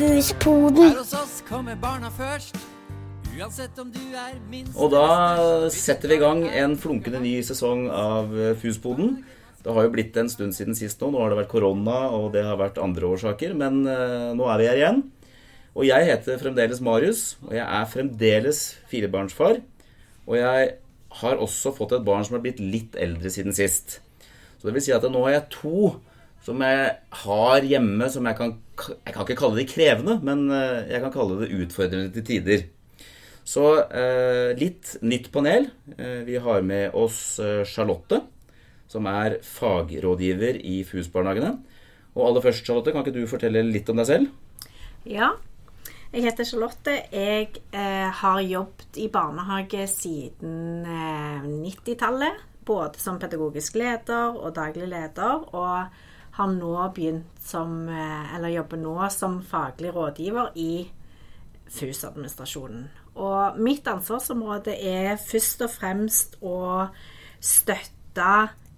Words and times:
Fuspoden. 0.00 0.94
Her 0.94 1.02
hos 1.02 1.10
oss 1.12 1.32
kommer 1.44 1.74
barna 1.76 2.08
først. 2.08 2.56
Uansett 3.36 3.76
om 3.82 3.90
du 3.92 4.00
er 4.16 4.38
minst 4.48 4.72
Og 4.80 4.94
da 4.94 5.68
setter 5.74 6.08
vi 6.08 6.16
i 6.16 6.22
gang 6.22 6.40
en 6.48 6.76
flunkende 6.80 7.20
ny 7.20 7.34
sesong 7.44 7.82
av 7.92 8.32
Fusepoden. 8.62 9.18
Det 9.60 9.74
har 9.76 9.84
jo 9.84 9.92
blitt 9.92 10.16
en 10.16 10.32
stund 10.32 10.56
siden 10.56 10.78
sist 10.78 11.04
nå. 11.04 11.10
Nå 11.12 11.20
har 11.20 11.34
det 11.34 11.42
vært 11.42 11.52
korona, 11.52 11.98
og 12.16 12.30
det 12.32 12.46
har 12.48 12.56
vært 12.56 12.80
andre 12.80 13.12
årsaker. 13.12 13.52
Men 13.60 13.82
eh, 13.84 14.30
nå 14.38 14.48
er 14.48 14.62
vi 14.62 14.70
her 14.70 14.80
igjen. 14.80 15.02
Og 15.76 15.84
jeg 15.84 16.08
heter 16.08 16.40
fremdeles 16.40 16.80
Marius, 16.80 17.24
og 17.44 17.52
jeg 17.58 17.66
er 17.68 17.92
fremdeles 17.92 18.64
firebarnsfar. 18.88 19.60
Og 20.24 20.38
jeg 20.40 20.76
har 21.20 21.44
også 21.44 21.76
fått 21.76 21.92
et 21.98 22.08
barn 22.08 22.24
som 22.24 22.40
er 22.40 22.46
blitt 22.48 22.64
litt 22.64 22.96
eldre 22.96 23.28
siden 23.28 23.52
sist. 23.52 24.00
Så 24.56 24.64
det 24.64 24.78
vil 24.78 24.88
si 24.88 24.96
at 24.96 25.04
nå 25.04 25.26
har 25.28 25.42
jeg 25.42 25.50
to 25.60 25.90
som 26.44 26.60
jeg 26.64 26.90
har 27.22 27.68
hjemme 27.68 28.08
som 28.12 28.26
jeg 28.28 28.38
kan 28.38 28.58
Jeg 28.80 29.12
kan 29.12 29.26
ikke 29.26 29.36
kalle 29.36 29.60
det 29.60 29.68
krevende, 29.68 30.14
men 30.24 30.46
eh, 30.56 30.86
jeg 30.88 31.02
kan 31.02 31.12
kalle 31.12 31.42
det 31.42 31.50
utfordrende 31.52 32.14
til 32.14 32.24
tider. 32.24 32.62
Så 33.44 33.64
eh, 33.92 34.56
litt 34.56 34.94
nytt 35.04 35.28
panel. 35.34 35.68
Eh, 35.98 36.22
vi 36.24 36.38
har 36.40 36.64
med 36.64 36.96
oss 36.96 37.36
Charlotte, 37.68 38.22
som 38.88 39.04
er 39.10 39.36
fagrådgiver 39.44 40.56
i 40.64 40.80
FUS-barnehagene. 40.88 41.52
Og 42.16 42.26
aller 42.26 42.46
først, 42.46 42.64
Charlotte, 42.64 42.94
kan 42.94 43.04
ikke 43.04 43.20
du 43.20 43.28
fortelle 43.30 43.62
litt 43.68 43.92
om 43.92 44.00
deg 44.00 44.08
selv? 44.08 44.32
Ja. 45.04 45.34
Jeg 46.10 46.24
heter 46.26 46.46
Charlotte. 46.48 46.96
Jeg 47.14 47.60
eh, 47.70 48.08
har 48.20 48.40
jobbet 48.42 48.98
i 48.98 49.06
barnehage 49.12 49.84
siden 49.92 50.82
eh, 50.82 51.44
90-tallet. 51.46 52.46
Både 52.66 52.98
som 53.02 53.20
pedagogisk 53.22 53.78
leder 53.78 54.34
og 54.34 54.56
daglig 54.56 54.88
leder. 54.90 55.44
Og 55.54 56.09
har 56.36 56.52
nå 56.54 56.74
begynt 56.94 57.42
som 57.42 57.88
eh, 57.88 58.34
Eller 58.36 58.54
jobber 58.54 58.80
nå 58.80 58.96
som 59.10 59.40
faglig 59.42 59.94
rådgiver 59.94 60.52
i 60.54 60.88
FUS-administrasjonen. 61.70 62.88
Og 63.20 63.58
mitt 63.62 63.86
ansvarsområde 63.90 64.74
er 64.74 65.18
først 65.20 65.62
og 65.66 65.70
fremst 65.74 66.36
å 66.42 66.88
støtte 67.40 68.30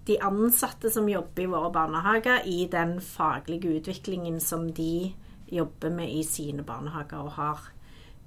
de 0.07 0.17
ansatte 0.19 0.91
som 0.91 1.07
jobber 1.09 1.45
i 1.45 1.51
våre 1.51 1.71
barnehager, 1.73 2.43
i 2.45 2.65
den 2.71 2.97
faglige 3.01 3.77
utviklingen 3.77 4.41
som 4.43 4.67
de 4.75 5.13
jobber 5.53 5.93
med 5.93 6.11
i 6.11 6.23
sine 6.27 6.65
barnehager, 6.65 7.23
og 7.23 7.37
har 7.37 7.69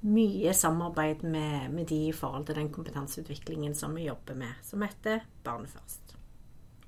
mye 0.07 0.55
samarbeid 0.55 1.25
med, 1.27 1.71
med 1.73 1.89
de 1.91 2.07
i 2.09 2.15
forhold 2.15 2.47
til 2.47 2.59
den 2.61 2.71
kompetanseutviklingen 2.73 3.75
som 3.75 3.97
vi 3.97 4.07
jobber 4.07 4.39
med, 4.39 4.55
som 4.65 4.85
heter 4.87 5.25
Barnet 5.45 5.73
først. 5.73 6.17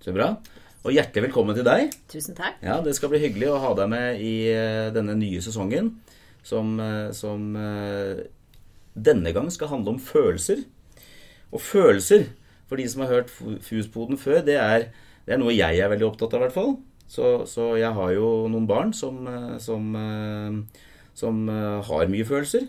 Så 0.01 0.15
bra. 0.15 0.34
Og 0.89 0.94
hjertelig 0.97 1.27
velkommen 1.27 1.53
til 1.53 1.67
deg. 1.67 1.91
Tusen 2.08 2.33
takk. 2.33 2.62
Ja, 2.64 2.78
Det 2.81 2.94
skal 2.97 3.11
bli 3.12 3.19
hyggelig 3.20 3.50
å 3.53 3.58
ha 3.61 3.75
deg 3.77 3.91
med 3.92 4.22
i 4.25 4.48
eh, 4.48 4.86
denne 4.94 5.12
nye 5.20 5.42
sesongen, 5.44 5.91
som, 6.41 6.70
eh, 6.81 7.11
som 7.12 7.42
eh, 7.61 8.22
denne 8.97 9.34
gang 9.36 9.50
skal 9.53 9.69
handle 9.69 9.92
om 9.92 9.98
følelser. 10.00 10.62
Og 11.53 11.61
følelser, 11.61 12.31
for 12.70 12.81
de 12.81 12.86
som 12.89 13.05
har 13.05 13.12
hørt 13.12 13.34
Fuspoden 13.66 14.16
før, 14.16 14.41
det 14.47 14.56
er, 14.56 14.86
det 15.27 15.36
er 15.36 15.42
noe 15.42 15.53
jeg 15.53 15.77
er 15.77 15.92
veldig 15.92 16.09
opptatt 16.09 16.33
av, 16.33 16.41
i 16.41 16.47
hvert 16.47 16.56
fall. 16.56 16.72
Så, 17.05 17.34
så 17.44 17.75
jeg 17.77 17.92
har 17.92 18.14
jo 18.16 18.48
noen 18.48 18.64
barn 18.69 18.97
som, 18.97 19.28
som, 19.61 19.92
som 21.12 21.44
har 21.89 22.09
mye 22.09 22.28
følelser. 22.28 22.64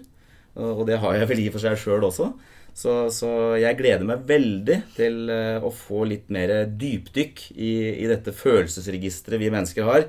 Og 0.59 0.85
det 0.89 0.99
har 0.99 1.15
jeg 1.15 1.29
vel 1.29 1.43
i 1.45 1.51
for 1.53 1.63
seg 1.63 1.77
sjøl 1.79 2.03
også. 2.07 2.33
Så, 2.75 2.93
så, 3.11 3.29
jeg 3.59 3.77
gleder 3.79 4.05
meg 4.07 4.27
veldig 4.29 4.75
til 4.95 5.31
å 5.65 5.71
få 5.73 6.05
litt 6.07 6.29
mer 6.31 6.51
dypdykk 6.69 7.41
i, 7.55 7.71
i 8.03 8.05
dette 8.07 8.31
følelsesregisteret 8.35 9.41
vi 9.41 9.51
mennesker 9.51 9.87
har. 9.87 10.05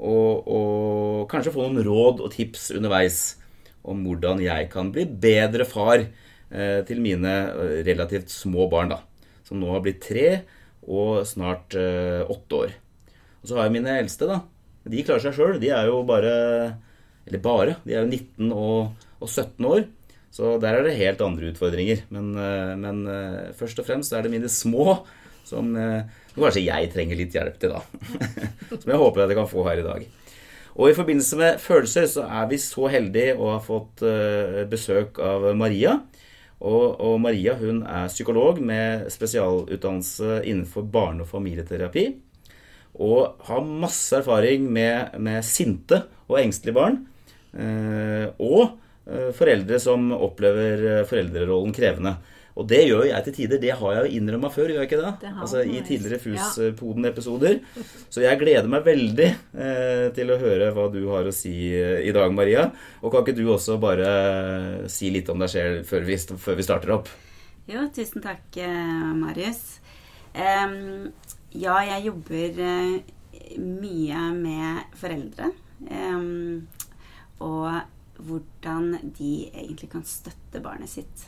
Og, 0.00 0.48
og, 0.48 1.28
kanskje 1.30 1.52
få 1.52 1.66
noen 1.66 1.84
råd 1.84 2.22
og 2.24 2.32
tips 2.32 2.70
underveis 2.76 3.20
om 3.88 4.00
hvordan 4.04 4.40
jeg 4.42 4.68
kan 4.72 4.90
bli 4.92 5.04
bedre 5.04 5.66
far 5.68 6.00
eh, 6.00 6.80
til 6.88 7.02
mine 7.04 7.34
relativt 7.86 8.32
små 8.32 8.68
barn, 8.72 8.94
da. 8.94 9.00
Som 9.44 9.60
nå 9.60 9.72
har 9.74 9.84
blitt 9.84 10.00
tre 10.04 10.28
og 10.88 11.26
snart 11.28 11.76
eh, 11.76 12.24
åtte 12.24 12.62
år. 12.64 12.74
Og 13.40 13.48
så 13.48 13.58
har 13.58 13.68
jeg 13.68 13.76
mine 13.76 13.98
eldste, 14.00 14.28
da. 14.28 14.40
De 14.90 15.04
klarer 15.04 15.24
seg 15.26 15.36
sjøl. 15.36 15.60
De 15.60 15.68
er 15.76 15.90
jo 15.90 16.00
bare 16.08 16.32
Eller 17.28 17.42
bare. 17.44 17.76
De 17.84 17.92
er 17.92 18.00
jo 18.00 18.08
19 18.08 18.52
og, 18.56 19.06
og 19.20 19.28
17 19.28 19.68
år. 19.68 19.84
Så 20.34 20.54
der 20.62 20.78
er 20.78 20.86
det 20.86 20.98
helt 20.98 21.22
andre 21.24 21.50
utfordringer. 21.50 22.04
Men, 22.14 22.32
men 22.78 23.00
først 23.58 23.80
og 23.82 23.86
fremst 23.88 24.14
er 24.14 24.22
det 24.22 24.30
mine 24.30 24.50
små 24.50 25.00
som 25.48 25.72
kanskje 26.36 26.62
jeg 26.62 26.90
trenger 26.92 27.18
litt 27.18 27.34
hjelp 27.34 27.56
til, 27.58 27.72
da. 27.74 27.80
Som 28.70 28.92
jeg 28.92 29.00
håper 29.00 29.24
at 29.24 29.32
jeg 29.32 29.38
kan 29.40 29.48
få 29.50 29.64
her 29.66 29.80
i 29.82 29.86
dag. 29.88 30.04
Og 30.78 30.92
i 30.92 30.94
forbindelse 30.94 31.38
med 31.40 31.58
følelser 31.58 32.06
så 32.12 32.28
er 32.30 32.46
vi 32.52 32.60
så 32.62 32.86
heldige 32.92 33.34
å 33.34 33.48
ha 33.56 33.58
fått 33.64 34.04
besøk 34.70 35.18
av 35.18 35.48
Maria. 35.58 35.96
Og, 36.60 37.00
og 37.00 37.16
Maria 37.24 37.54
hun 37.56 37.80
er 37.88 38.10
psykolog 38.12 38.60
med 38.60 39.06
spesialutdannelse 39.12 40.42
innenfor 40.44 40.84
barne- 40.92 41.24
og 41.24 41.30
familieterapi. 41.30 42.04
Og 43.00 43.40
har 43.46 43.64
masse 43.64 44.16
erfaring 44.18 44.66
med, 44.72 45.16
med 45.16 45.44
sinte 45.46 46.02
og 46.28 46.40
engstelige 46.42 46.76
barn. 46.76 46.98
Og 48.36 48.76
foreldre 49.36 49.80
som 49.82 50.10
opplever 50.14 51.02
foreldrerollen 51.08 51.74
krevende. 51.74 52.16
Og 52.58 52.66
det 52.68 52.80
gjør 52.84 53.06
jeg 53.08 53.24
til 53.24 53.34
tider. 53.36 53.60
Det 53.62 53.72
har 53.78 53.94
jeg 53.94 54.04
jo 54.04 54.18
innrømma 54.18 54.50
før, 54.52 54.72
gjør 54.72 54.82
jeg 54.82 54.88
ikke 54.90 55.00
det? 55.00 55.12
det 55.22 55.30
altså 55.44 55.62
I 55.62 55.80
tidligere 55.86 56.18
FUS-poden-episoder. 56.24 57.60
Så 58.12 58.24
jeg 58.24 58.40
gleder 58.40 58.68
meg 58.70 58.84
veldig 58.84 59.28
eh, 59.30 60.06
til 60.16 60.32
å 60.34 60.38
høre 60.40 60.70
hva 60.76 60.88
du 60.92 61.00
har 61.12 61.28
å 61.28 61.34
si 61.34 61.54
i 61.72 62.14
dag, 62.14 62.34
Maria. 62.36 62.66
Og 63.00 63.14
kan 63.14 63.24
ikke 63.24 63.38
du 63.38 63.46
også 63.54 63.78
bare 63.82 64.10
si 64.92 65.12
litt 65.14 65.30
om 65.32 65.40
deg 65.40 65.52
selv 65.52 65.86
før 65.88 66.04
vi, 66.08 66.18
før 66.42 66.58
vi 66.58 66.66
starter 66.66 66.94
opp? 66.98 67.12
Jo, 67.70 67.86
tusen 67.94 68.24
takk, 68.24 68.58
Marius. 69.14 69.78
Um, 70.34 71.10
ja, 71.54 71.78
jeg 71.86 72.10
jobber 72.10 72.60
mye 73.62 74.26
med 74.36 74.98
foreldre. 74.98 75.52
Um, 75.86 76.66
og 77.40 77.70
hvordan 78.26 79.12
de 79.16 79.34
egentlig 79.50 79.90
kan 79.92 80.06
støtte 80.06 80.62
barnet 80.64 80.92
sitt 80.92 81.26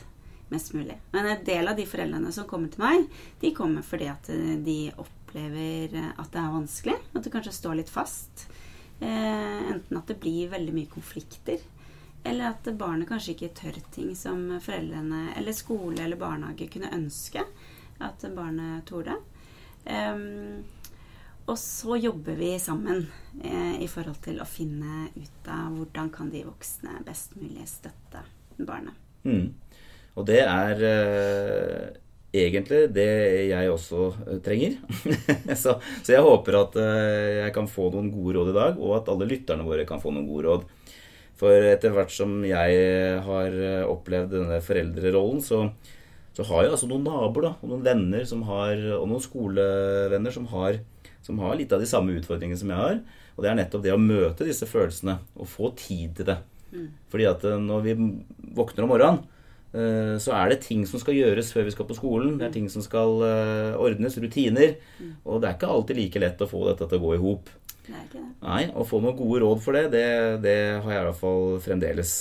mest 0.53 0.73
mulig. 0.73 0.97
Men 1.11 1.25
en 1.25 1.45
del 1.45 1.67
av 1.67 1.77
de 1.77 1.85
foreldrene 1.89 2.31
som 2.35 2.47
kommer 2.49 2.71
til 2.73 2.83
meg, 2.83 3.07
de 3.41 3.53
kommer 3.57 3.85
fordi 3.85 4.09
at 4.11 4.29
de 4.65 4.77
opplever 5.01 5.95
at 6.11 6.29
det 6.33 6.41
er 6.41 6.57
vanskelig. 6.57 6.97
At 7.13 7.25
det 7.25 7.33
kanskje 7.33 7.55
står 7.57 7.79
litt 7.79 7.93
fast. 7.93 8.45
Eh, 8.99 9.71
enten 9.73 9.97
at 9.97 10.07
det 10.07 10.19
blir 10.21 10.51
veldig 10.53 10.73
mye 10.75 10.91
konflikter, 10.91 11.63
eller 12.23 12.53
at 12.53 12.69
barnet 12.79 13.09
kanskje 13.09 13.33
ikke 13.33 13.55
tør 13.57 13.79
ting 13.91 14.13
som 14.15 14.45
foreldrene 14.63 15.33
eller 15.35 15.55
skole 15.55 15.99
eller 15.99 16.19
barnehage 16.19 16.69
kunne 16.71 16.93
ønske 16.95 17.43
at 18.03 18.23
barnet 18.35 18.85
torde. 18.87 19.17
Um, 19.83 20.63
og 21.43 21.57
så 21.59 21.97
jobber 21.99 22.37
vi 22.39 22.53
sammen 22.61 23.03
eh, 23.43 23.81
i 23.83 23.87
forhold 23.91 24.21
til 24.23 24.39
å 24.39 24.47
finne 24.47 25.09
ut 25.15 25.49
av 25.51 25.73
hvordan 25.75 26.11
kan 26.13 26.29
de 26.31 26.45
voksne 26.47 27.01
best 27.07 27.35
mulig 27.35 27.65
støtte 27.67 28.23
barnet. 28.63 28.95
Mm. 29.27 29.51
Og 30.13 30.27
det 30.29 30.39
er 30.45 30.83
eh, 30.87 31.87
egentlig 32.43 32.85
det 32.93 33.09
jeg 33.49 33.71
også 33.73 34.05
eh, 34.27 34.39
trenger. 34.45 34.77
så, 35.63 35.79
så, 35.81 36.13
jeg 36.13 36.23
håper 36.23 36.59
at 36.61 36.77
eh, 36.79 37.41
jeg 37.41 37.55
kan 37.55 37.67
få 37.69 37.89
noen 37.91 38.11
gode 38.13 38.37
råd 38.37 38.53
i 38.53 38.55
dag, 38.59 38.79
og 38.79 38.99
at 38.99 39.11
alle 39.11 39.27
lytterne 39.29 39.67
våre 39.67 39.87
kan 39.89 40.01
få 40.03 40.13
noen 40.13 40.29
gode 40.29 40.47
råd. 40.47 40.69
For 41.43 41.65
etter 41.65 41.91
hvert 41.91 42.13
som 42.13 42.37
jeg 42.45 42.77
har 43.25 43.55
opplevd 43.89 44.35
denne 44.37 44.61
foreldrerollen, 44.63 45.41
så, 45.43 45.65
så 46.37 46.45
har 46.47 46.67
jeg 46.67 46.75
altså 46.75 46.87
noen 46.87 47.03
naboer 47.09 47.49
da, 47.49 47.51
og 47.57 47.71
noen 47.71 47.83
venner 47.83 48.23
som 48.29 48.45
har, 48.47 48.77
og 49.01 49.09
noen 49.09 49.23
skolevenner 49.25 50.31
som 50.31 50.45
har, 50.53 50.77
som 51.23 51.39
har 51.43 51.55
litt 51.59 51.73
av 51.73 51.81
de 51.83 51.89
samme 51.89 52.15
utfordringene 52.19 52.59
som 52.59 52.71
jeg 52.73 52.79
har. 52.79 52.97
Og 53.33 53.43
det 53.43 53.51
er 53.51 53.59
nettopp 53.59 53.85
det 53.85 53.93
å 53.95 54.01
møte 54.01 54.47
disse 54.47 54.67
følelsene 54.69 55.17
og 55.39 55.49
få 55.49 55.71
tid 55.79 56.17
til 56.19 56.29
det. 56.29 56.39
Mm. 56.73 56.89
Fordi 57.13 57.29
at 57.29 57.45
når 57.63 57.85
vi 57.85 57.95
våkner 58.57 58.85
om 58.85 58.93
morgenen, 58.93 59.23
så 59.73 60.35
er 60.37 60.51
det 60.51 60.59
ting 60.67 60.83
som 60.85 61.01
skal 61.01 61.15
gjøres 61.17 61.49
før 61.53 61.65
vi 61.65 61.71
skal 61.73 61.87
på 61.89 61.95
skolen. 61.97 62.35
Det 62.37 62.45
er 62.45 62.53
ting 62.53 62.67
som 62.69 62.83
skal 62.85 63.23
ordnes, 63.81 64.19
rutiner. 64.21 64.75
Og 65.25 65.41
det 65.41 65.49
er 65.49 65.55
ikke 65.57 65.71
alltid 65.73 65.97
like 65.97 66.21
lett 66.21 66.43
å 66.45 66.49
få 66.49 66.67
dette 66.67 66.85
til 66.89 66.99
å 66.99 67.05
gå 67.07 67.13
i 67.15 67.21
hop. 67.23 67.49
Nei, 67.89 68.67
Å 68.69 68.85
få 68.87 69.01
noen 69.01 69.17
gode 69.17 69.41
råd 69.41 69.63
for 69.63 69.75
det, 69.75 69.87
det, 69.95 70.05
det 70.45 70.57
har 70.83 70.93
jeg 70.93 71.01
i 71.01 71.07
hvert 71.07 71.19
fall 71.23 71.47
fremdeles 71.63 72.13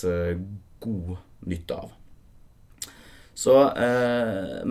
god 0.82 1.12
nytte 1.52 1.76
av. 1.76 1.92
Så, 3.42 3.58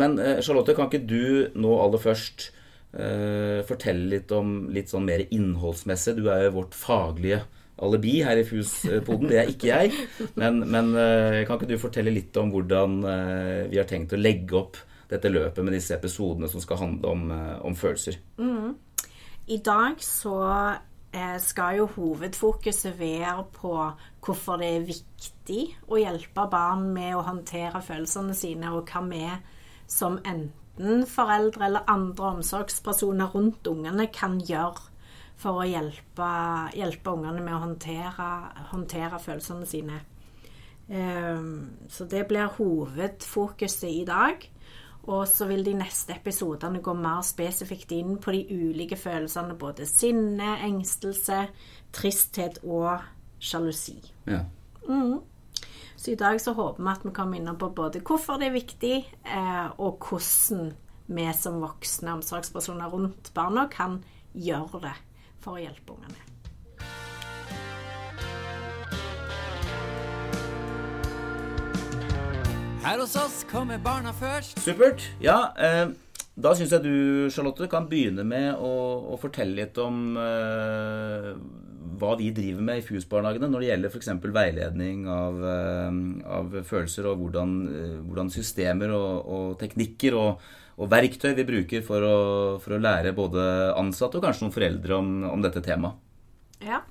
Men 0.02 0.18
Charlotte, 0.42 0.74
kan 0.78 0.90
ikke 0.90 1.06
du 1.06 1.54
nå 1.54 1.78
aller 1.86 2.02
først 2.02 2.50
fortelle 2.92 4.10
litt 4.18 4.32
om 4.36 4.66
litt 4.74 4.92
sånn 4.92 5.06
mer 5.08 5.24
innholdsmessig? 5.32 6.18
Du 6.18 6.26
er 6.28 6.46
jo 6.48 6.58
vårt 6.58 6.76
faglige 6.76 7.42
alibi 7.82 8.18
her 8.26 8.38
i 8.38 8.44
FUS-poden. 8.46 9.30
Det 9.32 9.40
er 9.40 9.52
ikke 9.54 9.70
jeg. 9.72 9.94
Men, 10.36 10.60
men, 10.68 10.92
kan 11.48 11.56
ikke 11.56 11.70
du 11.72 11.78
fortelle 11.82 12.14
litt 12.14 12.36
om 12.38 12.52
hvordan 12.54 13.00
vi 13.72 13.80
har 13.80 13.88
tenkt 13.90 14.14
å 14.14 14.20
legge 14.20 14.60
opp 14.60 14.80
dette 15.12 15.32
løpet 15.32 15.64
med 15.64 15.76
disse 15.76 15.96
episodene 15.96 16.52
som 16.52 16.64
skal 16.64 16.82
handle 16.84 17.16
om, 17.16 17.26
om 17.72 17.80
følelser? 17.80 18.20
Mm. 18.38 18.76
I 19.56 19.58
dag 19.64 20.04
så 20.04 20.38
skal 21.40 21.78
jo 21.82 21.90
hovedfokuset 21.96 23.00
være 23.00 23.44
på 23.56 23.74
hvorfor 24.24 24.62
det 24.62 24.70
er 24.76 24.88
viktig 24.88 25.64
å 25.92 26.00
hjelpe 26.00 26.46
barn 26.52 26.88
med 26.94 27.18
å 27.18 27.26
håndtere 27.26 27.82
følelsene 27.84 28.36
sine, 28.38 28.72
og 28.72 28.88
hva 28.88 29.04
vi 29.10 29.26
som 29.92 30.20
enten 30.22 30.61
foreldre 31.10 31.68
eller 31.68 31.90
andre 31.92 32.36
omsorgspersoner 32.38 33.34
rundt 33.36 33.68
ungene 33.70 34.08
kan 34.14 34.40
gjøre 34.40 34.88
for 35.42 35.62
å 35.62 35.68
hjelpe, 35.68 36.30
hjelpe 36.78 37.14
ungene 37.16 37.42
med 37.42 37.56
å 37.56 37.64
håndtere, 37.64 38.30
håndtere 38.72 39.20
følelsene 39.22 39.68
sine. 39.70 40.02
Um, 40.92 41.88
så 41.90 42.06
det 42.10 42.26
blir 42.30 42.52
hovedfokuset 42.58 43.90
i 43.90 44.04
dag. 44.08 44.44
Og 45.10 45.24
så 45.26 45.48
vil 45.50 45.64
de 45.66 45.74
neste 45.74 46.14
episodene 46.14 46.82
gå 46.84 46.94
mer 46.94 47.24
spesifikt 47.26 47.94
inn 47.96 48.20
på 48.22 48.36
de 48.36 48.44
ulike 48.54 48.98
følelsene. 49.00 49.58
Både 49.58 49.88
sinne, 49.90 50.60
engstelse, 50.68 51.48
tristhet 51.96 52.60
og 52.62 53.02
sjalusi. 53.42 53.98
Ja. 54.30 54.44
Mm. 54.86 55.22
Så 56.02 56.12
i 56.12 56.16
dag 56.16 56.42
så 56.42 56.56
håper 56.58 56.82
vi 56.82 56.90
at 56.90 57.04
vi 57.06 57.12
kommer 57.14 57.38
innom 57.38 57.58
på 57.62 57.68
både 57.78 58.00
hvorfor 58.02 58.40
det 58.42 58.48
er 58.48 58.56
viktig, 58.56 58.96
eh, 59.22 59.68
og 59.78 60.02
hvordan 60.02 60.72
vi 61.14 61.26
som 61.38 61.60
voksne 61.62 62.16
omsorgspersoner 62.16 62.90
rundt 62.90 63.30
barna 63.36 63.68
kan 63.70 64.00
gjøre 64.34 64.82
det 64.82 64.96
for 65.46 65.60
å 65.60 65.62
hjelpe 65.62 65.94
ungene. 65.94 66.18
Her 72.82 72.98
hos 72.98 73.14
oss 73.22 73.44
kommer 73.52 73.78
barna 73.78 74.10
først. 74.10 74.58
Supert. 74.66 75.06
Ja, 75.22 75.52
eh, 75.54 75.94
da 76.34 76.56
syns 76.58 76.74
jeg 76.74 76.82
du, 76.82 77.30
Charlotte, 77.30 77.70
kan 77.70 77.86
begynne 77.86 78.26
med 78.26 78.56
å, 78.58 78.74
å 79.14 79.22
fortelle 79.22 79.54
litt 79.54 79.78
om 79.78 80.18
eh, 80.18 81.36
hva 81.82 82.16
vi 82.20 82.30
driver 82.36 82.66
med 82.66 82.82
i 82.82 82.86
FUS-barnehagene 82.86 83.50
når 83.50 83.64
det 83.64 83.70
gjelder 83.70 83.94
f.eks. 83.94 84.10
veiledning 84.38 85.04
av, 85.12 85.42
eh, 85.52 86.00
av, 86.38 86.56
følelser, 86.68 87.10
og 87.10 87.24
hvordan, 87.24 87.58
eh, 87.70 87.98
hvordan 88.06 88.32
systemer 88.34 88.94
og, 88.96 89.32
og 89.36 89.52
teknikker 89.62 90.18
og, 90.20 90.48
og, 90.78 90.88
verktøy 90.92 91.34
vi 91.38 91.48
bruker 91.48 91.86
for 91.86 92.06
å, 92.06 92.16
for 92.64 92.78
å, 92.78 92.82
lære 92.82 93.16
både 93.18 93.44
ansatte 93.80 94.20
og 94.20 94.26
kanskje 94.26 94.48
noen 94.48 94.56
foreldre 94.56 94.98
om, 94.98 95.14
om 95.32 95.46
dette 95.46 95.64
temaet. 95.66 96.10
Ja. 96.62 96.84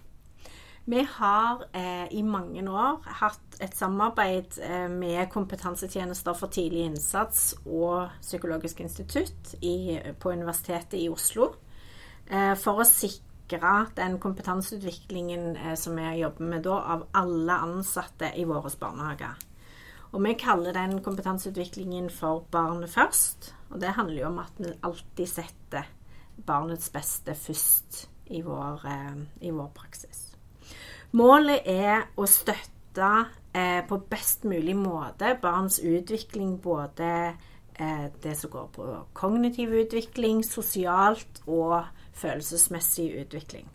Vi 0.90 1.02
har 1.06 1.64
eh, 1.76 2.06
i 2.18 2.22
mange 2.26 2.64
år 2.66 3.04
hatt 3.20 3.58
et 3.62 3.76
samarbeid 3.76 4.56
eh, 4.64 4.88
med 4.90 5.28
kompetansetjenester 5.30 6.34
for 6.34 6.50
tidlig 6.50 6.86
innsats 6.88 7.52
og 7.62 8.08
Psykologisk 8.24 8.80
institutt 8.82 9.54
i, 9.60 10.00
på 10.18 10.32
Universitetet 10.32 10.96
i 10.98 11.10
Oslo 11.12 11.52
eh, 12.26 12.56
for 12.58 12.80
å 12.80 12.88
sikre 12.88 13.29
den 13.96 14.18
kompetanseutviklingen 14.18 15.56
eh, 15.56 15.74
som 15.74 15.96
vi 15.96 16.20
jobber 16.20 16.44
med 16.44 16.62
da, 16.62 16.78
av 16.94 17.06
alle 17.12 17.52
ansatte 17.52 18.32
i 18.36 18.44
våre 18.44 18.70
barnehager. 18.80 19.34
Og 20.12 20.22
vi 20.24 20.34
kaller 20.34 20.74
den 20.74 21.02
kompetanseutviklingen 21.02 22.10
for 22.10 22.46
Barnet 22.50 22.90
først. 22.90 23.54
Og 23.70 23.80
det 23.80 23.94
handler 23.94 24.22
jo 24.22 24.26
om 24.26 24.38
at 24.42 24.52
vi 24.58 24.72
alltid 24.82 25.28
setter 25.28 25.86
barnets 26.46 26.90
beste 26.90 27.34
først 27.34 28.08
i 28.26 28.42
vår, 28.42 28.86
eh, 28.86 29.46
i 29.46 29.50
vår 29.50 29.70
praksis. 29.74 30.30
Målet 31.12 31.66
er 31.66 32.08
å 32.16 32.26
støtte 32.26 33.10
eh, 33.54 33.86
på 33.86 34.00
best 34.10 34.44
mulig 34.44 34.76
måte 34.78 35.36
barns 35.42 35.78
utvikling, 35.78 36.58
både 36.62 37.34
eh, 37.74 38.06
det 38.22 38.36
som 38.38 38.50
går 38.50 38.68
på 38.74 38.86
kognitiv 39.14 39.74
utvikling, 39.74 40.44
sosialt 40.46 41.42
og 41.46 41.84
følelsesmessig 42.16 43.12
utvikling. 43.22 43.68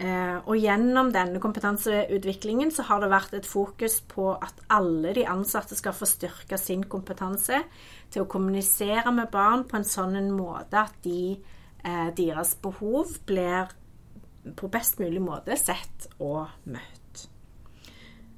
Eh, 0.00 0.36
og 0.48 0.56
gjennom 0.56 1.10
denne 1.12 1.40
kompetanseutviklingen 1.42 2.70
så 2.72 2.86
har 2.88 3.02
det 3.02 3.10
vært 3.12 3.34
et 3.36 3.48
fokus 3.48 3.98
på 4.08 4.30
at 4.32 4.62
alle 4.72 5.12
de 5.18 5.26
ansatte 5.28 5.76
skal 5.76 5.92
få 5.92 6.08
styrka 6.08 6.56
sin 6.56 6.86
kompetanse 6.88 7.58
til 8.08 8.24
å 8.24 8.30
kommunisere 8.30 9.12
med 9.12 9.28
barn 9.34 9.66
på 9.68 9.76
en 9.76 9.84
sånn 9.84 10.30
måte 10.32 10.86
at 10.86 10.96
de, 11.04 11.36
eh, 11.84 12.08
deres 12.16 12.54
behov 12.62 13.12
blir 13.28 13.68
på 14.56 14.70
best 14.72 15.00
mulig 15.00 15.20
måte 15.20 15.58
sett 15.60 16.08
og 16.18 16.48
møtt. 16.64 17.26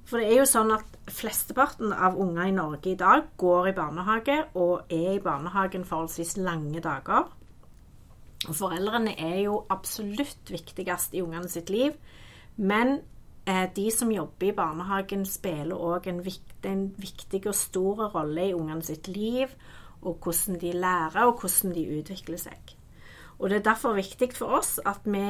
For 0.03 0.19
det 0.19 0.33
er 0.33 0.43
jo 0.43 0.49
sånn 0.51 0.75
at 0.75 0.99
flesteparten 1.09 1.95
av 1.95 2.19
unger 2.21 2.51
i 2.51 2.57
Norge 2.57 2.91
i 2.91 2.99
dag 2.99 3.31
går 3.41 3.71
i 3.71 3.77
barnehage 3.77 4.35
og 4.59 4.91
er 4.93 5.15
i 5.15 5.23
barnehagen 5.23 5.87
forholdsvis 5.89 6.37
lange 6.43 6.83
dager. 6.85 7.31
Foreldrene 8.51 9.15
er 9.21 9.45
jo 9.45 9.61
absolutt 9.71 10.51
viktigst 10.51 11.15
i 11.15 11.23
ungene 11.23 11.51
sitt 11.51 11.71
liv. 11.71 11.95
Men 12.57 12.99
eh, 13.47 13.69
de 13.75 13.87
som 13.95 14.11
jobber 14.13 14.51
i 14.51 14.57
barnehagen, 14.57 15.25
spiller 15.29 15.79
òg 15.79 16.09
en, 16.11 16.21
en, 16.69 16.85
viktig 16.99 17.45
og 17.47 17.57
stor 17.57 18.07
rolle 18.17 18.49
i 18.51 18.57
ungene 18.57 18.83
sitt 18.87 19.09
liv, 19.13 19.53
og 20.03 20.19
hvordan 20.25 20.59
de 20.59 20.73
lærer, 20.75 21.23
og 21.29 21.41
hvordan 21.41 21.77
de 21.77 21.87
utvikler 22.01 22.41
seg. 22.41 22.75
Og 23.39 23.51
Det 23.51 23.59
er 23.59 23.71
derfor 23.73 23.97
viktig 23.99 24.33
for 24.37 24.59
oss 24.59 24.79
at 24.87 25.07
vi 25.07 25.23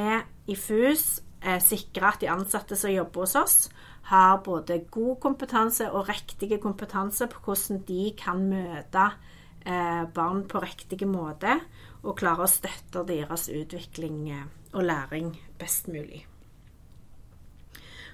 i 0.53 0.57
FUS 0.57 1.23
eh, 1.45 1.61
sikrer 1.61 2.13
at 2.13 2.21
de 2.21 2.33
ansatte 2.33 2.77
som 2.77 2.93
jobber 2.93 3.25
hos 3.25 3.37
oss, 3.37 3.57
har 4.11 4.41
både 4.45 4.83
god 4.91 5.21
kompetanse 5.23 5.87
og 5.93 6.09
riktig 6.09 6.59
kompetanse 6.61 7.29
på 7.31 7.45
hvordan 7.45 7.85
de 7.87 8.11
kan 8.19 8.41
møte 8.51 9.05
eh, 9.65 10.05
barn 10.15 10.43
på 10.49 10.61
riktig 10.61 11.07
måte, 11.09 11.61
og 12.03 12.19
klare 12.19 12.47
å 12.47 12.51
støtte 12.51 13.05
deres 13.07 13.49
utvikling 13.53 14.27
eh, 14.35 14.47
og 14.75 14.87
læring 14.89 15.33
best 15.61 15.89
mulig. 15.93 16.25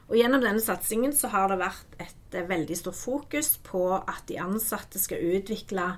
Og 0.08 0.16
Gjennom 0.16 0.40
denne 0.40 0.62
satsingen 0.64 1.12
så 1.16 1.28
har 1.32 1.50
det 1.50 1.60
vært 1.60 1.98
et 2.00 2.36
eh, 2.36 2.48
veldig 2.48 2.76
stort 2.78 2.98
fokus 3.00 3.56
på 3.64 3.82
at 3.98 4.24
de 4.28 4.38
ansatte 4.40 5.00
skal 5.00 5.24
utvikle 5.38 5.88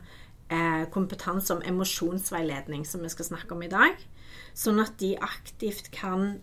eh, 0.51 0.87
kompetanse 0.95 1.55
om 1.55 1.65
emosjonsveiledning, 1.67 2.87
som 2.87 3.03
vi 3.03 3.13
skal 3.13 3.33
snakke 3.33 3.55
om 3.57 3.67
i 3.67 3.73
dag. 3.73 3.99
Sånn 4.55 4.83
at 4.83 4.97
de 5.03 5.15
aktivt 5.23 5.93
kan 5.95 6.41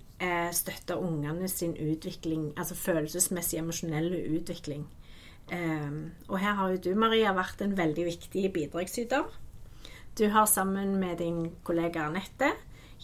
støtte 0.55 0.95
ungene 0.97 1.45
sin 1.51 1.75
utvikling, 1.77 2.47
altså 2.57 2.73
følelsesmessig 2.79 3.59
emosjonelle 3.59 4.17
utvikling. 4.33 4.87
Og 5.51 6.39
her 6.41 6.55
har 6.57 6.71
jo 6.73 6.79
du, 6.87 6.89
Maria, 6.97 7.35
vært 7.37 7.61
en 7.61 7.75
veldig 7.77 8.05
viktig 8.07 8.47
bidragsyter. 8.55 9.27
Du 10.17 10.29
har 10.33 10.45
sammen 10.45 10.99
med 10.99 11.19
din 11.21 11.51
kollega 11.63 12.07
Anette 12.07 12.47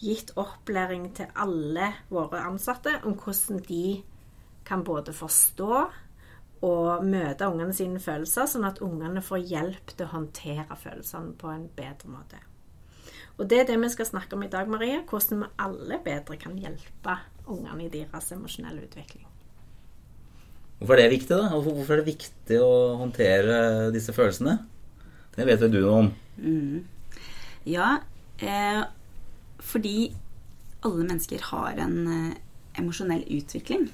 gitt 0.00 0.32
opplæring 0.34 1.12
til 1.14 1.28
alle 1.38 1.92
våre 2.10 2.40
ansatte 2.42 2.96
om 3.06 3.14
hvordan 3.14 3.60
de 3.68 4.00
kan 4.66 4.82
både 4.82 5.12
forstå 5.14 5.76
og 6.66 7.04
møte 7.06 7.46
ungene 7.46 7.76
sine 7.76 8.00
følelser, 8.02 8.48
sånn 8.50 8.66
at 8.66 8.80
ungene 8.82 9.22
får 9.22 9.44
hjelp 9.46 9.92
til 9.92 10.08
å 10.08 10.10
håndtere 10.10 10.78
følelsene 10.80 11.36
på 11.38 11.52
en 11.52 11.68
bedre 11.76 12.10
måte. 12.10 12.40
Og 13.38 13.46
det 13.50 13.60
er 13.60 13.68
det 13.68 13.76
vi 13.84 13.90
skal 13.92 14.08
snakke 14.08 14.34
om 14.34 14.42
i 14.42 14.50
dag, 14.50 14.66
Marie. 14.70 15.04
Hvordan 15.06 15.44
vi 15.44 15.50
alle 15.62 16.00
bedre 16.02 16.38
kan 16.40 16.56
hjelpe 16.58 17.14
ungene 17.46 17.84
i 17.86 17.92
deres 17.92 18.32
emosjonelle 18.34 18.88
utvikling. 18.88 19.28
Hvorfor 20.80 20.98
er 20.98 21.06
det 21.06 21.14
viktig, 21.14 21.38
da? 21.38 21.62
Hvorfor 21.62 21.94
er 21.94 22.02
det 22.02 22.10
viktig 22.10 22.58
å 22.58 22.74
håndtere 22.98 23.92
disse 23.94 24.16
følelsene? 24.16 24.56
Det 25.34 25.46
vet 25.46 25.62
vel 25.62 25.72
du 25.74 25.80
noe 25.84 26.02
om. 26.02 26.10
Mm. 26.42 26.82
Ja, 27.64 27.98
eh, 28.38 28.82
fordi 29.58 30.12
alle 30.84 31.04
mennesker 31.04 31.40
har 31.50 31.78
en 31.80 32.00
eh, 32.06 32.34
emosjonell 32.80 33.24
utvikling. 33.28 33.88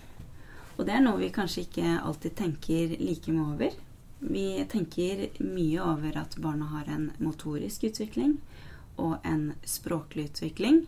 Og 0.77 0.87
det 0.89 0.97
er 0.97 1.05
noe 1.05 1.21
vi 1.21 1.31
kanskje 1.35 1.67
ikke 1.67 1.99
alltid 2.01 2.37
tenker 2.39 2.97
like 2.99 3.33
mye 3.33 3.47
over. 3.55 3.75
Vi 4.21 4.47
tenker 4.69 5.27
mye 5.45 5.83
over 5.85 6.17
at 6.21 6.37
barna 6.41 6.71
har 6.73 6.89
en 6.93 7.11
motorisk 7.21 7.85
utvikling 7.89 8.39
og 9.01 9.21
en 9.25 9.53
språklig 9.65 10.31
utvikling. 10.31 10.83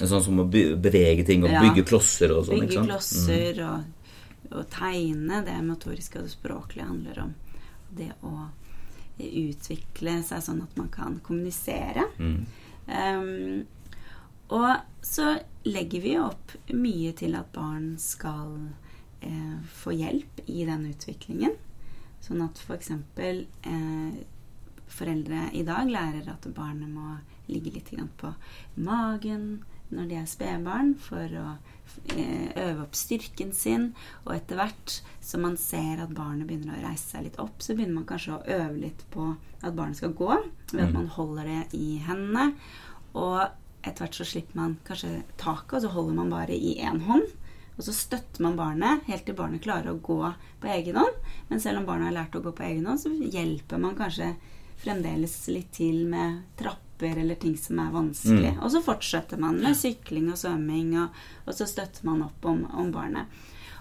Sånn 0.00 0.22
som 0.24 0.40
å 0.40 0.46
bevege 0.48 1.26
ting 1.28 1.42
og 1.44 1.52
ja, 1.52 1.60
bygge 1.64 1.84
klosser 1.88 2.32
og 2.32 2.46
sånn? 2.46 2.62
Bygge 2.64 2.84
klosser 2.86 3.58
mm. 3.58 3.66
og, 3.66 4.14
og, 4.54 4.62
tegne. 4.72 5.42
Det 5.44 5.58
motoriske 5.66 6.20
og 6.20 6.28
det 6.28 6.32
språklige 6.32 6.88
handler 6.88 7.24
om 7.26 7.34
det 7.98 8.12
å 8.24 8.32
utvikle 9.46 10.20
seg 10.26 10.42
sånn 10.44 10.62
at 10.64 10.76
man 10.78 10.88
kan 10.92 11.18
kommunisere. 11.24 12.06
Mm. 12.18 12.40
Um, 12.90 13.66
og 14.50 15.04
så 15.06 15.36
legger 15.68 16.02
vi 16.02 16.16
opp 16.18 16.56
mye 16.74 17.12
til 17.16 17.36
at 17.38 17.52
barn 17.54 17.92
skal 18.02 18.56
eh, 19.22 19.58
få 19.62 19.94
hjelp 19.94 20.42
i 20.50 20.64
den 20.66 20.88
utviklingen. 20.90 21.54
Sånn 22.24 22.42
at 22.44 22.58
f.eks. 22.58 22.90
For 23.14 23.42
eh, 23.70 24.20
foreldre 24.90 25.44
i 25.54 25.62
dag 25.66 25.86
lærer 25.86 26.32
at 26.32 26.48
barnet 26.54 26.90
må 26.90 27.20
ligge 27.50 27.76
litt 27.76 27.92
på 28.18 28.32
magen 28.82 29.62
når 29.90 30.10
de 30.10 30.18
er 30.18 30.26
spedbarn, 30.30 30.92
for 30.98 31.30
å 31.38 31.46
øve 32.14 32.84
opp 32.84 32.96
styrken 32.98 33.52
sin. 33.56 33.90
Og 34.26 34.34
etter 34.34 34.58
hvert 34.60 34.96
som 35.24 35.44
man 35.46 35.56
ser 35.60 36.02
at 36.02 36.14
barnet 36.16 36.48
begynner 36.48 36.78
å 36.78 36.84
reise 36.84 37.14
seg 37.14 37.26
litt 37.26 37.40
opp, 37.42 37.62
så 37.62 37.76
begynner 37.76 38.00
man 38.00 38.08
kanskje 38.08 38.36
å 38.36 38.44
øve 38.58 38.76
litt 38.86 39.04
på 39.14 39.32
at 39.60 39.76
barnet 39.76 40.00
skal 40.00 40.14
gå, 40.16 40.30
ved 40.72 40.84
at 40.84 40.92
mm. 40.92 40.96
man 40.96 41.10
holder 41.16 41.50
det 41.50 41.60
i 41.78 41.90
hendene. 42.06 42.46
Og 43.18 43.42
etter 43.80 44.04
hvert 44.04 44.18
så 44.20 44.28
slipper 44.28 44.60
man 44.60 44.78
kanskje 44.86 45.20
taket, 45.40 45.78
og 45.78 45.84
så 45.86 45.94
holder 45.94 46.18
man 46.20 46.32
bare 46.34 46.56
i 46.56 46.76
én 46.84 47.02
hånd. 47.06 47.28
Og 47.78 47.86
så 47.86 47.94
støtter 47.96 48.44
man 48.44 48.58
barnet 48.58 49.06
helt 49.08 49.24
til 49.24 49.36
barnet 49.38 49.62
klarer 49.64 49.94
å 49.94 50.00
gå 50.04 50.20
på 50.60 50.68
egen 50.68 50.98
hånd. 51.00 51.20
Men 51.48 51.62
selv 51.62 51.80
om 51.80 51.86
barnet 51.88 52.10
har 52.10 52.18
lært 52.18 52.36
å 52.36 52.42
gå 52.44 52.52
på 52.52 52.66
egen 52.66 52.88
hånd, 52.90 53.00
så 53.00 53.08
hjelper 53.08 53.80
man 53.80 53.96
kanskje 53.96 54.34
fremdeles 54.80 55.34
litt 55.52 55.72
til 55.76 56.04
med 56.08 56.42
trapper 56.58 57.20
eller 57.20 57.38
ting 57.40 57.56
som 57.58 57.80
er 57.82 57.92
vanskelig. 57.94 58.54
Mm. 58.56 58.60
Og 58.64 58.72
så 58.72 58.82
fortsetter 58.84 59.40
man 59.40 59.60
med 59.60 59.76
sykling 59.78 60.30
og 60.32 60.38
svømming, 60.40 60.94
og, 61.00 61.16
og 61.46 61.56
så 61.56 61.68
støtter 61.68 62.06
man 62.08 62.24
opp 62.26 62.46
om, 62.48 62.64
om 62.70 62.92
barnet. 62.94 63.28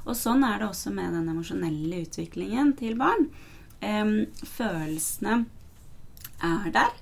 Og 0.05 0.15
sånn 0.17 0.43
er 0.47 0.59
det 0.59 0.69
også 0.69 0.93
med 0.95 1.13
den 1.15 1.29
emosjonelle 1.31 2.03
utviklingen 2.05 2.73
til 2.79 2.97
barn. 2.99 3.27
Um, 3.79 4.27
følelsene 4.43 5.43
er 6.43 6.69
der. 6.75 6.95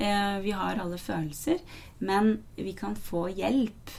Uh, 0.00 0.36
vi 0.44 0.52
har 0.56 0.80
alle 0.80 1.00
følelser, 1.00 1.60
men 2.00 2.38
vi 2.56 2.74
kan 2.76 2.96
få 2.96 3.26
hjelp 3.32 3.92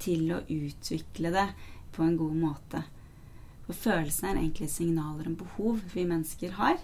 til 0.00 0.30
å 0.34 0.42
utvikle 0.46 1.32
det 1.34 1.46
på 1.94 2.04
en 2.06 2.16
god 2.18 2.40
måte. 2.40 2.82
For 3.66 3.76
følelsene 3.76 4.32
er 4.32 4.42
egentlig 4.42 4.70
signaler 4.72 5.28
om 5.30 5.38
behov 5.38 5.82
vi 5.94 6.06
mennesker 6.08 6.56
har, 6.58 6.80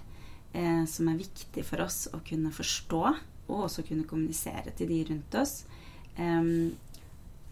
eh, 0.56 0.82
som 0.88 1.10
er 1.12 1.20
viktig 1.20 1.64
for 1.66 1.84
oss 1.84 2.06
å 2.16 2.22
kunne 2.26 2.52
forstå, 2.54 3.02
og 3.46 3.64
også 3.68 3.84
kunne 3.86 4.08
kommunisere 4.08 4.72
til 4.76 4.90
de 4.90 5.02
rundt 5.12 5.36
oss. 5.38 5.60
Um, 6.16 6.72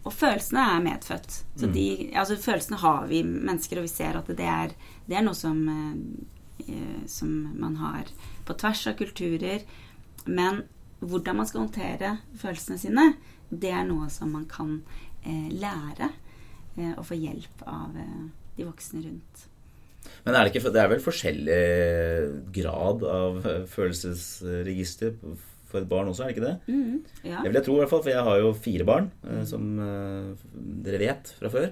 og 0.05 0.13
følelsene 0.13 0.61
er 0.61 0.83
medfødt. 0.85 1.39
Så 1.57 1.69
de, 1.73 1.85
altså 2.13 2.37
følelsene 2.37 2.77
har 2.77 3.07
vi 3.09 3.23
mennesker, 3.25 3.79
og 3.79 3.87
vi 3.87 3.93
ser 3.93 4.19
at 4.19 4.27
det 4.37 4.49
er, 4.49 4.75
det 5.07 5.17
er 5.17 5.25
noe 5.25 5.37
som, 5.37 5.63
eh, 5.71 6.67
eh, 6.67 6.99
som 7.09 7.31
man 7.57 7.79
har 7.81 8.11
på 8.45 8.57
tvers 8.61 8.83
av 8.91 8.99
kulturer. 8.99 9.65
Men 10.25 10.61
hvordan 10.99 11.39
man 11.39 11.49
skal 11.49 11.65
håndtere 11.65 12.17
følelsene 12.37 12.77
sine, 12.81 13.07
det 13.49 13.73
er 13.73 13.87
noe 13.89 14.11
som 14.13 14.29
man 14.35 14.45
kan 14.49 14.77
eh, 15.23 15.49
lære 15.49 16.11
eh, 16.77 16.93
og 16.93 17.05
få 17.09 17.17
hjelp 17.17 17.65
av 17.65 17.97
eh, 17.97 18.23
de 18.57 18.69
voksne 18.69 19.01
rundt. 19.07 19.47
Men 20.25 20.33
er 20.33 20.45
det, 20.47 20.55
ikke, 20.55 20.71
det 20.73 20.81
er 20.81 20.89
vel 20.89 21.03
forskjellig 21.05 21.59
grad 22.55 23.03
av 23.05 23.43
følelsesregister 23.69 25.13
for 25.75 25.81
et 25.83 25.89
barn 25.89 26.09
også, 26.09 26.25
er 26.25 26.31
det 26.31 26.35
ikke 26.35 26.47
det? 26.47 26.55
Mm, 26.71 26.97
ja. 27.25 27.41
Det 27.41 27.49
vil 27.49 27.59
jeg 27.59 27.67
tro, 27.67 27.75
i 27.75 27.81
hvert 27.83 27.91
fall, 27.91 28.03
for 28.05 28.13
jeg 28.13 28.25
har 28.27 28.39
jo 28.41 28.53
fire 28.65 28.87
barn, 28.87 29.11
eh, 29.27 29.43
som 29.49 29.67
eh, 29.83 30.47
dere 30.85 31.01
vet 31.01 31.31
fra 31.39 31.51
før. 31.53 31.71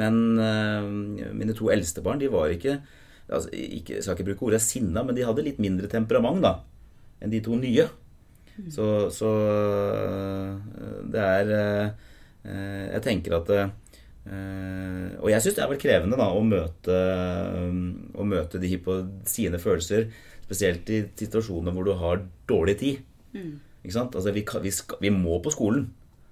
Men 0.00 0.20
eh, 0.42 0.88
mine 1.36 1.56
to 1.56 1.70
eldste 1.72 2.02
barn, 2.04 2.22
de 2.22 2.30
var 2.32 2.52
ikke 2.54 2.78
altså, 3.28 3.48
ikke, 3.52 3.98
Jeg 3.98 4.06
skal 4.06 4.16
ikke 4.18 4.30
bruke 4.32 4.48
ordet 4.48 4.62
sinna, 4.64 5.04
men 5.04 5.16
de 5.16 5.26
hadde 5.26 5.44
litt 5.46 5.60
mindre 5.62 5.90
temperament 5.92 6.42
da, 6.44 6.56
enn 7.22 7.32
de 7.32 7.42
to 7.44 7.58
nye. 7.60 7.86
Så, 8.70 8.84
så 9.10 9.30
eh, 9.50 10.50
det 11.10 11.22
er 11.22 11.48
Jeg 12.44 13.00
tenker 13.02 13.34
at 13.40 13.48
Og 14.24 15.28
jeg 15.32 15.44
syns 15.44 15.56
det 15.56 15.64
er 15.64 15.70
vel 15.72 15.80
krevende 15.80 16.18
da, 16.20 16.30
å 16.32 16.44
møte, 16.44 16.94
eh, 16.94 17.76
å 18.16 18.24
møte 18.28 18.60
de 18.60 18.70
på 18.80 18.98
sine 19.28 19.60
følelser, 19.60 20.08
spesielt 20.44 20.90
i 20.92 21.02
situasjoner 21.16 21.72
hvor 21.72 21.88
du 21.88 21.94
har 22.00 22.22
dårlig 22.48 22.76
tid. 22.80 23.02
Ikke 23.84 23.96
sant? 23.96 24.16
Altså, 24.16 24.32
vi, 24.32 24.44
kan, 24.48 24.62
vi, 24.64 24.72
skal, 24.72 25.00
vi 25.00 25.12
må 25.12 25.40
på 25.44 25.52
skolen. 25.52 25.88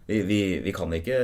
Vi, 0.09 0.23
vi, 0.61 0.73
kan 0.75 0.93
ikke, 0.93 1.19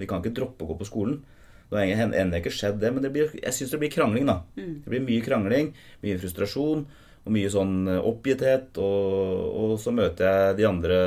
vi 0.00 0.08
kan 0.08 0.20
ikke 0.20 0.34
droppe 0.36 0.64
å 0.64 0.72
gå 0.72 0.78
på 0.80 0.88
skolen. 0.88 1.20
Det 1.68 1.84
har 1.96 2.14
ennå 2.16 2.40
ikke 2.40 2.52
skjedd, 2.52 2.78
det, 2.80 2.90
men 2.94 3.04
det 3.04 3.12
blir, 3.12 3.32
jeg 3.36 3.54
syns 3.54 3.74
det 3.74 3.80
blir 3.82 3.92
krangling. 3.92 4.28
da. 4.28 4.40
Det 4.56 4.88
blir 4.88 5.04
mye 5.04 5.24
krangling, 5.24 5.70
mye 6.04 6.20
frustrasjon 6.20 6.86
og 7.28 7.34
mye 7.34 7.50
sånn 7.52 7.74
eh, 7.92 8.04
oppgitthet. 8.10 8.80
Og, 8.80 9.48
og 9.60 9.74
så 9.80 9.92
møter 9.92 10.28
jeg 10.28 10.58
de 10.60 10.68
andre 10.68 11.00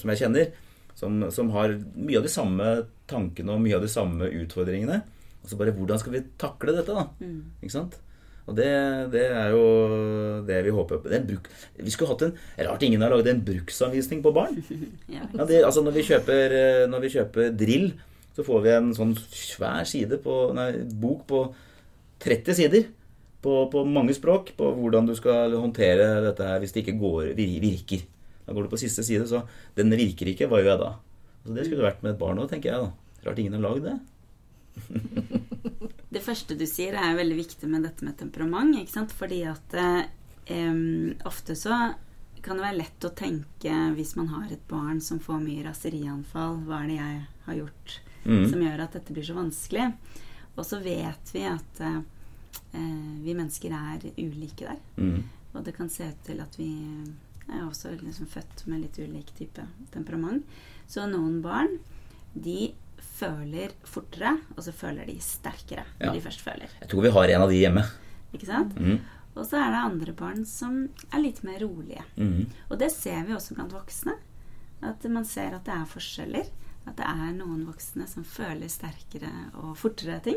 som 0.00 0.12
jeg 0.12 0.24
kjenner, 0.24 0.52
som, 0.98 1.18
som 1.34 1.50
har 1.54 1.74
mye 1.96 2.20
av 2.20 2.26
de 2.26 2.32
samme 2.32 2.70
tankene 3.10 3.54
og 3.54 3.62
mye 3.64 3.76
av 3.78 3.84
de 3.84 3.90
samme 3.90 4.28
utfordringene. 4.42 5.02
Og 5.42 5.50
så 5.50 5.58
bare 5.58 5.74
Hvordan 5.74 6.00
skal 6.00 6.16
vi 6.16 6.24
takle 6.38 6.74
dette, 6.76 6.94
da? 6.94 7.08
Ikke 7.62 7.74
sant? 7.74 7.98
Og 8.50 8.56
det, 8.58 8.70
det 9.12 9.26
er 9.30 9.52
jo 9.54 9.66
det 10.46 10.62
vi 10.66 10.74
håper 10.74 11.02
på. 11.02 11.18
Bruk, 11.28 11.50
vi 11.78 11.92
skulle 11.94 12.10
hatt 12.10 12.24
en 12.26 12.32
Rart 12.66 12.82
ingen 12.82 13.02
har 13.04 13.12
laget 13.12 13.30
en 13.30 13.44
bruksanvisning 13.46 14.22
på 14.24 14.32
barn. 14.34 14.58
Ja. 15.12 15.26
Ja, 15.34 15.44
det, 15.46 15.60
altså 15.66 15.82
når 15.84 15.98
vi, 15.98 16.06
kjøper, 16.08 16.56
eh, 16.56 16.86
når 16.90 17.04
vi 17.04 17.12
kjøper 17.12 17.52
drill, 17.54 17.92
så 18.34 18.44
får 18.46 18.64
vi 18.64 18.72
en 18.72 18.90
sånn 18.96 19.12
svær 19.28 19.86
side 19.88 20.18
på, 20.24 20.36
nei, 20.56 20.70
bok 20.98 21.26
på 21.28 21.42
30 22.22 22.56
sider 22.56 22.86
på, 23.42 23.56
på 23.72 23.82
mange 23.88 24.14
språk 24.16 24.52
på 24.56 24.70
hvordan 24.78 25.08
du 25.10 25.14
skal 25.18 25.54
håndtere 25.58 26.22
dette 26.24 26.46
her 26.46 26.62
hvis 26.62 26.74
det 26.74 26.84
ikke 26.84 26.98
går, 27.02 27.32
virker. 27.36 28.06
Da 28.46 28.54
går 28.54 28.66
du 28.66 28.72
på 28.72 28.80
siste 28.80 29.04
side, 29.06 29.26
så 29.30 29.44
den 29.78 29.94
virker 29.94 30.30
ikke, 30.32 30.48
hva 30.50 30.62
gjør 30.62 30.74
jeg 30.74 30.82
da? 30.82 30.92
Så 31.42 31.54
det 31.54 31.66
skulle 31.66 31.82
det 31.82 31.88
vært 31.90 32.04
med 32.04 32.14
et 32.14 32.22
barn 32.22 32.40
òg, 32.42 32.48
tenker 32.50 32.72
jeg. 32.72 32.88
da. 32.88 33.20
Rart 33.26 33.38
ingen 33.38 33.58
har 33.58 33.64
lagd 33.68 33.86
det. 33.86 33.98
Det 36.12 36.20
første 36.20 36.56
du 36.58 36.66
sier, 36.68 36.92
er 36.92 37.16
veldig 37.16 37.38
viktig 37.38 37.68
med 37.72 37.86
dette 37.86 38.04
med 38.04 38.18
temperament. 38.20 38.76
ikke 38.76 38.92
sant? 38.92 39.14
Fordi 39.16 39.38
at 39.48 39.76
eh, 39.80 40.72
ofte 41.24 41.56
så 41.56 41.94
kan 42.42 42.58
det 42.58 42.66
være 42.66 42.80
lett 42.80 43.06
å 43.06 43.12
tenke 43.16 43.72
hvis 43.96 44.16
man 44.18 44.28
har 44.32 44.50
et 44.52 44.64
barn 44.68 44.98
som 45.00 45.22
får 45.22 45.38
mye 45.40 45.64
raserianfall, 45.64 46.58
hva 46.66 46.82
er 46.82 46.90
det 46.90 46.98
jeg 46.98 47.20
har 47.46 47.58
gjort 47.60 47.94
mm. 48.24 48.42
som 48.50 48.64
gjør 48.66 48.82
at 48.82 48.96
dette 48.98 49.14
blir 49.14 49.28
så 49.28 49.36
vanskelig? 49.38 49.86
Og 50.52 50.66
så 50.68 50.80
vet 50.84 51.32
vi 51.32 51.46
at 51.48 51.80
eh, 51.80 52.00
eh, 52.76 53.12
vi 53.24 53.36
mennesker 53.38 53.76
er 53.78 54.08
ulike 54.18 54.66
der. 54.66 54.82
Mm. 54.98 55.22
Og 55.52 55.64
det 55.64 55.76
kan 55.76 55.88
se 55.92 56.10
ut 56.10 56.26
til 56.26 56.42
at 56.44 56.58
vi 56.60 56.72
er 57.54 57.64
også 57.68 57.92
liksom 58.00 58.26
født 58.26 58.66
med 58.66 58.80
litt 58.84 58.98
ulik 58.98 59.32
type 59.38 59.64
temperament. 59.92 60.44
Så 60.88 61.06
noen 61.10 61.40
barn, 61.44 61.78
de 62.34 62.72
føler 63.18 63.72
fortere, 63.86 64.36
og 64.56 64.62
så 64.64 64.72
føler 64.74 65.06
de 65.06 65.18
sterkere 65.22 65.84
når 66.00 66.06
Ja. 66.06 66.12
de 66.12 66.20
først 66.20 66.40
føler. 66.40 66.68
Jeg 66.80 66.88
tror 66.88 67.02
vi 67.02 67.10
har 67.10 67.28
en 67.34 67.42
av 67.42 67.48
de 67.50 67.60
hjemme. 67.60 67.84
Ikke 68.34 68.46
sant? 68.46 68.74
Mm. 68.78 69.00
Og 69.36 69.46
så 69.46 69.56
er 69.56 69.70
det 69.72 69.84
andre 69.92 70.12
barn 70.12 70.44
som 70.44 70.88
er 71.12 71.20
litt 71.22 71.42
mer 71.44 71.58
rolige. 71.60 72.02
Mm. 72.16 72.46
Og 72.70 72.78
det 72.78 72.90
ser 72.92 73.24
vi 73.24 73.32
også 73.34 73.54
blant 73.54 73.72
voksne. 73.72 74.14
At 74.82 75.04
man 75.08 75.24
ser 75.24 75.54
at 75.54 75.64
det 75.64 75.72
er 75.74 75.84
forskjeller. 75.86 76.48
At 76.86 76.96
det 76.96 77.06
er 77.06 77.32
noen 77.32 77.64
voksne 77.66 78.06
som 78.08 78.24
føler 78.24 78.68
sterkere 78.68 79.30
og 79.54 79.76
fortere 79.76 80.20
ting. 80.22 80.36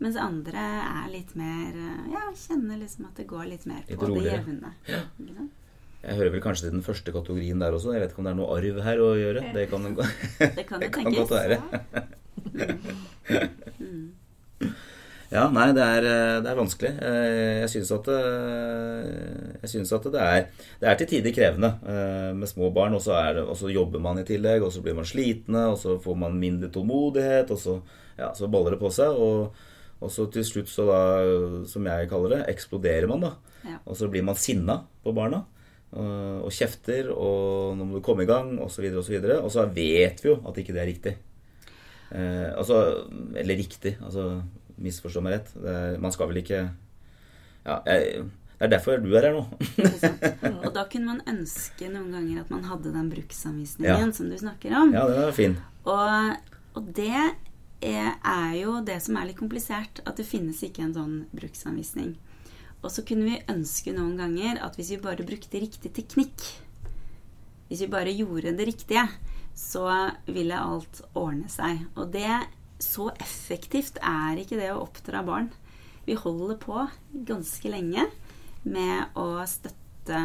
Mens 0.00 0.16
andre 0.16 0.58
er 0.58 1.10
litt 1.12 1.34
mer 1.36 1.74
eh, 1.76 2.10
Ja, 2.10 2.22
kjenner 2.34 2.78
liksom 2.80 3.04
at 3.06 3.14
det 3.20 3.26
går 3.28 3.44
litt 3.50 3.66
mer 3.66 3.84
Litt 3.86 3.98
på 3.98 4.06
det 4.06 4.14
roligere. 4.16 4.44
jevne. 4.46 4.72
Sant? 4.86 5.50
Jeg 6.02 6.16
hører 6.18 6.32
vel 6.34 6.42
kanskje 6.42 6.66
til 6.66 6.74
den 6.76 6.82
første 6.86 7.12
kategorien 7.14 7.60
der 7.62 7.74
også. 7.76 7.92
Jeg 7.94 8.02
vet 8.02 8.10
ikke 8.14 8.22
om 8.22 8.26
det 8.26 8.32
er 8.32 8.40
noe 8.40 8.54
arv 8.56 8.76
her 8.86 8.98
å 9.02 9.10
gjøre. 9.18 9.40
Det 9.54 9.64
kan, 9.70 9.80
Det 9.86 9.94
kan 10.66 10.80
det 10.82 10.88
kan 10.94 11.04
godt 11.18 11.30
være. 11.30 11.56
Ja, 15.32 15.46
nei, 15.48 15.70
det 15.72 15.80
er, 15.80 16.04
det 16.44 16.48
er 16.50 16.58
vanskelig. 16.58 16.90
Eh, 17.00 17.62
Jeg 17.62 17.70
syns 17.72 17.88
at, 17.96 18.08
eh, 18.12 19.54
jeg 19.62 19.70
synes 19.72 19.92
at 19.96 20.04
det, 20.12 20.20
er, 20.20 20.42
det 20.82 20.88
er 20.90 20.98
til 21.00 21.08
tider 21.08 21.32
krevende 21.32 21.70
eh, 21.88 22.34
med 22.36 22.50
små 22.50 22.68
barn. 22.76 22.92
Og 22.98 23.00
så, 23.00 23.14
er 23.16 23.38
det, 23.38 23.44
og 23.48 23.56
så 23.56 23.70
jobber 23.72 24.02
man 24.04 24.20
i 24.20 24.26
tillegg, 24.28 24.60
og 24.66 24.74
så 24.74 24.82
blir 24.84 24.92
man 24.98 25.08
slitne, 25.08 25.62
og 25.72 25.78
så 25.80 25.94
får 26.04 26.18
man 26.20 26.36
mindre 26.36 26.68
tålmodighet, 26.74 27.48
og 27.56 27.62
så, 27.62 27.78
ja, 28.18 28.28
så 28.36 28.44
baller 28.52 28.76
det 28.76 28.82
på 28.82 28.90
seg. 28.92 29.08
Og, 29.16 29.56
og 30.04 30.12
så 30.12 30.26
til 30.34 30.44
slutt, 30.44 30.68
så 30.68 30.84
da, 30.90 31.00
som 31.70 31.88
jeg 31.88 32.10
kaller 32.12 32.36
det, 32.36 32.42
eksploderer 32.52 33.08
man, 33.08 33.24
da. 33.24 33.32
Ja. 33.64 33.78
Og 33.86 33.96
så 33.96 34.12
blir 34.12 34.28
man 34.28 34.36
sinna 34.36 34.82
på 35.00 35.16
barna. 35.16 35.46
Og, 35.92 36.46
og 36.46 36.52
kjefter, 36.56 37.10
og 37.12 37.74
nå 37.76 37.84
må 37.84 37.98
du 37.98 38.04
komme 38.04 38.24
i 38.24 38.28
gang, 38.30 38.54
osv.. 38.64 38.86
Og, 38.96 39.02
så 39.04 39.12
videre. 39.12 39.40
og 39.44 39.50
så 39.52 39.66
vet 39.68 40.22
vi 40.24 40.30
jo 40.30 40.38
at 40.48 40.56
ikke 40.62 40.72
det 40.72 40.80
er 40.80 40.88
riktig. 40.88 41.12
Eh, 42.12 42.48
altså, 42.56 42.78
eller 43.36 43.56
riktig, 43.60 43.98
altså 44.00 44.42
misforstå 44.82 45.20
meg 45.24 45.34
rett. 45.36 45.52
Det 45.54 45.74
er, 45.82 45.98
man 46.00 46.12
skal 46.14 46.30
vel 46.32 46.40
ikke 46.42 46.62
Ja, 47.62 47.76
jeg, 47.86 48.24
det 48.58 48.66
er 48.68 48.72
derfor 48.76 48.96
du 49.02 49.12
er 49.18 49.26
her 49.28 49.36
nå. 49.36 49.44
Og 50.64 50.72
da 50.74 50.84
kunne 50.90 51.12
man 51.12 51.20
ønske 51.28 51.88
noen 51.90 52.08
ganger 52.14 52.40
at 52.44 52.50
man 52.54 52.64
hadde 52.70 52.92
den 52.94 53.08
bruksanvisningen 53.12 54.08
Ja. 54.08 54.12
som 54.16 54.28
du 54.30 54.36
snakker 54.38 54.72
om. 54.78 54.92
ja, 54.94 55.04
den 55.10 55.22
er 55.28 55.32
fin. 55.36 55.56
Og, 55.84 56.36
og 56.78 56.90
det 56.96 57.10
er, 57.84 58.16
er 58.24 58.52
jo 58.60 58.78
det 58.86 59.00
som 59.02 59.16
er 59.18 59.28
litt 59.28 59.38
komplisert, 59.40 60.00
at 60.06 60.16
det 60.16 60.26
finnes 60.28 60.62
ikke 60.62 60.84
en 60.86 60.94
sånn 60.94 61.16
bruksanvisning. 61.36 62.14
Og 62.82 62.90
så 62.90 63.04
kunne 63.06 63.28
vi 63.28 63.42
ønske 63.52 63.94
noen 63.94 64.16
ganger 64.18 64.58
at 64.66 64.76
hvis 64.78 64.90
vi 64.96 65.02
bare 65.02 65.26
brukte 65.26 65.60
riktig 65.62 65.92
teknikk, 65.94 66.42
hvis 67.70 67.84
vi 67.84 67.92
bare 67.92 68.12
gjorde 68.12 68.56
det 68.58 68.66
riktige, 68.68 69.06
så 69.54 69.86
ville 70.26 70.58
alt 70.58 71.02
ordne 71.18 71.48
seg. 71.52 71.84
Og 71.96 72.10
det 72.14 72.42
så 72.82 73.10
effektivt 73.22 74.00
er 74.02 74.40
ikke 74.42 74.58
det 74.58 74.72
å 74.74 74.82
oppdra 74.82 75.22
barn. 75.24 75.52
Vi 76.04 76.18
holder 76.18 76.58
på 76.58 76.82
ganske 77.28 77.70
lenge 77.70 78.08
med 78.66 79.18
å 79.18 79.44
støtte 79.46 80.18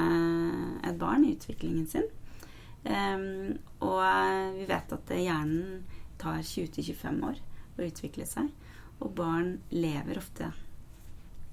et 0.88 0.98
barn 0.98 1.28
i 1.28 1.36
utviklingen 1.38 1.86
sin. 1.90 2.08
Um, 2.88 3.58
og 3.84 4.02
vi 4.58 4.66
vet 4.70 4.94
at 4.96 5.12
hjernen 5.14 5.84
tar 6.18 6.42
20-25 6.42 7.26
år 7.30 7.42
å 7.78 7.86
utvikle 7.86 8.26
seg. 8.26 8.50
Og 9.04 9.14
barn 9.14 9.60
lever 9.70 10.18
ofte 10.18 10.50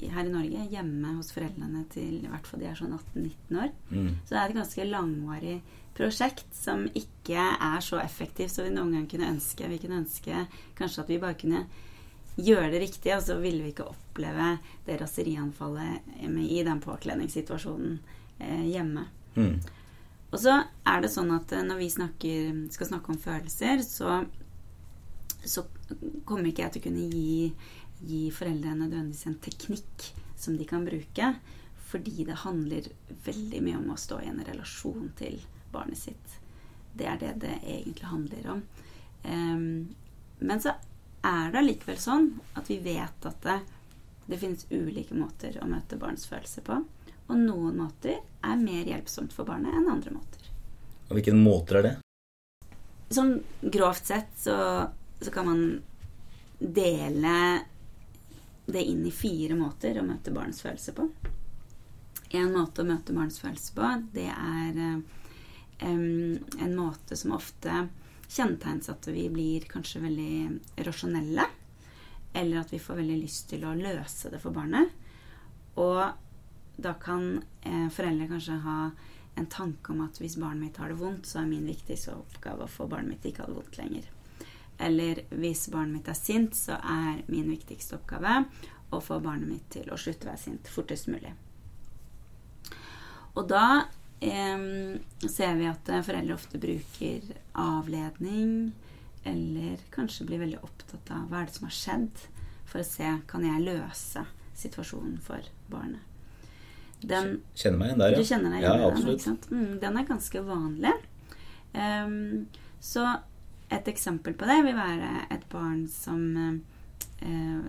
her 0.03 0.27
i 0.27 0.33
Norge 0.33 0.67
hjemme 0.73 1.15
hos 1.17 1.31
foreldrene 1.35 1.85
til 1.93 2.19
i 2.19 2.29
hvert 2.31 2.47
fall 2.49 2.61
de 2.61 2.69
er 2.69 2.79
sånn 2.79 2.97
18-19 2.97 3.61
år. 3.63 3.73
Mm. 3.91 4.11
Så 4.25 4.35
det 4.35 4.41
er 4.41 4.45
et 4.51 4.59
ganske 4.59 4.87
langvarig 4.91 5.57
prosjekt 5.95 6.57
som 6.57 6.85
ikke 6.99 7.39
er 7.39 7.85
så 7.85 8.01
effektivt 8.03 8.53
som 8.53 8.67
vi 8.67 8.75
noen 8.75 8.97
gang 8.97 9.07
kunne 9.11 9.31
ønske. 9.37 9.71
Vi 9.71 9.81
kunne 9.83 10.03
ønske 10.03 10.47
kanskje 10.79 11.05
at 11.05 11.13
vi 11.13 11.21
bare 11.23 11.39
kunne 11.39 11.65
gjøre 12.35 12.73
det 12.73 12.83
riktig, 12.83 13.13
og 13.15 13.23
så 13.23 13.39
ville 13.39 13.63
vi 13.63 13.71
ikke 13.71 13.87
oppleve 13.87 14.57
det 14.87 14.99
raserianfallet 15.01 16.19
i 16.43 16.63
den 16.67 16.83
påkledningssituasjonen 16.83 17.99
eh, 18.43 18.65
hjemme. 18.73 19.07
Mm. 19.39 19.61
Og 20.35 20.41
så 20.43 20.57
er 20.91 21.05
det 21.05 21.13
sånn 21.15 21.31
at 21.35 21.53
eh, 21.55 21.63
når 21.67 21.79
vi 21.79 21.93
snakker, 21.95 22.57
skal 22.75 22.91
snakke 22.91 23.15
om 23.15 23.21
følelser, 23.23 23.85
så, 23.87 24.25
så 25.47 25.63
kommer 26.27 26.51
ikke 26.51 26.67
jeg 26.67 26.75
til 26.75 26.83
å 26.83 26.87
kunne 26.89 27.07
gi, 27.13 27.39
gi 28.01 28.29
foreldrene 28.35 28.87
nødvendigvis 28.87 29.27
en 29.31 29.41
teknikk 29.45 30.09
som 30.37 30.57
de 30.59 30.67
kan 30.69 30.85
bruke. 30.87 31.35
Fordi 31.91 32.25
det 32.27 32.41
handler 32.43 32.89
veldig 33.25 33.61
mye 33.63 33.79
om 33.79 33.93
å 33.95 34.01
stå 34.01 34.19
i 34.25 34.31
en 34.31 34.43
relasjon 34.45 35.13
til 35.19 35.39
barnet 35.73 35.99
sitt. 35.99 36.41
Det 36.95 37.07
er 37.07 37.21
det 37.21 37.35
det 37.45 37.55
egentlig 37.61 38.11
handler 38.11 38.51
om. 38.57 38.65
Um, 39.25 39.95
men 40.39 40.63
så 40.63 40.75
er 41.25 41.53
det 41.53 41.61
allikevel 41.61 42.01
sånn 42.01 42.29
at 42.59 42.69
vi 42.71 42.81
vet 42.85 43.29
at 43.29 43.47
det, 43.47 43.59
det 44.27 44.41
finnes 44.41 44.67
ulike 44.71 45.17
måter 45.17 45.57
å 45.63 45.69
møte 45.71 45.99
barns 46.01 46.27
følelser 46.31 46.67
på. 46.67 46.81
Og 47.25 47.39
noen 47.41 47.79
måter 47.79 48.19
er 48.21 48.61
mer 48.61 48.91
hjelpsomt 48.91 49.33
for 49.33 49.49
barnet 49.49 49.73
enn 49.73 49.89
andre 49.91 50.13
måter. 50.13 50.51
Og 51.09 51.17
hvilke 51.17 51.37
måter 51.37 51.79
er 51.79 51.87
det? 51.87 51.95
Sånn 53.15 53.37
grovt 53.63 54.11
sett 54.11 54.35
så, 54.41 54.57
så 55.21 55.33
kan 55.33 55.49
man 55.49 55.63
dele 56.59 57.37
det 58.67 58.83
inn 58.83 59.05
i 59.07 59.13
fire 59.13 59.57
måter 59.59 59.99
å 60.01 60.07
møte 60.07 60.33
barnets 60.35 60.63
følelser 60.65 60.97
på. 60.97 61.09
En 62.35 62.55
måte 62.55 62.83
å 62.83 62.89
møte 62.89 63.15
barnets 63.15 63.43
følelser 63.43 63.77
på, 63.77 63.91
det 64.15 64.31
er 64.33 64.81
um, 65.85 66.39
en 66.59 66.75
måte 66.77 67.17
som 67.17 67.37
ofte 67.37 67.85
kjennetegnes 68.29 68.91
at 68.91 69.09
vi 69.13 69.29
blir 69.31 69.69
kanskje 69.71 70.03
veldig 70.03 70.85
rasjonelle. 70.87 71.47
Eller 72.35 72.61
at 72.65 72.73
vi 72.73 72.83
får 72.83 72.99
veldig 72.99 73.19
lyst 73.21 73.51
til 73.53 73.67
å 73.69 73.77
løse 73.79 74.33
det 74.33 74.41
for 74.43 74.57
barnet. 74.57 74.91
Og 75.79 76.01
da 76.77 76.95
kan 76.99 77.37
eh, 77.63 77.87
foreldre 77.95 78.27
kanskje 78.33 78.59
ha 78.65 78.79
en 79.39 79.47
tanke 79.51 79.93
om 79.93 80.03
at 80.03 80.19
hvis 80.19 80.37
barnet 80.39 80.65
mitt 80.65 80.81
har 80.83 80.91
det 80.91 80.99
vondt, 80.99 81.29
så 81.31 81.43
er 81.43 81.51
min 81.51 81.67
viktigste 81.67 82.15
oppgave 82.15 82.67
å 82.67 82.71
få 82.71 82.89
barnet 82.91 83.15
mitt 83.15 83.31
ikke 83.31 83.45
ha 83.45 83.51
det 83.51 83.59
vondt 83.61 83.79
lenger. 83.79 84.11
Eller 84.79 85.23
hvis 85.31 85.69
barnet 85.73 85.95
mitt 85.99 86.09
er 86.11 86.19
sint, 86.19 86.57
så 86.57 86.79
er 86.79 87.23
min 87.31 87.51
viktigste 87.51 87.99
oppgave 87.99 88.43
å 88.95 89.01
få 89.03 89.21
barnet 89.23 89.49
mitt 89.49 89.67
til 89.75 89.91
å 89.91 89.99
slutte 89.99 90.27
å 90.27 90.33
være 90.33 90.43
sint 90.43 90.71
fortest 90.71 91.11
mulig. 91.11 91.33
Og 93.35 93.47
da 93.51 93.67
eh, 94.23 94.67
ser 95.27 95.59
vi 95.59 95.71
at 95.71 95.91
foreldre 96.07 96.37
ofte 96.37 96.61
bruker 96.63 97.35
avledning, 97.59 98.73
eller 99.25 99.83
kanskje 99.95 100.27
blir 100.29 100.43
veldig 100.45 100.63
opptatt 100.63 101.13
av 101.15 101.29
hva 101.31 101.43
er 101.43 101.49
det 101.49 101.57
som 101.57 101.69
har 101.69 101.77
skjedd, 101.79 102.25
for 102.69 102.83
å 102.83 102.89
se 102.89 103.11
kan 103.31 103.47
jeg 103.47 103.65
løse 103.65 104.25
situasjonen 104.59 105.17
for 105.23 105.47
barnet. 105.71 106.03
Den, 107.05 107.43
kjenner 107.53 107.79
meg 107.79 107.91
igjen 107.91 108.01
der, 108.01 108.15
ja. 108.15 108.19
Du 108.19 108.29
kjenner 108.29 108.55
deg 108.55 108.63
igjen 108.63 108.81
ja, 108.81 109.17
den, 109.27 109.39
mm, 109.51 109.73
den 109.83 109.99
er 110.01 110.07
ganske 110.09 110.43
vanlig. 110.47 110.93
Um, 111.75 112.47
så 112.81 113.05
et 113.73 113.89
eksempel 113.89 114.37
på 114.39 114.49
det 114.49 114.61
vil 114.67 114.77
være 114.77 115.27
et 115.33 115.45
barn 115.53 115.85
som 115.91 116.21
eh, 116.37 117.69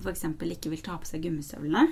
f.eks. 0.00 0.24
ikke 0.26 0.72
vil 0.72 0.82
ta 0.84 0.96
på 0.98 1.08
seg 1.08 1.24
gummistøvlene. 1.26 1.86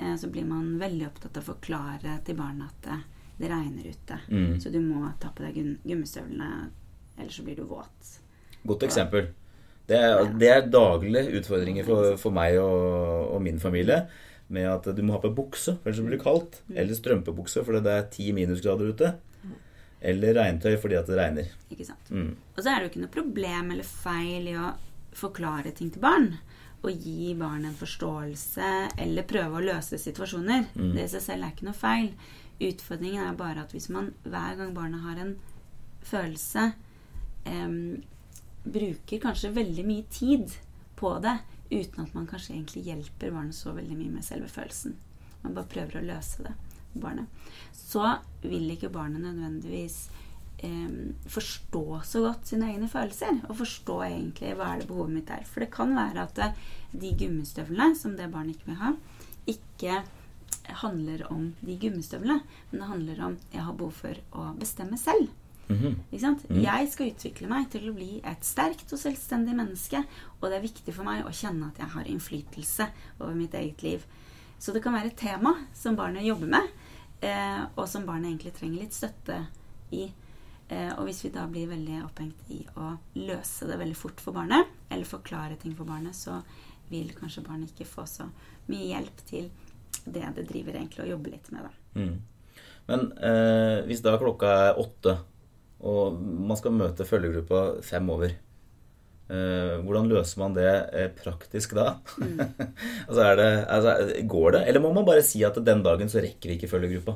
Eh, 0.00 0.14
så 0.16 0.30
blir 0.32 0.46
man 0.48 0.78
veldig 0.80 1.08
opptatt 1.10 1.36
av 1.36 1.44
å 1.44 1.52
forklare 1.54 2.18
til 2.26 2.38
barnet 2.38 2.70
at 2.70 2.88
det, 2.88 3.26
det 3.42 3.52
regner 3.52 3.90
ute. 3.90 4.20
Mm. 4.30 4.54
Så 4.62 4.72
du 4.72 4.80
må 4.84 5.04
ta 5.20 5.32
på 5.34 5.44
deg 5.44 5.60
gummistøvlene, 5.84 6.70
ellers 7.18 7.36
så 7.36 7.46
blir 7.46 7.60
du 7.60 7.68
våt. 7.68 8.16
Godt 8.64 8.88
eksempel. 8.88 9.30
Det 9.90 9.98
er, 9.98 10.26
det 10.38 10.50
er 10.50 10.66
daglige 10.70 11.40
utfordringer 11.40 11.86
for, 11.86 12.12
for 12.20 12.34
meg 12.34 12.60
og, 12.62 13.32
og 13.34 13.40
min 13.42 13.58
familie 13.58 14.04
med 14.50 14.66
at 14.66 14.86
du 14.94 15.02
må 15.06 15.14
ha 15.14 15.22
på 15.22 15.32
bukse, 15.34 15.76
for 15.78 15.90
ellers 15.90 16.04
blir 16.04 16.16
det 16.16 16.24
kaldt. 16.24 16.60
Mm. 16.68 16.76
Eller 16.82 16.98
strømpebukse 16.98 17.64
for 17.66 17.78
det 17.78 17.92
er 17.94 18.08
ti 18.12 18.30
minusgrader 18.34 18.94
ute. 18.94 19.12
Eller 20.00 20.36
regntøy 20.38 20.76
fordi 20.80 20.96
at 20.96 21.10
det 21.10 21.18
regner. 21.18 21.50
Ikke 21.68 21.86
sant. 21.88 22.08
Mm. 22.08 22.32
Og 22.56 22.62
så 22.62 22.70
er 22.70 22.78
det 22.78 22.86
jo 22.86 22.92
ikke 22.92 23.02
noe 23.04 23.16
problem 23.16 23.74
eller 23.74 23.88
feil 23.88 24.48
i 24.48 24.56
å 24.56 24.70
forklare 25.16 25.74
ting 25.76 25.90
til 25.92 26.04
barn. 26.04 26.30
Og 26.80 27.04
gi 27.04 27.34
barn 27.36 27.66
en 27.68 27.76
forståelse 27.76 28.70
eller 29.04 29.28
prøve 29.28 29.58
å 29.58 29.66
løse 29.66 30.00
situasjoner. 30.00 30.70
Mm. 30.72 30.94
Det 30.96 31.04
i 31.04 31.12
seg 31.12 31.26
selv 31.26 31.44
er 31.44 31.52
ikke 31.52 31.68
noe 31.68 31.76
feil. 31.76 32.08
Utfordringen 32.60 33.26
er 33.26 33.36
bare 33.36 33.64
at 33.64 33.74
hvis 33.76 33.90
man 33.92 34.12
hver 34.24 34.56
gang 34.56 34.72
barna 34.76 35.02
har 35.04 35.20
en 35.20 35.34
følelse, 36.04 36.70
eh, 37.48 37.76
bruker 38.64 39.20
kanskje 39.20 39.52
veldig 39.56 39.84
mye 39.88 40.08
tid 40.12 40.56
på 40.96 41.14
det 41.24 41.38
uten 41.70 42.04
at 42.04 42.14
man 42.16 42.26
kanskje 42.26 42.56
egentlig 42.56 42.82
hjelper 42.88 43.32
barnet 43.32 43.56
så 43.56 43.72
veldig 43.72 43.96
mye 43.96 44.16
med 44.16 44.26
selve 44.26 44.48
følelsen. 44.50 44.96
Man 45.44 45.54
bare 45.56 45.70
prøver 45.70 46.00
å 46.00 46.06
løse 46.08 46.44
det. 46.44 46.56
Barnet. 46.94 47.26
Så 47.76 48.04
vil 48.42 48.70
ikke 48.72 48.92
barnet 48.92 49.22
nødvendigvis 49.22 50.08
eh, 50.64 51.10
forstå 51.30 51.84
så 52.04 52.22
godt 52.24 52.52
sine 52.52 52.70
egne 52.72 52.88
følelser. 52.90 53.42
Og 53.48 53.58
forstå 53.62 54.00
egentlig 54.08 54.54
hva 54.58 54.72
er 54.74 54.82
det 54.82 54.88
behovet 54.90 55.16
mitt 55.18 55.34
er. 55.34 55.44
For 55.48 55.64
det 55.64 55.72
kan 55.74 55.94
være 55.96 56.26
at 56.28 56.62
de 56.92 57.12
gummistøvlene 57.18 57.94
som 57.98 58.16
det 58.18 58.30
barnet 58.32 58.56
ikke 58.56 58.72
vil 58.72 58.82
ha, 58.82 58.94
ikke 59.50 60.00
handler 60.80 61.26
om 61.32 61.52
de 61.60 61.78
gummistøvlene. 61.80 62.40
Men 62.70 62.82
det 62.82 62.88
handler 62.88 63.22
om 63.26 63.38
jeg 63.52 63.66
har 63.66 63.78
behov 63.78 63.94
for 64.02 64.24
å 64.32 64.50
bestemme 64.58 64.98
selv. 64.98 65.30
Mm 65.70 65.76
-hmm. 65.78 66.38
mm. 66.48 66.62
Jeg 66.62 66.88
skal 66.90 67.10
utvikle 67.10 67.48
meg 67.48 67.70
til 67.70 67.90
å 67.90 67.94
bli 67.94 68.20
et 68.24 68.44
sterkt 68.44 68.92
og 68.92 68.98
selvstendig 68.98 69.54
menneske. 69.56 70.04
Og 70.40 70.50
det 70.50 70.56
er 70.56 70.62
viktig 70.62 70.94
for 70.94 71.04
meg 71.04 71.24
å 71.24 71.30
kjenne 71.30 71.66
at 71.66 71.78
jeg 71.78 71.86
har 71.86 72.04
innflytelse 72.04 72.86
over 73.20 73.34
mitt 73.34 73.54
eget 73.54 73.82
liv. 73.82 74.04
Så 74.58 74.72
det 74.72 74.82
kan 74.82 74.92
være 74.92 75.06
et 75.06 75.16
tema 75.16 75.54
som 75.74 75.96
barnet 75.96 76.26
jobber 76.26 76.46
med, 76.46 76.62
eh, 77.20 77.62
og 77.74 77.86
som 77.88 78.06
barnet 78.08 78.30
egentlig 78.30 78.54
trenger 78.56 78.84
litt 78.84 78.96
støtte 78.96 79.38
i. 79.96 80.08
Eh, 80.70 80.90
og 80.96 81.06
hvis 81.08 81.24
vi 81.24 81.32
da 81.34 81.46
blir 81.50 81.70
veldig 81.70 82.02
opphengt 82.06 82.50
i 82.54 82.60
å 82.78 82.92
løse 83.18 83.68
det 83.68 83.78
veldig 83.80 83.98
fort 83.98 84.22
for 84.22 84.36
barnet, 84.36 84.70
eller 84.90 85.08
forklare 85.08 85.58
ting 85.60 85.74
for 85.78 85.88
barnet, 85.88 86.16
så 86.16 86.40
vil 86.90 87.12
kanskje 87.16 87.46
barnet 87.46 87.72
ikke 87.74 87.88
få 87.88 88.06
så 88.08 88.26
mye 88.70 88.90
hjelp 88.92 89.24
til 89.26 89.50
det 90.04 90.26
det 90.36 90.46
driver 90.48 90.78
egentlig 90.78 91.04
og 91.04 91.12
jobber 91.14 91.34
litt 91.34 91.50
med. 91.54 91.66
Da. 91.66 92.00
Mm. 92.00 92.62
Men 92.90 93.10
eh, 93.22 93.80
hvis 93.86 94.02
da 94.02 94.16
klokka 94.18 94.54
er 94.70 94.80
åtte 94.80 95.18
og 95.80 96.16
man 96.20 96.58
skal 96.60 96.76
møte 96.76 97.06
følgegruppa 97.08 97.80
fem 97.84 98.08
over. 98.12 98.34
Eh, 99.30 99.76
hvordan 99.86 100.08
løser 100.10 100.40
man 100.40 100.54
det 100.56 100.70
eh, 100.90 101.10
praktisk 101.14 101.76
da? 101.78 101.92
Mm. 102.18 102.40
altså, 103.08 103.26
det, 103.38 103.50
altså, 103.70 103.92
går 104.26 104.56
det? 104.56 104.62
Eller 104.68 104.82
må 104.82 104.90
man 104.96 105.06
bare 105.06 105.22
si 105.22 105.44
at 105.46 105.58
den 105.66 105.84
dagen 105.86 106.10
så 106.10 106.22
rekker 106.24 106.50
vi 106.50 106.56
ikke 106.58 106.70
følgegruppa? 106.72 107.14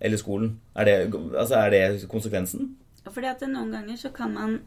Eller 0.00 0.20
skolen? 0.20 0.60
Er 0.78 0.86
det, 0.86 0.96
altså, 1.34 1.58
er 1.58 1.74
det 1.74 2.08
konsekvensen? 2.10 2.76
Fordi 3.10 3.26
at 3.32 3.42
Noen 3.48 3.72
ganger 3.74 3.98
så 3.98 4.12
kan 4.14 4.36
man 4.36 4.60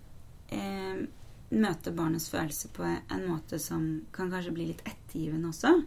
eh, 0.51 1.05
møte 1.53 1.93
barnets 1.95 2.27
følelser 2.33 2.73
på 2.75 2.83
en 2.85 3.23
måte 3.29 3.59
som 3.61 3.85
kan 4.11 4.31
kanskje 4.33 4.55
bli 4.57 4.67
litt 4.73 4.83
ettergivende 4.83 5.53
også. 5.53 5.77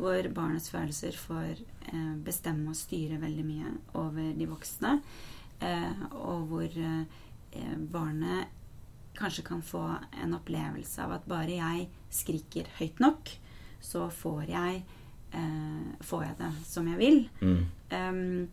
Hvor 0.00 0.28
barnets 0.34 0.72
følelser 0.72 1.14
får 1.20 1.52
eh, 1.60 2.16
bestemme 2.24 2.72
og 2.72 2.80
styre 2.80 3.20
veldig 3.22 3.46
mye 3.46 3.76
over 4.00 4.34
de 4.34 4.50
voksne. 4.50 4.96
Eh, 5.62 6.02
og 6.18 6.50
hvor 6.50 6.66
eh, 6.66 7.22
barnet 7.92 8.58
kanskje 9.18 9.44
kan 9.44 9.62
få 9.62 9.82
en 10.22 10.34
opplevelse 10.36 11.02
av 11.04 11.16
at 11.18 11.28
bare 11.28 11.58
jeg 11.58 11.88
skriker 12.12 12.68
høyt 12.78 13.00
nok, 13.02 13.30
så 13.82 14.06
får 14.10 14.44
jeg, 14.50 14.82
eh, 15.32 15.92
får 16.00 16.24
jeg 16.24 16.38
det 16.38 16.50
som 16.66 16.88
jeg 16.88 16.98
vil. 16.98 17.28
Mm. 17.40 17.62
Um, 17.92 18.48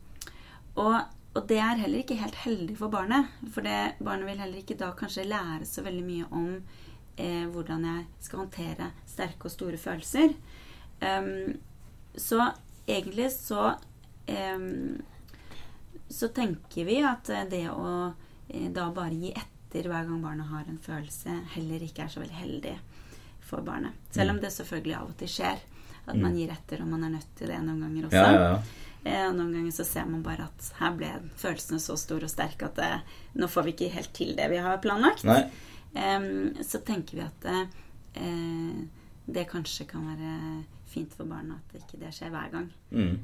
og, 0.76 1.00
og, 1.34 1.41
det 1.48 1.60
er 1.63 1.82
heller 1.84 2.04
ikke 2.04 2.19
helt 2.19 2.39
heldig 2.43 2.78
for 2.78 2.91
barnet. 2.93 3.30
For 3.54 3.65
det, 3.65 3.95
barnet 4.04 4.28
vil 4.28 4.41
heller 4.43 4.63
ikke 4.63 4.80
da 4.80 4.91
kanskje 4.98 5.28
lære 5.28 5.67
så 5.67 5.84
veldig 5.86 6.06
mye 6.06 6.32
om 6.32 6.50
eh, 7.17 7.45
hvordan 7.48 7.86
jeg 7.86 8.08
skal 8.19 8.43
håndtere 8.43 8.91
sterke 9.08 9.48
og 9.48 9.56
store 9.56 9.78
følelser. 9.78 10.36
Um, 11.00 11.56
så 12.17 12.52
egentlig 12.89 13.30
så 13.32 13.76
um, 14.28 15.00
så 16.10 16.28
tenker 16.28 16.86
vi 16.86 17.00
at 17.06 17.30
det 17.52 17.67
å 17.69 17.89
eh, 18.50 18.69
da 18.74 18.89
bare 18.93 19.13
gi 19.13 19.32
etter 19.32 19.59
hver 19.74 20.08
gang 20.08 20.22
barnet 20.24 20.48
har 20.50 20.64
en 20.68 20.80
følelse, 20.82 21.30
heller 21.56 21.80
ikke 21.86 22.02
er 22.06 22.12
så 22.14 22.20
veldig 22.24 22.40
heldig 22.40 22.76
for 23.50 23.60
barnet. 23.66 23.92
Selv 24.12 24.30
om 24.34 24.38
mm. 24.40 24.44
det 24.44 24.52
selvfølgelig 24.56 24.96
av 24.98 25.06
og 25.12 25.18
til 25.20 25.30
skjer. 25.32 25.58
At 26.10 26.18
man 26.18 26.32
mm. 26.32 26.38
gir 26.40 26.50
etter 26.54 26.78
og 26.82 26.88
man 26.90 27.04
er 27.06 27.12
nødt 27.14 27.32
til 27.38 27.48
det 27.52 27.60
noen 27.62 27.82
ganger 27.86 28.04
også. 28.08 28.18
Ja, 28.18 28.22
ja, 28.34 28.40
ja. 28.50 28.58
Og 29.30 29.36
noen 29.38 29.54
ganger 29.56 29.72
så 29.72 29.84
ser 29.88 30.06
man 30.10 30.26
bare 30.26 30.44
at 30.50 30.60
her 30.80 30.92
ble 30.98 31.10
følelsene 31.40 31.80
så 31.82 31.94
store 32.00 32.26
og 32.28 32.34
sterke 32.34 32.64
at 32.68 32.76
det, 32.80 32.96
nå 33.40 33.46
får 33.48 33.64
vi 33.68 33.72
ikke 33.76 33.94
helt 33.94 34.14
til 34.18 34.32
det 34.38 34.48
vi 34.52 34.60
har 34.64 34.84
planlagt. 34.84 35.24
Um, 35.94 36.28
så 36.66 36.78
tenker 36.86 37.14
vi 37.18 37.24
at 37.24 37.46
uh, 37.50 37.64
det 39.30 39.46
kanskje 39.50 39.86
kan 39.90 40.02
være 40.10 40.32
fint 40.90 41.14
for 41.14 41.26
barna 41.30 41.54
at 41.60 41.76
ikke 41.78 41.98
det 42.02 42.12
skjer 42.16 42.30
hver 42.34 42.50
gang. 42.54 42.68
Mm. 42.90 43.16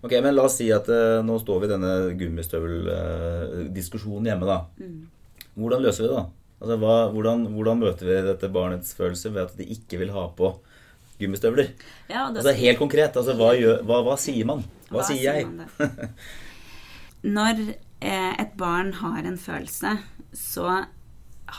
Ok, 0.00 0.12
men 0.24 0.34
la 0.34 0.42
oss 0.48 0.56
si 0.60 0.66
at 0.72 0.88
uh, 0.88 1.24
nå 1.24 1.38
står 1.42 1.56
vi 1.60 1.66
i 1.68 1.74
denne 1.74 1.92
gummistøveldiskusjonen 2.20 4.26
hjemme, 4.32 4.46
da. 4.48 4.58
Mm. 4.80 5.00
Hvordan 5.58 5.84
løser 5.84 6.04
vi 6.04 6.10
det, 6.10 6.22
da? 6.22 6.24
Altså, 6.64 6.78
hva, 6.80 6.94
hvordan, 7.12 7.44
hvordan 7.52 7.82
møter 7.82 8.08
vi 8.08 8.20
dette 8.24 8.50
barnets 8.52 8.94
følelse 8.96 9.32
ved 9.34 9.42
at 9.44 9.58
de 9.58 9.66
ikke 9.74 10.00
vil 10.00 10.14
ha 10.14 10.26
på 10.36 10.54
gummistøvler? 11.20 11.70
Ja, 12.08 12.30
det, 12.32 12.42
Altså 12.42 12.54
Helt 12.58 12.80
konkret, 12.80 13.16
altså, 13.16 13.36
hva, 13.38 13.52
gjør, 13.58 13.82
hva, 13.86 14.00
hva 14.06 14.16
sier 14.20 14.48
man? 14.48 14.64
Hva, 14.88 15.00
Hva 15.00 15.06
sier 15.10 15.40
jeg? 15.40 16.10
Når 17.36 17.62
eh, 17.68 18.32
et 18.42 18.54
barn 18.60 18.92
har 19.00 19.24
en 19.24 19.38
følelse, 19.40 19.96
så 20.34 20.84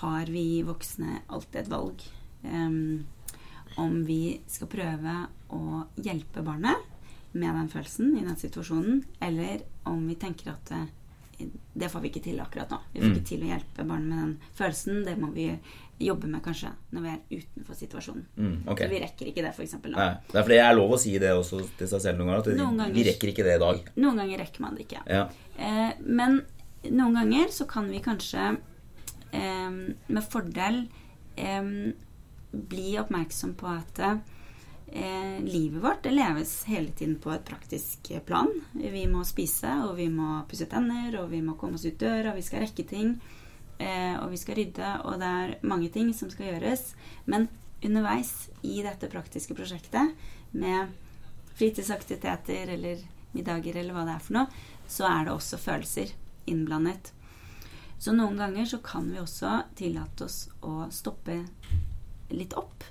har 0.01 0.31
vi 0.31 0.63
voksne 0.65 1.21
alltid 1.29 1.63
et 1.63 1.71
valg. 1.71 2.03
Um, 2.45 3.05
om 3.81 4.03
vi 4.05 4.37
skal 4.47 4.69
prøve 4.71 5.15
å 5.53 5.85
hjelpe 5.99 6.43
barnet 6.45 6.91
med 7.35 7.51
den 7.57 7.71
følelsen 7.71 8.13
i 8.15 8.23
den 8.23 8.37
situasjonen, 8.39 9.01
eller 9.23 9.65
om 9.89 10.05
vi 10.07 10.15
tenker 10.19 10.53
at 10.53 10.71
eh, 10.71 10.85
det 11.75 11.89
får 11.91 12.01
vi 12.03 12.09
ikke 12.11 12.23
til 12.23 12.39
akkurat 12.39 12.69
nå. 12.71 12.77
Vi 12.93 13.01
får 13.01 13.09
Mm. 13.09 13.15
ikke 13.17 13.27
til 13.27 13.41
å 13.43 13.49
hjelpe 13.49 13.85
barnet 13.87 14.07
med 14.09 14.17
den 14.23 14.37
følelsen. 14.55 15.03
Det 15.05 15.17
må 15.19 15.31
vi 15.33 15.47
jobbe 15.99 16.27
med 16.27 16.41
kanskje 16.43 16.71
når 16.93 17.01
vi 17.01 17.09
er 17.09 17.41
utenfor 17.41 17.75
situasjonen. 17.75 18.25
Mm, 18.37 18.55
okay. 18.67 18.87
Så 18.87 18.91
vi 18.93 18.99
rekker 19.03 19.25
ikke 19.31 19.43
det, 19.45 19.51
f.eks. 19.55 19.73
nå. 19.83 19.91
Nei, 19.95 20.17
det 20.31 20.35
er 20.39 20.43
fordi 20.43 20.55
jeg 20.59 20.65
er 20.69 20.75
lov 20.75 20.91
å 20.91 20.99
si 20.99 21.17
det 21.19 21.31
også 21.35 21.61
til 21.77 21.87
seg 21.87 22.01
selv 22.01 22.17
noen 22.19 22.27
ganger. 22.33 22.39
At 22.39 22.59
Noen 22.59 22.93
vi 22.93 23.03
rekker 23.07 23.31
ikke 23.31 23.43
det 23.47 23.55
i 23.55 23.63
dag. 23.63 23.91
Noen 23.95 24.17
ganger 24.17 24.37
rekker 24.43 24.61
man 24.61 24.75
det 24.75 24.87
ikke. 24.87 25.03
Ja. 25.07 25.29
Eh, 25.57 25.93
men 26.03 26.41
noen 26.91 27.13
ganger 27.19 27.47
så 27.51 27.67
kan 27.67 27.87
vi 27.91 27.99
kanskje 28.03 28.57
eh, 29.31 29.69
med 30.07 30.23
fordel 30.29 30.87
eh, 31.37 31.71
bli 32.51 32.97
oppmerksom 32.99 33.55
på 33.59 33.67
at 33.67 34.03
eh, 34.95 35.43
livet 35.43 35.83
vårt 35.83 36.03
det 36.03 36.11
leves 36.11 36.63
hele 36.63 36.91
tiden 36.91 37.17
på 37.19 37.31
et 37.31 37.45
praktisk 37.45 38.11
plan. 38.25 38.51
Vi 38.73 39.05
må 39.11 39.23
spise, 39.27 39.71
og 39.85 39.97
vi 39.99 40.07
må 40.09 40.41
pusse 40.49 40.67
tenner, 40.71 41.19
og 41.19 41.29
vi 41.33 41.41
må 41.43 41.57
komme 41.59 41.79
oss 41.79 41.85
ut 41.85 41.99
døra, 41.99 42.35
vi 42.35 42.45
skal 42.45 42.63
rekke 42.63 42.87
ting. 42.87 43.17
Eh, 43.77 44.15
og 44.21 44.31
vi 44.31 44.39
skal 44.39 44.55
rydde, 44.61 44.91
og 45.03 45.19
det 45.19 45.31
er 45.41 45.55
mange 45.67 45.91
ting 45.91 46.13
som 46.15 46.31
skal 46.31 46.53
gjøres. 46.53 46.93
Men 47.25 47.49
underveis 47.83 48.47
i 48.63 48.79
dette 48.85 49.11
praktiske 49.11 49.57
prosjektet 49.57 50.15
med 50.55 50.95
fritidsaktiviteter 51.55 52.71
eller 52.77 53.03
middager 53.35 53.75
eller 53.75 53.95
hva 53.95 54.05
det 54.07 54.15
er 54.15 54.23
for 54.23 54.39
noe, 54.39 54.63
så 54.87 55.07
er 55.09 55.27
det 55.27 55.35
også 55.35 55.59
følelser 55.59 56.15
innblandet. 56.47 57.11
Så 57.99 58.13
noen 58.15 58.39
ganger 58.39 58.67
så 58.69 58.79
kan 58.83 59.07
vi 59.11 59.19
også 59.19 59.61
tillate 59.75 60.27
oss 60.27 60.45
å 60.63 60.87
stoppe 60.93 61.41
litt 62.31 62.55
opp 62.59 62.83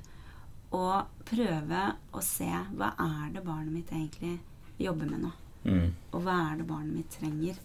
og 0.75 1.23
prøve 1.29 1.85
å 2.15 2.23
se 2.25 2.49
hva 2.75 2.91
er 3.01 3.31
det 3.35 3.45
barnet 3.47 3.73
mitt 3.75 3.93
egentlig 3.95 4.39
jobber 4.83 5.11
med 5.11 5.25
nå. 5.27 5.31
Mm. 5.65 5.93
Og 6.13 6.25
hva 6.25 6.39
er 6.51 6.59
det 6.61 6.67
barnet 6.69 6.97
mitt 6.99 7.15
trenger? 7.15 7.61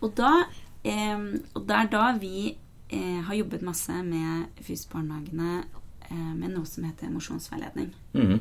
Og, 0.00 0.10
da, 0.16 0.46
eh, 0.84 1.26
og 1.54 1.66
det 1.68 1.76
er 1.76 1.90
da 1.92 2.06
vi 2.20 2.50
eh, 2.50 3.20
har 3.26 3.36
jobbet 3.36 3.64
masse 3.66 4.00
med 4.04 4.62
FUS-barnehagene 4.64 5.52
eh, 6.08 6.32
med 6.34 6.54
noe 6.54 6.68
som 6.68 6.86
heter 6.88 7.10
emosjonsveiledning. 7.10 7.92
Mm. 8.16 8.38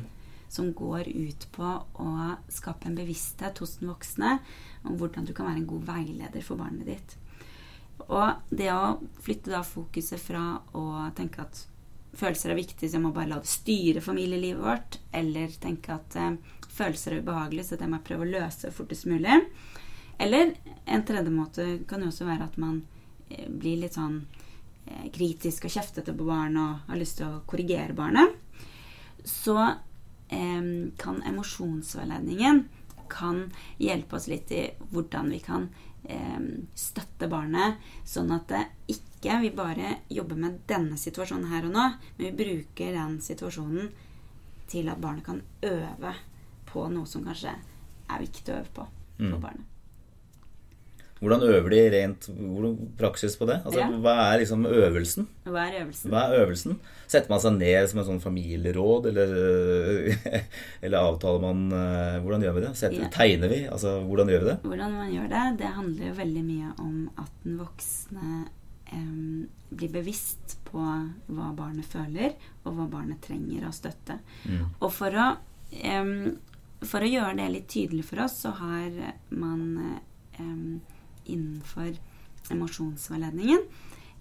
Som 0.49 0.71
går 0.73 1.11
ut 1.11 1.45
på 1.53 1.71
å 2.01 2.11
skape 2.49 2.89
en 2.89 2.97
bevissthet 2.97 3.59
hos 3.61 3.77
den 3.79 3.91
voksne 3.91 4.37
om 4.81 4.95
hvordan 4.97 5.27
du 5.27 5.35
kan 5.35 5.51
være 5.51 5.61
en 5.61 5.69
god 5.69 5.89
veileder 5.91 6.45
for 6.45 6.59
barnet 6.59 6.89
ditt. 6.89 7.17
Og 8.07 8.55
det 8.55 8.71
å 8.73 8.95
flytte 9.21 9.51
da 9.51 9.61
fokuset 9.67 10.21
fra 10.23 10.61
å 10.73 11.11
tenke 11.17 11.43
at 11.43 11.67
følelser 12.19 12.53
er 12.53 12.59
viktig, 12.59 12.87
så 12.87 12.97
jeg 12.97 13.03
må 13.03 13.13
bare 13.15 13.31
la 13.31 13.39
det 13.41 13.51
styre 13.51 14.03
familielivet 14.03 14.63
vårt, 14.63 14.99
eller 15.15 15.55
tenke 15.61 15.95
at 15.95 16.17
eh, 16.19 16.35
følelser 16.69 17.15
er 17.15 17.23
ubehagelig, 17.23 17.67
så 17.69 17.79
det 17.79 17.89
må 17.89 17.99
jeg 17.99 18.07
prøve 18.09 18.27
å 18.27 18.33
løse 18.33 18.73
fortest 18.75 19.07
mulig. 19.09 19.41
Eller 20.19 20.53
en 20.85 21.05
tredje 21.07 21.31
måte 21.31 21.67
kan 21.87 22.03
jo 22.03 22.11
også 22.11 22.27
være 22.27 22.49
at 22.49 22.57
man 22.61 22.81
eh, 23.29 23.47
blir 23.47 23.81
litt 23.83 23.95
sånn 23.97 24.21
eh, 24.85 25.07
kritisk 25.15 25.67
og 25.69 25.75
kjeftete 25.75 26.15
på 26.15 26.27
barnet 26.27 26.63
og 26.63 26.91
har 26.91 26.99
lyst 26.99 27.19
til 27.21 27.29
å 27.29 27.43
korrigere 27.49 27.95
barnet. 27.97 28.35
Så 29.23 29.57
eh, 29.63 30.65
kan 30.99 31.23
emosjonsveiledningen 31.31 32.65
kan 33.09 33.47
hjelpe 33.81 34.19
oss 34.19 34.27
litt 34.29 34.51
i 34.53 34.67
hvordan 34.91 35.31
vi 35.33 35.39
kan 35.41 35.69
eh, 36.03 36.41
støtte 36.77 37.29
barnet, 37.31 37.79
sånn 38.05 38.31
at 38.35 38.51
det 38.51 38.65
ikke 38.93 39.08
vi 39.21 39.49
bare 39.51 39.97
jobber 40.09 40.35
med 40.39 40.59
denne 40.67 40.95
situasjonen 40.97 41.49
her 41.51 41.65
og 41.67 41.73
nå, 41.75 41.87
men 42.17 42.25
vi 42.29 42.31
bruker 42.43 42.93
den 42.95 43.19
situasjonen 43.21 43.89
til 44.69 44.87
at 44.89 45.01
barnet 45.01 45.25
kan 45.25 45.41
øve 45.65 46.13
på 46.69 46.85
noe 46.93 47.05
som 47.09 47.25
kanskje 47.25 47.51
er 48.09 48.19
viktig 48.21 48.53
å 48.53 48.59
øve 48.61 48.71
på 48.73 48.85
for 49.19 49.25
Mm. 49.25 49.41
barnet. 49.41 49.65
Hvordan 51.19 51.41
øver 51.43 51.69
de 51.69 51.79
rent 51.91 52.27
hvordan 52.31 52.75
praksis 52.97 53.35
på 53.35 53.45
det? 53.45 53.57
Altså, 53.65 53.79
Ja. 53.79 53.87
Hva 53.89 54.13
er 54.33 54.39
liksom 54.39 54.63
øvelsen? 54.65 55.27
Hva 55.43 55.65
er 55.67 55.81
øvelsen? 55.83 56.09
Hva 56.11 56.21
er 56.29 56.45
øvelsen? 56.45 56.77
Setter 57.07 57.29
man 57.29 57.39
seg 57.41 57.57
ned 57.59 57.89
som 57.89 57.99
en 57.99 58.05
sånn 58.05 58.21
familieråd, 58.23 59.05
eller, 59.07 60.15
eller 60.81 60.97
avtaler 60.97 61.41
man 61.41 61.65
eh, 61.73 62.19
Hvordan 62.23 62.41
gjør 62.41 62.53
vi 62.55 62.61
det? 62.61 62.71
Setter, 62.77 63.01
Ja. 63.01 63.09
Tegner 63.09 63.49
vi? 63.51 63.67
Altså, 63.67 63.97
hvordan 64.07 64.29
gjør 64.31 64.39
vi 64.39 64.49
det? 64.53 64.57
Hvordan 64.63 64.91
man 64.95 65.11
gjør 65.11 65.27
det, 65.27 65.57
det 65.57 65.73
handler 65.75 66.07
jo 66.07 66.13
veldig 66.13 66.43
mye 66.45 66.71
om 66.79 67.09
at 67.17 67.31
den 67.43 67.57
voksne 67.59 68.47
em, 68.95 69.47
bli 69.69 69.89
bevisst 69.93 70.57
på 70.67 70.81
hva 70.81 71.49
barnet 71.57 71.85
føler, 71.85 72.35
og 72.63 72.77
hva 72.77 72.87
barnet 72.89 73.21
trenger 73.25 73.67
av 73.67 73.75
støtte. 73.77 74.19
Mm. 74.45 74.65
Og 74.79 74.91
for 74.93 75.15
å, 75.15 75.27
eh, 75.71 76.13
for 76.81 77.05
å 77.05 77.11
gjøre 77.11 77.37
det 77.41 77.49
litt 77.53 77.69
tydelig 77.69 78.05
for 78.09 78.25
oss, 78.25 78.39
så 78.45 78.53
har 78.59 79.15
man 79.29 80.01
innenfor 81.29 81.97
emosjonsveiledningen 82.49 83.65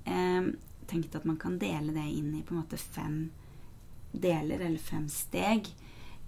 em, 0.04 0.56
tenkt 0.86 1.14
at 1.14 1.24
man 1.24 1.36
kan 1.36 1.58
dele 1.58 1.92
det 1.92 2.06
inn 2.10 2.34
i 2.34 2.42
på 2.42 2.54
en 2.54 2.62
måte 2.62 2.80
fem 2.80 3.30
deler, 4.12 4.60
eller 4.60 4.78
fem 4.78 5.08
steg, 5.12 5.68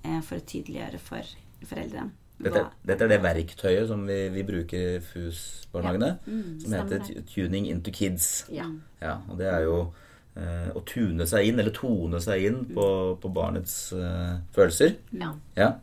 eh, 0.03 0.21
for 0.21 0.39
å 0.41 0.47
tydeliggjøre 0.47 1.01
for 1.03 1.37
foreldrene. 1.65 2.13
Dette, 2.41 2.63
dette 2.89 3.05
er 3.05 3.09
det 3.13 3.19
verktøyet 3.23 3.89
som 3.91 4.07
vi, 4.09 4.29
vi 4.33 4.43
bruker 4.49 4.79
i 4.97 5.01
FUS-barnehagene, 5.05 6.13
Mm, 6.27 6.61
som 6.63 6.73
heter 6.73 7.23
Tuning 7.29 7.67
into 7.69 7.91
Kids. 7.93 8.47
Ja. 8.53 8.65
Ja, 9.03 9.19
og 9.29 9.37
det 9.39 9.47
er 9.51 9.61
jo 9.67 9.93
eh, 10.37 10.71
å 10.77 10.81
tune 10.89 11.27
seg 11.29 11.51
inn, 11.51 11.59
eller 11.61 11.75
tone 11.77 12.21
seg 12.25 12.47
inn 12.49 12.63
på, 12.75 12.87
på 13.21 13.33
barnets 13.33 13.93
eh, 13.93 14.39
følelser. 14.57 14.97
ja. 15.13 15.35
Ja. 15.57 15.75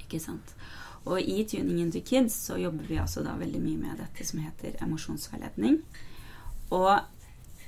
Ikke 0.00 0.20
sant. 0.22 0.54
Og 1.06 1.20
i 1.22 1.44
Tuning 1.48 1.78
into 1.80 2.00
Kids 2.04 2.34
så 2.46 2.56
jobber 2.60 2.84
vi 2.88 2.98
altså 2.98 3.22
da 3.24 3.36
veldig 3.38 3.60
mye 3.62 3.78
med 3.78 3.98
dette 4.02 4.24
som 4.26 4.40
heter 4.42 4.74
emosjonsveiledning. 4.84 5.76
Og, 6.74 6.96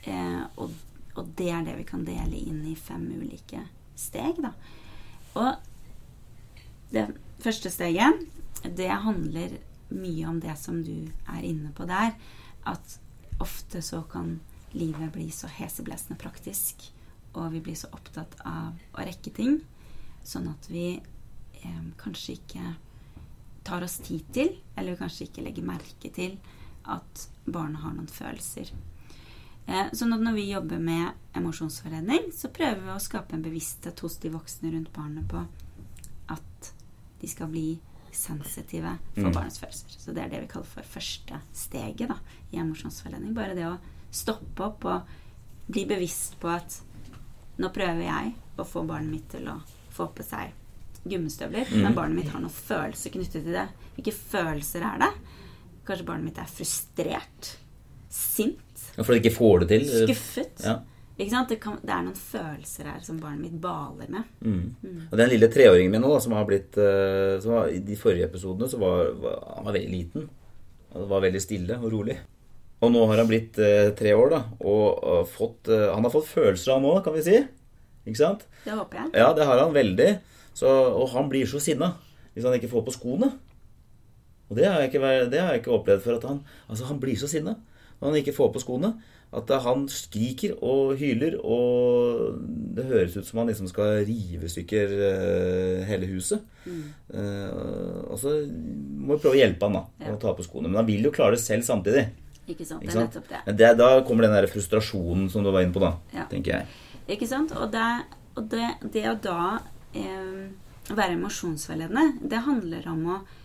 eh, 0.04 0.40
og, 0.56 0.70
og 1.16 1.28
det 1.38 1.50
er 1.50 1.62
det 1.66 1.76
vi 1.78 1.86
kan 1.88 2.02
dele 2.06 2.36
inn 2.38 2.64
i 2.66 2.74
fem 2.76 3.06
ulike 3.14 3.62
steg, 3.98 4.38
da. 4.42 4.52
Og 5.38 5.54
det 6.92 7.06
første 7.42 7.70
steget, 7.72 8.22
det 8.62 8.88
handler 8.88 9.58
mye 9.92 10.26
om 10.28 10.40
det 10.40 10.54
som 10.60 10.80
du 10.84 11.10
er 11.28 11.44
inne 11.44 11.72
på 11.76 11.86
der. 11.88 12.14
At 12.68 12.98
ofte 13.42 13.82
så 13.82 14.02
kan 14.10 14.38
livet 14.72 15.12
bli 15.12 15.28
så 15.34 15.50
heseblesende 15.50 16.18
praktisk, 16.20 16.86
og 17.34 17.52
vi 17.52 17.62
blir 17.64 17.76
så 17.78 17.90
opptatt 17.92 18.38
av 18.48 18.78
å 18.94 19.04
rekke 19.04 19.32
ting, 19.34 19.58
sånn 20.24 20.48
at 20.52 20.68
vi 20.70 20.86
eh, 20.96 21.84
kanskje 22.00 22.38
ikke 22.38 22.74
tar 23.66 23.84
oss 23.84 23.98
tid 24.02 24.26
til, 24.34 24.56
eller 24.76 24.94
vi 24.94 25.02
kanskje 25.02 25.28
ikke 25.28 25.44
legger 25.44 25.66
merke 25.66 26.10
til 26.14 26.38
at 26.90 27.26
barna 27.44 27.82
har 27.82 27.94
noen 27.96 28.10
følelser. 28.10 28.72
Eh, 29.66 29.90
sånn 29.94 30.14
at 30.14 30.22
når 30.22 30.38
vi 30.38 30.48
jobber 30.50 30.82
med 30.82 31.36
emosjonsforredning, 31.38 32.30
så 32.34 32.50
prøver 32.54 32.82
vi 32.86 32.94
å 32.94 33.02
skape 33.02 33.36
en 33.36 33.44
bevissthet 33.44 34.02
hos 34.02 34.18
de 34.22 34.32
voksne 34.34 34.72
rundt 34.74 34.92
barnet 34.94 35.28
på 35.30 35.44
at 36.32 36.72
de 37.22 37.28
skal 37.30 37.48
bli 37.52 37.78
sensitive 38.12 38.98
for 39.14 39.22
Mm. 39.30 39.32
barnets 39.32 39.58
følelser. 39.62 39.88
Så 39.98 40.12
det 40.14 40.24
er 40.24 40.28
det 40.28 40.40
vi 40.42 40.46
kaller 40.52 40.66
for 40.68 40.82
første 40.82 41.40
steget 41.54 42.08
da, 42.08 42.16
i 42.52 42.58
emosjonsforredning. 42.60 43.32
Bare 43.34 43.54
det 43.56 43.64
å 43.64 43.78
stoppe 44.12 44.60
opp 44.66 44.84
og 44.84 45.02
bli 45.70 45.86
bevisst 45.86 46.36
på 46.40 46.50
at 46.52 46.80
nå 47.58 47.70
prøver 47.72 48.02
jeg 48.04 48.34
å 48.58 48.66
få 48.66 48.82
barnet 48.86 49.10
mitt 49.10 49.28
til 49.30 49.46
å 49.48 49.60
få 49.90 50.08
på 50.12 50.22
seg 50.26 50.52
gummistøvler, 51.08 51.66
Mm. 51.70 51.82
men 51.82 51.94
barnet 51.94 52.14
mitt 52.16 52.28
har 52.28 52.40
noen 52.40 52.50
følelser 52.50 53.10
knyttet 53.10 53.42
til 53.44 53.52
det. 53.52 53.68
Hvilke 53.96 54.12
følelser 54.12 54.82
er 54.94 54.98
det? 54.98 55.12
Kanskje 55.86 56.04
barnet 56.06 56.24
mitt 56.24 56.38
er 56.38 56.44
frustrert, 56.44 57.56
sint, 58.10 58.58
Ja, 58.96 59.02
fordi 59.04 59.20
det 59.22 59.24
ikke 59.32 59.38
får 59.38 59.60
det 59.60 59.68
til. 59.68 59.82
eh, 60.02 60.06
skuffet. 60.06 60.64
Ja. 60.64 60.80
Det, 61.22 61.58
kan, 61.62 61.78
det 61.82 61.92
er 61.94 62.04
noen 62.06 62.18
følelser 62.18 62.88
her 62.90 63.00
som 63.04 63.20
barnet 63.22 63.44
mitt 63.46 63.58
baler 63.62 64.10
med. 64.10 64.28
Mm. 64.42 65.08
Og 65.10 65.16
den 65.20 65.32
lille 65.32 65.48
treåringen 65.52 65.92
min 65.92 66.02
nå, 66.02 66.10
da, 66.12 66.20
som 66.24 66.34
har 66.36 66.46
blitt 66.48 66.78
eh, 66.80 67.38
som 67.42 67.56
var, 67.56 67.70
I 67.70 67.82
de 67.84 67.98
forrige 67.98 68.28
episodene 68.30 68.68
så 68.70 68.80
var, 68.82 69.12
var 69.22 69.40
han 69.56 69.66
var 69.68 69.76
veldig 69.76 69.92
liten. 69.92 70.28
Han 70.92 71.08
var 71.10 71.24
veldig 71.24 71.42
stille 71.42 71.78
og 71.80 71.92
rolig. 71.94 72.18
Og 72.82 72.90
nå 72.90 73.04
har 73.06 73.22
han 73.22 73.30
blitt 73.30 73.58
eh, 73.62 73.92
tre 73.98 74.14
år, 74.18 74.32
da, 74.32 74.40
og, 74.58 74.86
og 74.98 75.28
fått, 75.30 75.70
eh, 75.70 75.88
han 75.92 76.02
har 76.02 76.14
fått 76.14 76.30
følelser, 76.32 76.74
han 76.74 76.88
òg, 76.90 77.02
kan 77.06 77.14
vi 77.14 77.24
si. 77.28 77.38
Ikke 78.02 78.18
sant? 78.18 78.46
Det 78.64 78.74
håper 78.74 79.04
jeg. 79.04 79.12
Ja, 79.22 79.30
det 79.36 79.46
har 79.46 79.62
han 79.62 79.74
veldig. 79.74 80.10
Så, 80.58 80.68
og 80.68 81.12
han 81.14 81.30
blir 81.32 81.48
så 81.48 81.62
sinna 81.62 81.94
hvis 82.32 82.44
han 82.48 82.56
ikke 82.56 82.70
får 82.72 82.86
på 82.86 82.94
skoene. 82.96 83.28
Og 84.50 84.58
det 84.58 84.66
har 84.66 84.82
jeg 84.82 84.90
ikke, 84.90 85.12
det 85.32 85.40
har 85.40 85.54
jeg 85.54 85.62
ikke 85.62 85.74
opplevd 85.76 86.02
før. 86.04 86.18
At 86.18 86.26
han, 86.28 86.40
altså 86.68 86.88
han 86.90 87.00
blir 87.00 87.16
så 87.20 87.30
sinna 87.30 87.56
når 88.00 88.08
han 88.08 88.18
ikke 88.18 88.34
får 88.36 88.50
på 88.54 88.62
skoene. 88.64 88.92
At 89.32 89.48
han 89.64 89.86
skriker 89.88 90.58
og 90.60 90.96
hyler, 91.00 91.38
og 91.40 92.34
det 92.76 92.84
høres 92.84 93.14
ut 93.16 93.24
som 93.24 93.38
han 93.40 93.48
liksom 93.48 93.68
skal 93.70 94.02
rive 94.04 94.44
i 94.44 94.50
stykker 94.52 94.92
eh, 95.08 95.84
hele 95.88 96.10
huset. 96.10 96.42
Mm. 96.62 96.82
og 98.12 98.18
så 98.22 98.30
må 98.46 99.16
vi 99.16 99.22
prøve 99.24 99.32
å 99.34 99.38
hjelpe 99.40 99.66
han 99.66 99.74
da, 99.74 99.80
Ja. 100.04 100.12
å 100.14 100.20
ta 100.20 100.30
på 100.36 100.44
skoene. 100.46 100.68
Men 100.68 100.76
han 100.82 100.86
vil 100.86 101.02
jo 101.08 101.10
klare 101.10 101.34
det 101.34 101.40
selv 101.42 101.64
samtidig. 101.66 102.04
Ikke 102.46 102.66
sant? 102.66 102.82
Ikke 102.82 102.92
Det 102.92 102.92
er 102.92 102.98
sant? 103.00 103.14
nettopp 103.14 103.28
det. 103.32 103.40
Men 103.46 103.56
det, 103.56 103.70
da 103.78 103.88
kommer 104.06 104.22
den 104.28 104.36
der 104.36 104.46
frustrasjonen 104.52 105.28
som 105.30 105.42
du 105.42 105.50
var 105.50 105.62
inne 105.64 105.72
på, 105.74 105.80
da. 105.82 105.94
Ja. 106.14 106.26
Tenker 106.30 106.52
jeg. 106.58 106.66
Ikke 107.16 107.26
sant? 107.30 107.52
Og 107.56 107.70
det, 107.72 107.88
og 108.36 108.48
det, 108.52 108.68
det 108.92 109.04
å 109.10 109.16
da 109.22 109.38
eh, 109.94 110.48
være 110.92 111.16
emosjonsveiledende, 111.18 112.28
det 112.28 112.44
handler 112.46 112.88
om 112.92 113.06
å 113.06 113.16
eh, 113.22 113.41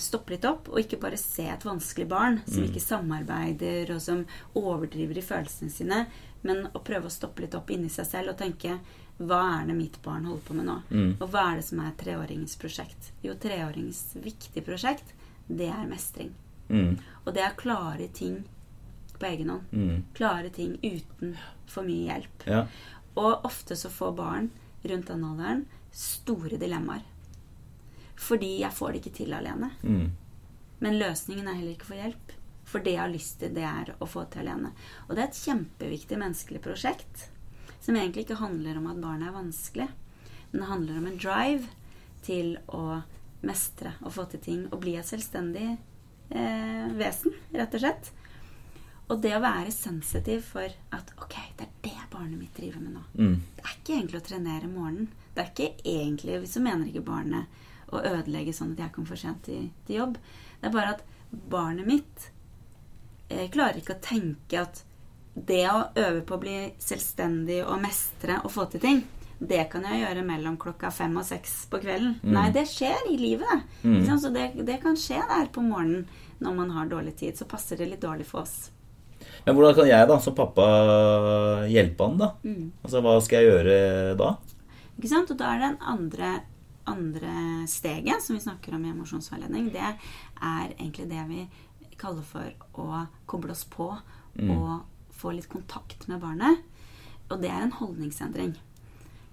stoppe 0.00 0.32
litt 0.32 0.46
opp 0.48 0.70
og 0.72 0.78
ikke 0.80 0.96
bare 1.02 1.18
se 1.20 1.44
et 1.52 1.64
vanskelig 1.66 2.06
barn 2.08 2.38
som 2.46 2.64
ikke 2.64 2.80
samarbeider 2.80 3.90
og 3.94 4.00
som 4.00 4.22
overdriver 4.56 5.20
i 5.20 5.24
følelsene 5.24 5.70
sine, 5.70 5.98
men 6.40 6.64
å 6.72 6.80
prøve 6.84 7.10
å 7.10 7.12
stoppe 7.12 7.44
litt 7.44 7.56
opp 7.58 7.70
inni 7.74 7.90
seg 7.92 8.08
selv 8.08 8.32
og 8.32 8.38
tenke 8.40 8.78
hva 9.18 9.40
er 9.58 9.66
det 9.66 9.74
mitt 9.74 9.96
barn 10.02 10.28
holder 10.28 10.44
på 10.46 10.54
med 10.54 10.68
nå? 10.68 10.76
Mm. 10.90 11.08
Og 11.18 11.24
hva 11.32 11.48
er 11.50 11.58
det 11.58 11.66
som 11.66 11.80
er 11.82 11.96
treåringens 11.98 12.54
prosjekt? 12.60 13.10
Jo, 13.24 13.34
treåringens 13.34 14.02
viktige 14.22 14.62
prosjekt, 14.66 15.10
det 15.48 15.72
er 15.74 15.88
mestring. 15.90 16.30
Mm. 16.68 17.00
Og 17.24 17.32
det 17.34 17.42
er 17.42 17.58
klare 17.58 18.06
ting 18.14 18.44
på 19.18 19.26
egen 19.26 19.50
hånd. 19.50 19.74
Mm. 19.74 20.04
Klare 20.14 20.52
ting 20.54 20.76
uten 20.84 21.34
for 21.66 21.86
mye 21.88 22.12
hjelp. 22.12 22.46
Ja. 22.46 22.62
Og 23.18 23.48
ofte 23.48 23.76
så 23.76 23.90
får 23.90 24.14
barn 24.20 24.50
rundt 24.86 25.10
den 25.10 25.26
alderen 25.26 25.66
store 25.90 26.60
dilemmaer. 26.60 27.02
Fordi 28.18 28.58
jeg 28.62 28.74
får 28.74 28.92
det 28.92 29.02
ikke 29.02 29.16
til 29.20 29.36
alene. 29.36 29.70
Mm. 29.82 30.10
Men 30.82 30.98
løsningen 30.98 31.46
er 31.46 31.58
heller 31.58 31.74
ikke 31.74 31.88
å 31.88 31.92
få 31.92 32.00
hjelp. 32.00 32.34
For 32.68 32.84
det 32.84 32.94
jeg 32.96 33.00
har 33.00 33.12
lyst 33.12 33.38
til, 33.40 33.54
det 33.56 33.64
er 33.64 33.94
å 33.98 34.08
få 34.08 34.26
til 34.28 34.44
alene. 34.44 34.74
Og 35.06 35.14
det 35.14 35.22
er 35.22 35.30
et 35.30 35.42
kjempeviktig 35.46 36.18
menneskelig 36.20 36.62
prosjekt. 36.64 37.28
Som 37.80 37.96
egentlig 37.96 38.26
ikke 38.26 38.42
handler 38.42 38.80
om 38.80 38.90
at 38.90 39.00
barnet 39.00 39.30
er 39.30 39.36
vanskelig. 39.38 39.88
Men 40.50 40.60
det 40.60 40.70
handler 40.72 40.98
om 40.98 41.08
en 41.08 41.20
drive 41.22 41.70
til 42.26 42.56
å 42.74 43.00
mestre 43.46 43.94
og 44.02 44.12
få 44.16 44.26
til 44.32 44.44
ting. 44.44 44.66
Og 44.72 44.82
bli 44.82 44.98
et 44.98 45.08
selvstendig 45.08 45.68
eh, 45.70 46.88
vesen, 46.98 47.36
rett 47.54 47.78
og 47.78 47.84
slett. 47.84 48.12
Og 49.08 49.22
det 49.24 49.32
å 49.38 49.40
være 49.40 49.72
sensitiv 49.72 50.44
for 50.50 50.68
at 50.92 51.14
ok, 51.16 51.36
det 51.56 51.64
er 51.64 51.76
det 51.86 52.08
barnet 52.12 52.36
mitt 52.36 52.56
driver 52.56 52.82
med 52.82 52.98
nå. 52.98 53.04
Mm. 53.16 53.38
Det 53.56 53.64
er 53.64 53.78
ikke 53.78 53.96
egentlig 53.96 54.20
å 54.20 54.26
trenere 54.26 54.68
morgenen. 54.68 55.08
Det 55.32 55.44
er 55.44 55.52
ikke 55.54 55.88
egentlig, 55.88 56.48
Så 56.50 56.60
mener 56.60 56.90
ikke 56.90 57.06
barnet 57.06 57.64
å 57.92 58.02
ødelegge 58.02 58.54
sånn 58.56 58.74
at 58.74 58.84
jeg 58.84 58.94
kommer 58.94 59.12
for 59.12 59.20
sent 59.20 59.44
til, 59.46 59.68
til 59.86 60.02
jobb. 60.02 60.18
Det 60.60 60.68
er 60.68 60.74
bare 60.74 60.96
at 60.96 61.04
barnet 61.30 61.88
mitt 61.88 62.28
eh, 63.28 63.46
klarer 63.52 63.80
ikke 63.80 63.96
å 63.98 64.04
tenke 64.04 64.62
at 64.62 64.82
det 65.38 65.64
å 65.70 65.86
øve 65.94 66.24
på 66.26 66.34
å 66.34 66.42
bli 66.42 66.56
selvstendig 66.82 67.60
og 67.62 67.78
mestre 67.82 68.40
og 68.42 68.50
få 68.50 68.66
til 68.72 68.82
ting, 68.82 69.04
det 69.38 69.68
kan 69.70 69.84
jeg 69.86 70.00
gjøre 70.02 70.24
mellom 70.26 70.56
klokka 70.58 70.90
fem 70.90 71.12
og 71.20 71.26
seks 71.26 71.60
på 71.70 71.78
kvelden. 71.82 72.16
Nei, 72.26 72.48
det 72.54 72.64
skjer 72.66 73.12
i 73.12 73.18
livet. 73.20 73.68
Mm. 73.84 74.00
Så 74.18 74.32
det, 74.34 74.50
det 74.66 74.80
kan 74.82 74.98
skje 74.98 75.20
der 75.30 75.46
på 75.54 75.62
morgenen 75.62 76.08
når 76.42 76.56
man 76.56 76.72
har 76.74 76.90
dårlig 76.90 77.14
tid. 77.20 77.38
Så 77.38 77.46
passer 77.50 77.78
det 77.78 77.86
litt 77.92 78.02
dårlig 78.02 78.26
for 78.26 78.42
oss. 78.42 78.72
Men 79.46 79.54
hvordan 79.54 79.76
kan 79.78 79.88
jeg 79.88 80.08
da, 80.10 80.18
som 80.22 80.34
pappa, 80.34 80.66
hjelpe 81.70 82.08
han 82.08 82.18
da? 82.18 82.32
Mm. 82.42 82.64
Altså, 82.82 83.02
hva 83.04 83.14
skal 83.22 83.44
jeg 83.44 83.52
gjøre 83.52 83.78
da? 84.18 84.32
Ikke 84.98 85.12
sant? 85.12 85.30
Og 85.30 85.38
da 85.38 85.52
er 85.52 85.62
det 85.62 85.70
en 85.70 85.80
andre, 85.94 86.32
andre 86.88 87.32
steget 87.70 88.24
som 88.24 88.36
vi 88.36 88.44
snakker 88.44 88.76
om 88.76 88.84
i 88.86 88.92
emosjonsveiledning. 88.92 89.72
Det 89.74 89.84
er 89.84 90.74
egentlig 90.78 91.08
det 91.10 91.26
vi 91.30 91.42
kaller 91.98 92.24
for 92.26 92.48
å 92.78 93.04
koble 93.28 93.54
oss 93.54 93.66
på 93.68 93.90
og 94.38 94.70
få 95.18 95.34
litt 95.34 95.50
kontakt 95.50 96.06
med 96.10 96.22
barnet. 96.22 96.64
Og 97.28 97.40
det 97.42 97.50
er 97.50 97.64
en 97.64 97.74
holdningsendring. 97.74 98.54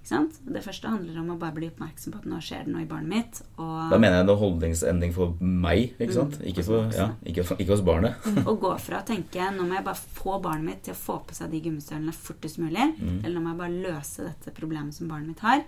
Ikke 0.06 0.12
sant? 0.12 0.36
Det 0.46 0.62
første 0.62 0.90
handler 0.92 1.16
om 1.18 1.32
å 1.34 1.38
bare 1.42 1.56
bli 1.56 1.68
oppmerksom 1.72 2.14
på 2.14 2.20
at 2.22 2.26
nå 2.30 2.38
skjer 2.44 2.68
det 2.68 2.74
noe 2.74 2.84
i 2.84 2.90
barnet 2.90 3.10
mitt. 3.10 3.40
Da 3.58 3.98
mener 3.98 4.20
jeg 4.20 4.26
en 4.28 4.42
holdningsendring 4.42 5.16
for 5.16 5.34
meg, 5.42 5.96
ikke 5.98 6.18
sant? 6.18 6.36
Mm. 6.38 6.50
Ikke, 6.52 6.66
for, 6.68 6.92
ja, 6.94 7.08
ikke, 7.26 7.46
for, 7.48 7.62
ikke 7.64 7.74
hos 7.74 7.86
barnet. 7.86 8.28
og 8.44 8.60
gå 8.62 8.74
fra 8.84 9.00
å 9.02 9.08
tenke 9.08 9.48
nå 9.56 9.66
må 9.66 9.80
jeg 9.80 9.88
bare 9.88 10.14
få 10.20 10.38
barnet 10.44 10.68
mitt 10.68 10.84
til 10.86 10.94
å 10.94 11.00
få 11.00 11.18
på 11.26 11.38
seg 11.38 11.50
de 11.54 11.64
gummistøvlene 11.66 12.14
fortest 12.14 12.62
mulig, 12.62 12.86
eller 13.02 13.34
nå 13.34 13.42
må 13.42 13.56
jeg 13.56 13.62
bare 13.64 13.82
løse 13.88 14.28
dette 14.28 14.54
problemet 14.60 14.94
som 14.94 15.10
barnet 15.10 15.34
mitt 15.34 15.42
har, 15.46 15.66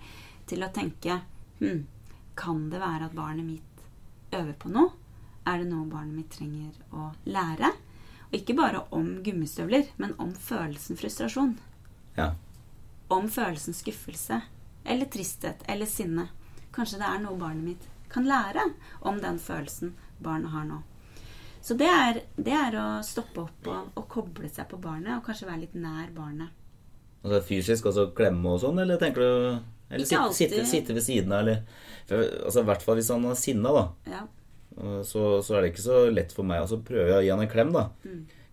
til 0.48 0.62
å 0.62 0.70
tenke 0.74 1.18
hm, 1.60 1.84
kan 2.38 2.68
det 2.72 2.80
være 2.82 3.08
at 3.08 3.16
barnet 3.18 3.46
mitt 3.46 3.84
øver 4.34 4.54
på 4.58 4.72
noe? 4.72 4.92
Er 5.48 5.62
det 5.62 5.70
noe 5.70 5.88
barnet 5.88 6.16
mitt 6.16 6.32
trenger 6.34 6.74
å 6.92 7.10
lære? 7.28 7.72
Og 8.28 8.36
ikke 8.36 8.56
bare 8.58 8.84
om 8.92 9.22
gummistøvler, 9.24 9.88
men 9.96 10.12
om 10.20 10.34
følelsen 10.36 10.98
frustrasjon. 11.00 11.54
Ja. 12.18 12.34
Om 13.08 13.30
følelsen 13.32 13.76
skuffelse, 13.76 14.42
eller 14.84 15.08
tristhet, 15.08 15.64
eller 15.68 15.88
sinne. 15.88 16.28
Kanskje 16.76 17.00
det 17.00 17.08
er 17.08 17.22
noe 17.22 17.40
barnet 17.40 17.64
mitt 17.64 17.88
kan 18.12 18.24
lære 18.28 18.62
om 19.00 19.20
den 19.20 19.38
følelsen 19.38 19.94
barnet 20.18 20.52
har 20.52 20.64
nå. 20.68 20.82
Så 21.60 21.74
det 21.74 21.88
er, 21.90 22.20
det 22.36 22.54
er 22.54 22.76
å 22.80 22.86
stoppe 23.04 23.42
opp 23.42 23.66
og, 23.68 23.90
og 23.98 24.06
koble 24.08 24.48
seg 24.48 24.68
på 24.70 24.78
barnet, 24.80 25.16
og 25.16 25.24
kanskje 25.26 25.48
være 25.48 25.64
litt 25.66 25.74
nær 25.76 26.12
barnet. 26.16 26.54
Altså 27.24 27.40
fysisk, 27.48 27.88
altså 27.90 28.08
klemme 28.16 28.54
og 28.54 28.62
sånn, 28.62 28.78
eller 28.78 29.00
tenker 29.00 29.24
du 29.24 29.58
Eller 29.88 30.04
sitte, 30.04 30.34
sitte, 30.36 30.64
sitte 30.68 30.96
ved 30.96 31.04
siden 31.04 31.32
av, 31.32 31.46
eller 31.46 31.62
for, 32.08 32.20
Altså 32.44 32.60
i 32.60 32.68
hvert 32.68 32.84
fall 32.84 32.98
hvis 33.00 33.10
han 33.14 33.24
er 33.28 33.38
sinna, 33.40 33.72
da. 33.72 34.12
Ja. 34.12 34.22
Så, 35.08 35.22
så 35.42 35.56
er 35.56 35.64
det 35.64 35.72
ikke 35.72 35.84
så 35.86 36.04
lett 36.12 36.32
for 36.36 36.46
meg. 36.46 36.62
Og 36.62 36.70
så 36.70 36.78
prøver 36.84 37.14
jeg 37.14 37.18
å 37.18 37.24
gi 37.26 37.34
han 37.34 37.44
en 37.44 37.52
klem, 37.52 37.74
da. 37.74 37.88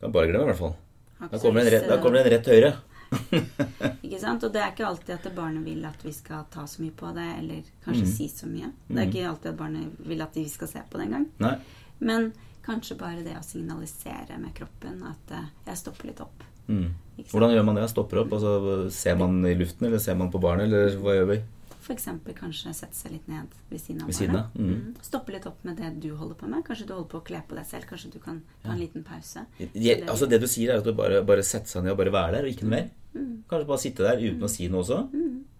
Kan 0.01 0.15
bare 0.15 0.31
glemme, 0.31 0.47
i 0.47 0.51
hvert 0.53 0.63
fall. 0.63 0.75
Da 1.19 1.39
kommer 1.39 1.61
det 1.61 1.67
en 1.67 1.73
rett, 1.75 1.89
da 1.91 1.99
kommer 2.01 2.19
det 2.19 2.25
en 2.25 2.33
rett 2.37 2.49
høyre. 2.55 2.71
Ikke 4.05 4.19
sant? 4.19 4.43
Og 4.43 4.53
det 4.53 4.61
er 4.61 4.73
ikke 4.73 4.87
alltid 4.87 5.13
at 5.15 5.27
barnet 5.35 5.65
vil 5.65 5.85
at 5.87 6.01
vi 6.05 6.13
skal 6.15 6.47
ta 6.53 6.65
så 6.69 6.81
mye 6.83 6.95
på 6.97 7.11
det, 7.15 7.27
eller 7.39 7.69
kanskje 7.85 8.07
si 8.09 8.27
så 8.31 8.49
mye. 8.49 8.71
Det 8.87 9.01
er 9.01 9.11
ikke 9.11 9.27
alltid 9.29 9.51
at 9.51 9.59
barnet 9.59 10.01
vil 10.09 10.25
at 10.25 10.35
vi 10.37 10.47
skal 10.49 10.71
se 10.71 10.83
på 10.89 10.99
det 10.99 11.07
engang. 11.09 11.29
Men 11.99 12.31
kanskje 12.65 12.97
bare 12.99 13.23
det 13.25 13.37
å 13.37 13.45
signalisere 13.45 14.39
med 14.41 14.55
kroppen 14.57 15.03
at 15.05 15.31
eh, 15.37 15.49
jeg 15.69 15.79
stopper 15.79 16.09
litt 16.09 16.21
opp. 16.23 16.43
Mm. 16.67 16.87
Hvordan 17.31 17.53
gjør 17.53 17.67
man 17.67 17.77
det? 17.79 17.89
Stopper 17.91 18.23
opp? 18.23 18.33
Altså, 18.35 18.87
ser 18.91 19.19
man 19.19 19.37
i 19.47 19.53
luften, 19.57 19.87
eller 19.87 20.01
ser 20.03 20.17
man 20.19 20.31
på 20.33 20.41
barnet, 20.43 20.67
eller 20.67 20.97
hva 20.99 21.15
gjør 21.15 21.29
vi? 21.31 21.37
F.eks. 21.85 22.07
kanskje 22.33 22.73
sette 22.73 22.97
seg 22.97 23.13
litt 23.13 23.27
ned 23.29 23.51
ved 23.69 23.81
siden 23.81 24.01
av 24.01 24.09
Ved 24.09 24.17
siden 24.17 24.33
barnet. 24.33 24.57
Mm. 24.57 24.69
Mm. 24.73 25.05
Stoppe 25.05 25.35
litt 25.35 25.45
opp 25.45 25.61
med 25.67 25.77
det 25.77 25.91
du 26.01 26.09
holder 26.17 26.37
på 26.39 26.49
med. 26.49 26.63
Kanskje 26.65 26.87
du 26.89 26.95
holder 26.95 27.09
på 27.11 27.21
å 27.21 27.25
kle 27.27 27.41
på 27.45 27.57
deg 27.59 27.67
selv. 27.69 27.87
Kanskje 27.89 28.11
du 28.15 28.19
kan 28.23 28.39
ta 28.63 28.73
en 28.73 28.81
liten 28.81 29.05
pause. 29.05 29.45
Je, 29.61 29.99
altså 30.01 30.27
Det 30.29 30.41
du 30.41 30.47
sier, 30.49 30.73
er 30.73 30.81
at 30.81 30.87
du 30.87 30.95
bare, 30.97 31.21
bare 31.27 31.45
setter 31.45 31.75
seg 31.75 31.85
ned 31.85 31.93
og 31.93 32.01
bare 32.01 32.15
være 32.15 32.39
der, 32.39 32.47
og 32.47 32.55
ikke 32.55 32.65
noe 32.65 32.73
mer? 32.73 32.89
Mm. 33.13 33.35
Kanskje 33.51 33.69
bare 33.69 33.83
sitte 33.85 34.07
der 34.07 34.23
uten 34.25 34.47
å 34.47 34.51
si 34.51 34.69
noe 34.71 34.81
også? 34.81 35.03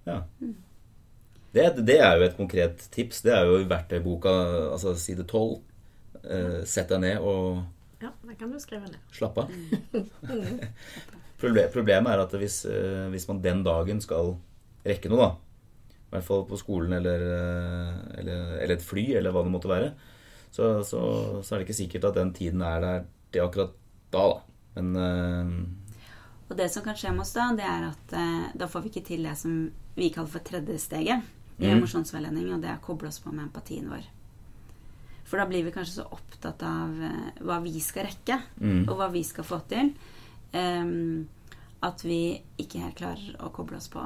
Ja. 0.09 0.17
Det, 1.55 1.69
det 1.87 1.99
er 2.01 2.17
jo 2.17 2.25
et 2.25 2.37
konkret 2.41 2.89
tips. 2.91 3.21
Det 3.23 3.31
er 3.37 3.45
jo 3.47 3.61
i 3.61 3.69
verktøyboka, 3.69 4.33
altså 4.73 4.97
side 4.99 5.27
12. 5.29 5.55
Eh, 6.25 6.59
sett 6.65 6.89
deg 6.89 7.03
ned 7.05 7.21
og 7.21 7.61
Ja, 8.01 8.11
det 8.27 8.35
kan 8.39 8.51
du 8.51 8.59
skrive 8.59 8.89
ned. 8.89 8.99
slapp 9.15 9.37
av. 9.37 9.51
Proble 11.39 11.65
problemet 11.73 12.13
er 12.15 12.21
at 12.23 12.33
hvis, 12.39 12.61
eh, 12.69 13.07
hvis 13.11 13.27
man 13.29 13.41
den 13.43 13.63
dagen 13.65 13.99
skal 14.03 14.35
rekke 14.85 15.09
noe, 15.11 15.19
da 15.25 15.31
i 16.05 16.17
hvert 16.19 16.27
fall 16.27 16.43
på 16.47 16.55
skolen 16.59 16.93
eller, 16.95 17.23
eh, 17.27 17.95
eller, 18.21 18.43
eller 18.63 18.75
et 18.77 18.83
fly, 18.85 19.07
eller 19.19 19.33
hva 19.35 19.41
det 19.43 19.51
måtte 19.51 19.67
være, 19.71 19.89
så, 20.53 20.69
så, 20.87 20.99
så 21.43 21.55
er 21.55 21.59
det 21.59 21.65
ikke 21.65 21.79
sikkert 21.81 22.05
at 22.11 22.19
den 22.21 22.31
tiden 22.37 22.61
er 22.63 22.79
der 22.83 23.01
til 23.33 23.43
akkurat 23.43 23.73
da, 24.13 24.21
da. 24.31 24.37
Men 24.77 24.95
eh, 25.01 25.49
Og 26.51 26.55
det 26.59 26.69
som 26.71 26.85
kan 26.85 26.95
skje 26.95 27.11
med 27.11 27.25
oss 27.25 27.33
da, 27.35 27.49
det 27.57 27.65
er 27.67 27.87
at 27.89 28.15
eh, 28.15 28.45
da 28.55 28.69
får 28.71 28.85
vi 28.85 28.93
ikke 28.93 29.07
til 29.09 29.25
det 29.27 29.33
som 29.41 29.57
vi 29.97 30.11
kaller 30.13 30.31
for 30.37 30.45
tredje 30.45 30.77
steget 30.85 31.31
i 31.55 31.65
Mm. 31.65 31.77
emosjonsveiledning, 31.77 32.49
og 32.51 32.59
det 32.63 32.67
er 32.67 32.79
å 32.79 32.83
koble 32.83 33.07
oss 33.07 33.19
på 33.23 33.31
med 33.31 33.45
empatien 33.47 33.85
vår. 33.87 34.03
For 35.25 35.41
da 35.41 35.45
blir 35.49 35.63
vi 35.65 35.71
kanskje 35.73 36.01
så 36.03 36.07
opptatt 36.13 36.61
av 36.63 36.99
eh, 37.03 37.39
hva 37.41 37.59
vi 37.63 37.79
skal 37.81 38.05
rekke, 38.09 38.41
Mm. 38.61 38.83
og 38.89 38.97
hva 38.99 39.07
vi 39.11 39.23
skal 39.25 39.43
få 39.43 39.59
til, 39.69 39.93
um, 40.53 41.27
at 41.81 42.03
vi 42.05 42.41
ikke 42.61 42.81
helt 42.83 42.95
klarer 42.99 43.35
å 43.41 43.49
koble 43.53 43.77
oss 43.77 43.89
på 43.89 44.03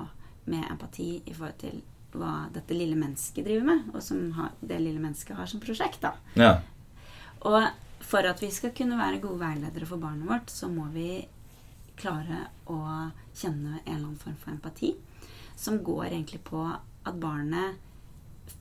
med 0.49 0.63
empati 0.71 1.21
i 1.25 1.33
forhold 1.33 1.57
til 1.61 1.81
hva 2.13 2.47
dette 2.53 2.73
lille 2.73 2.95
mennesket 2.97 3.45
driver 3.45 3.65
med, 3.67 3.91
og 3.93 4.01
som 4.01 4.31
har, 4.39 4.51
det 4.61 4.79
lille 4.81 4.99
mennesket 4.99 5.37
har 5.37 5.45
som 5.45 5.59
prosjekt. 5.61 6.01
da. 6.01 6.13
ja. 6.35 6.55
Og 7.41 7.67
for 8.03 8.25
at 8.25 8.41
vi 8.41 8.49
skal 8.51 8.71
kunne 8.75 8.97
være 8.97 9.19
gode 9.21 9.39
veiledere 9.39 9.85
for 9.85 9.97
barnet 10.01 10.27
vårt, 10.27 10.49
så 10.49 10.67
må 10.71 10.87
vi 10.91 11.25
klare 11.99 12.47
å 12.71 12.79
kjenne 13.35 13.81
en 13.85 13.93
eller 13.93 14.07
annen 14.07 14.17
form 14.23 14.35
for 14.39 14.51
empati. 14.51 14.95
Som 15.55 15.83
går 15.83 16.05
egentlig 16.09 16.41
på 16.47 16.63
at 16.71 17.19
barnet 17.19 17.75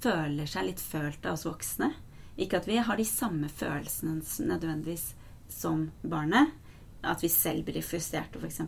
føler 0.03 0.47
seg 0.47 0.67
litt 0.69 0.83
følt 0.83 1.25
av 1.27 1.39
oss 1.39 1.47
voksne. 1.47 1.93
Ikke 2.39 2.61
at 2.61 2.69
vi 2.71 2.79
har 2.79 2.97
de 2.97 3.05
samme 3.09 3.49
følelsene 3.51 4.21
nødvendigvis 4.47 5.13
som 5.51 5.89
barnet, 6.03 6.53
at 7.03 7.23
vi 7.23 7.29
selv 7.31 7.65
blir 7.67 7.83
frustrerte, 7.83 8.39
f.eks. 8.39 8.61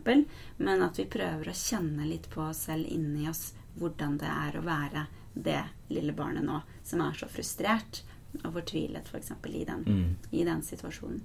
Men 0.57 0.83
at 0.83 0.99
vi 0.99 1.05
prøver 1.11 1.51
å 1.51 1.55
kjenne 1.55 2.07
litt 2.07 2.29
på 2.31 2.43
oss 2.49 2.65
selv 2.67 2.87
inni 2.87 3.27
oss 3.29 3.51
hvordan 3.79 4.17
det 4.19 4.27
er 4.31 4.57
å 4.59 4.63
være 4.65 5.05
det 5.33 5.61
lille 5.91 6.11
barnet 6.15 6.43
nå 6.43 6.57
som 6.83 7.03
er 7.05 7.15
så 7.15 7.27
frustrert 7.31 8.01
og 8.43 8.53
fortvilet 8.57 9.07
f.eks. 9.07 9.31
For 9.39 9.51
i, 9.51 9.63
den, 9.67 9.83
Mm. 9.87 10.15
i 10.31 10.43
den 10.47 10.63
situasjonen. 10.63 11.21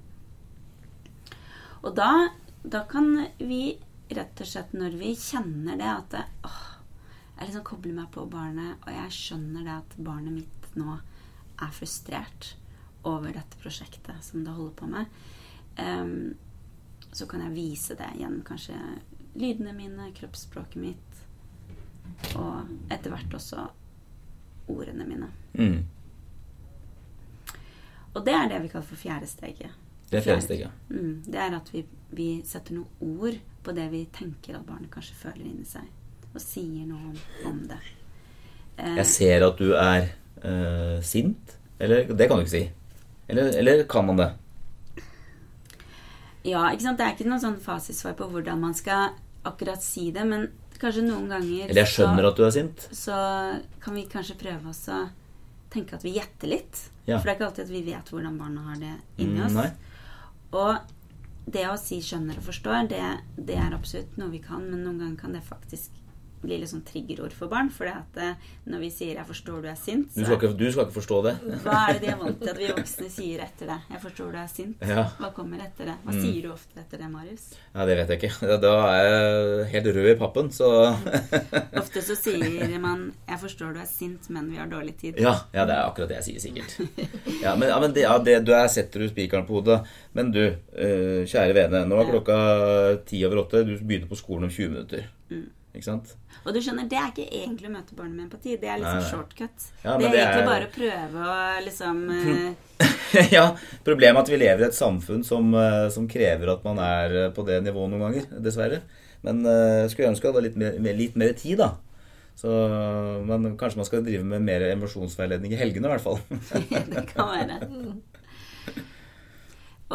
Og 1.83 1.95
da, 1.95 2.29
da 2.63 2.85
kan 2.91 3.11
vi 3.39 3.77
rett 4.09 4.41
og 4.41 4.47
slett, 4.49 4.73
når 4.75 4.97
vi 4.99 5.13
kjenner 5.19 5.79
det 5.79 5.91
at 5.91 6.11
det, 6.15 6.25
åh, 6.47 6.63
jeg 7.37 7.49
liksom 7.49 7.67
kobler 7.67 7.95
meg 7.99 8.11
på 8.15 8.25
barnet, 8.31 8.79
og 8.87 8.91
jeg 8.95 9.15
skjønner 9.15 9.67
det 9.67 9.75
at 9.77 9.97
barnet 9.99 10.33
mitt 10.41 10.77
nå 10.79 10.99
er 11.63 11.73
frustrert 11.75 12.55
over 13.07 13.33
dette 13.33 13.59
prosjektet 13.63 14.25
som 14.25 14.45
det 14.45 14.55
holder 14.57 14.75
på 14.77 14.89
med, 14.91 15.19
um, 15.79 16.35
så 17.13 17.27
kan 17.31 17.45
jeg 17.47 17.55
vise 17.55 17.97
det 17.97 18.09
gjennom 18.19 18.43
kanskje 18.45 18.77
lydene 19.37 19.73
mine, 19.77 20.11
kroppsspråket 20.17 20.81
mitt, 20.83 21.21
og 22.37 22.67
etter 22.93 23.13
hvert 23.13 23.37
også 23.37 23.67
ordene 24.73 25.07
mine. 25.07 25.29
Mm. 25.55 25.85
Og 28.17 28.25
det 28.25 28.35
er 28.35 28.49
det 28.51 28.63
vi 28.65 28.71
kaller 28.73 28.89
for 28.89 29.01
fjerde 29.01 29.29
steget. 29.29 29.75
Det 30.11 30.21
er 30.21 30.25
fjerde 30.25 30.45
steget. 30.45 30.71
Mm, 30.89 31.23
det 31.27 31.41
er 31.43 31.57
at 31.59 31.71
vi, 31.75 31.83
vi 32.17 32.29
setter 32.47 32.79
noen 32.79 33.19
ord 33.21 33.39
på 33.67 33.75
det 33.77 33.87
vi 33.93 34.05
tenker 34.15 34.57
at 34.57 34.67
barnet 34.67 34.91
kanskje 34.93 35.19
føler 35.19 35.45
inni 35.45 35.67
seg, 35.69 35.89
og 36.33 36.41
sier 36.43 36.87
noe 36.89 37.11
om, 37.11 37.19
om 37.51 37.59
det. 37.69 37.81
Eh, 38.79 38.97
Jeg 39.03 39.11
ser 39.13 39.47
at 39.49 39.61
du 39.61 39.75
er 39.75 40.13
eh, 40.45 41.01
sint. 41.03 41.57
Eller 41.79 42.05
det 42.09 42.29
kan 42.29 42.39
du 42.39 42.45
ikke 42.45 42.55
si. 42.57 42.71
Eller, 43.29 43.53
eller 43.59 43.85
kan 43.91 44.07
man 44.07 44.17
det? 44.17 44.31
ja, 46.47 46.63
ikke 46.71 46.83
sant? 46.87 46.99
Det 47.01 47.07
er 47.07 47.15
ikke 47.17 47.29
noe 47.29 47.43
sånn 47.43 47.57
fasitsvar 47.63 48.15
på 48.19 48.29
hvordan 48.31 48.61
man 48.63 48.75
skal 48.79 49.17
akkurat 49.47 49.83
si 49.83 50.11
det, 50.15 50.25
men 50.27 50.49
kanskje 50.79 51.03
noen 51.07 51.29
ganger 51.31 51.69
Eller 51.71 51.83
jeg 51.85 51.93
skjønner 51.95 52.29
at 52.29 52.37
du 52.39 52.45
er 52.47 52.53
sint. 52.55 52.89
så 52.95 53.17
kan 53.83 53.95
vi 53.97 54.05
kanskje 54.11 54.37
prøve 54.39 54.71
oss 54.71 54.85
å 54.93 55.07
tenke 55.73 55.97
at 55.97 56.05
vi 56.07 56.13
gjetter 56.15 56.49
litt. 56.53 56.85
Ja. 57.07 57.19
For 57.19 57.27
det 57.27 57.33
er 57.33 57.39
ikke 57.39 57.49
alltid 57.49 57.65
at 57.67 57.73
vi 57.75 57.83
vet 57.87 58.11
hvordan 58.13 58.39
barna 58.39 58.63
har 58.69 58.77
det 58.83 58.95
inni 59.19 59.41
Mm, 59.41 59.47
oss. 59.47 59.53
nei. 59.55 59.71
Og 60.53 60.77
det 61.51 61.65
å 61.71 61.77
si 61.79 62.01
'skjønner 62.01 62.39
og 62.39 62.45
forstår', 62.47 62.89
det, 62.89 63.03
det 63.39 63.57
er 63.57 63.75
absolutt 63.75 64.17
noe 64.19 64.31
vi 64.31 64.39
kan, 64.39 64.63
men 64.71 64.83
noen 64.85 64.99
ganger 64.99 65.17
kan 65.21 65.33
det 65.33 65.43
faktisk 65.43 65.91
bli 66.47 66.59
liksom 66.63 66.83
triggerord 66.87 67.35
for 67.37 67.51
barn. 67.53 67.69
For 67.71 67.85
når 68.67 68.79
vi 68.81 68.91
sier 68.91 69.15
'jeg 69.17 69.27
forstår 69.27 69.63
du 69.63 69.69
er 69.69 69.75
sint', 69.77 70.15
Du 70.15 70.25
skal, 70.25 70.37
ikke, 70.39 70.57
du 70.57 70.71
skal 70.73 70.85
ikke 70.87 71.01
forstå 71.01 71.19
det. 71.27 71.35
hva 71.65 71.89
er 71.89 71.93
det 71.95 72.01
de 72.03 72.09
er 72.13 72.17
vant 72.17 72.41
til 72.41 72.49
at 72.51 72.59
vi 72.59 72.67
voksne 72.73 73.11
sier 73.11 73.41
etter 73.45 73.67
det? 73.67 73.79
'Jeg 73.91 74.01
forstår 74.01 74.33
du 74.33 74.39
er 74.39 74.49
sint'. 74.49 74.75
Ja. 74.89 75.05
Hva 75.19 75.33
kommer 75.35 75.59
etter 75.59 75.85
det? 75.91 75.97
Hva 76.05 76.13
Mm. 76.13 76.23
sier 76.23 76.43
du 76.43 76.53
ofte 76.53 76.81
etter 76.81 76.99
det, 76.99 77.11
Marius? 77.11 77.45
ja, 77.75 77.87
det 77.87 77.97
vet 77.97 78.09
jeg 78.09 78.23
ikke. 78.23 78.61
Da 78.67 78.73
er 78.89 79.05
jeg 79.05 79.67
helt 79.73 79.97
rød 79.97 80.11
i 80.15 80.19
pappen, 80.19 80.51
så 80.51 80.97
Ofte 81.83 82.01
så 82.03 82.15
sier 82.17 82.79
man 82.81 83.13
'jeg 83.29 83.39
forstår 83.41 83.73
du 83.75 83.81
er 83.81 83.87
sint, 83.87 84.31
men 84.31 84.51
vi 84.51 84.57
har 84.57 84.67
dårlig 84.67 84.95
tid'. 84.97 85.21
Ja, 85.21 85.35
ja, 85.55 85.65
det 85.67 85.75
er 85.75 85.85
akkurat 85.91 86.09
det 86.09 86.17
jeg 86.25 86.25
sier, 86.25 86.41
sikkert. 86.41 87.43
Ja, 87.43 87.55
men, 87.57 87.69
ja, 87.69 87.81
men 87.81 87.93
det, 87.93 88.03
ja, 88.03 88.19
det, 88.19 88.45
du 88.47 88.53
er 88.53 88.69
setter 88.69 89.01
du 89.01 89.09
spikeren 89.09 89.47
på 89.47 89.61
hodet. 89.61 89.85
Men 90.15 90.31
du, 90.33 90.41
eh, 90.77 91.25
kjære 91.27 91.55
vene, 91.55 91.85
nå 91.89 91.99
er 92.01 92.11
klokka 92.11 92.37
ti 93.07 93.25
over 93.27 93.43
åtte. 93.45 93.65
Du 93.67 93.77
begynner 93.85 94.09
på 94.09 94.17
skolen 94.17 94.45
om 94.45 94.51
20 94.51 94.69
minutter. 94.71 95.05
Mm. 95.31 95.47
Ikke 95.77 95.87
sant? 95.91 96.13
Og 96.47 96.55
du 96.55 96.61
skjønner, 96.63 96.87
det 96.89 96.97
er 96.97 97.11
ikke 97.13 97.27
egentlig 97.43 97.69
å 97.69 97.73
møte 97.75 97.97
barnet 97.99 98.17
med 98.17 98.25
empati. 98.27 98.55
Det 98.61 98.69
er 98.71 98.79
liksom 98.81 98.99
Nei, 98.99 99.05
nei. 99.05 99.11
shortcut. 99.13 99.67
Ja, 99.85 99.97
det 100.01 100.07
er 100.07 100.15
det 100.15 100.21
egentlig 100.23 100.43
er- 100.43 100.51
bare 100.51 100.69
å 100.69 100.75
prøve 100.77 101.25
å 101.33 101.41
liksom 101.67 102.05
uh... 102.11 102.85
ja, 103.37 103.45
problemet 103.87 104.19
er 104.21 104.23
at 104.25 104.31
vi 104.33 104.39
lever 104.41 104.65
i 104.65 104.69
et 104.71 104.77
samfunn 104.77 105.25
som, 105.27 105.51
eh, 105.57 105.87
som 105.93 106.07
krever 106.11 106.53
at 106.55 106.65
man 106.67 106.81
er 106.83 107.17
eh, 107.27 107.33
på 107.37 107.45
det 107.49 107.59
nivået 107.65 107.93
noen 107.93 108.07
ganger, 108.07 108.29
dessverre. 108.45 108.83
Men 109.27 109.41
uh, 109.49 109.85
skulle 109.91 110.13
ønske 110.13 110.29
jeg 110.29 110.35
hadde 110.35 110.45
litt 110.49 110.59
mer- 110.61 110.97
litt 111.01 111.17
mer 111.19 111.33
tid, 111.39 111.59
da. 111.61 111.73
Så, 112.37 112.53
men 113.25 113.55
kanskje 113.57 113.81
man 113.81 113.87
skal 113.89 114.03
drive 114.05 114.25
med 114.29 114.45
mer 114.45 114.67
emosjonsveiledning 114.69 115.55
i 115.57 115.61
helgene, 115.61 115.89
i 115.89 115.93
hvert 115.95 116.05
fall. 116.05 116.19
det 116.93 117.07
kan 117.15 117.31
være. 117.33 117.57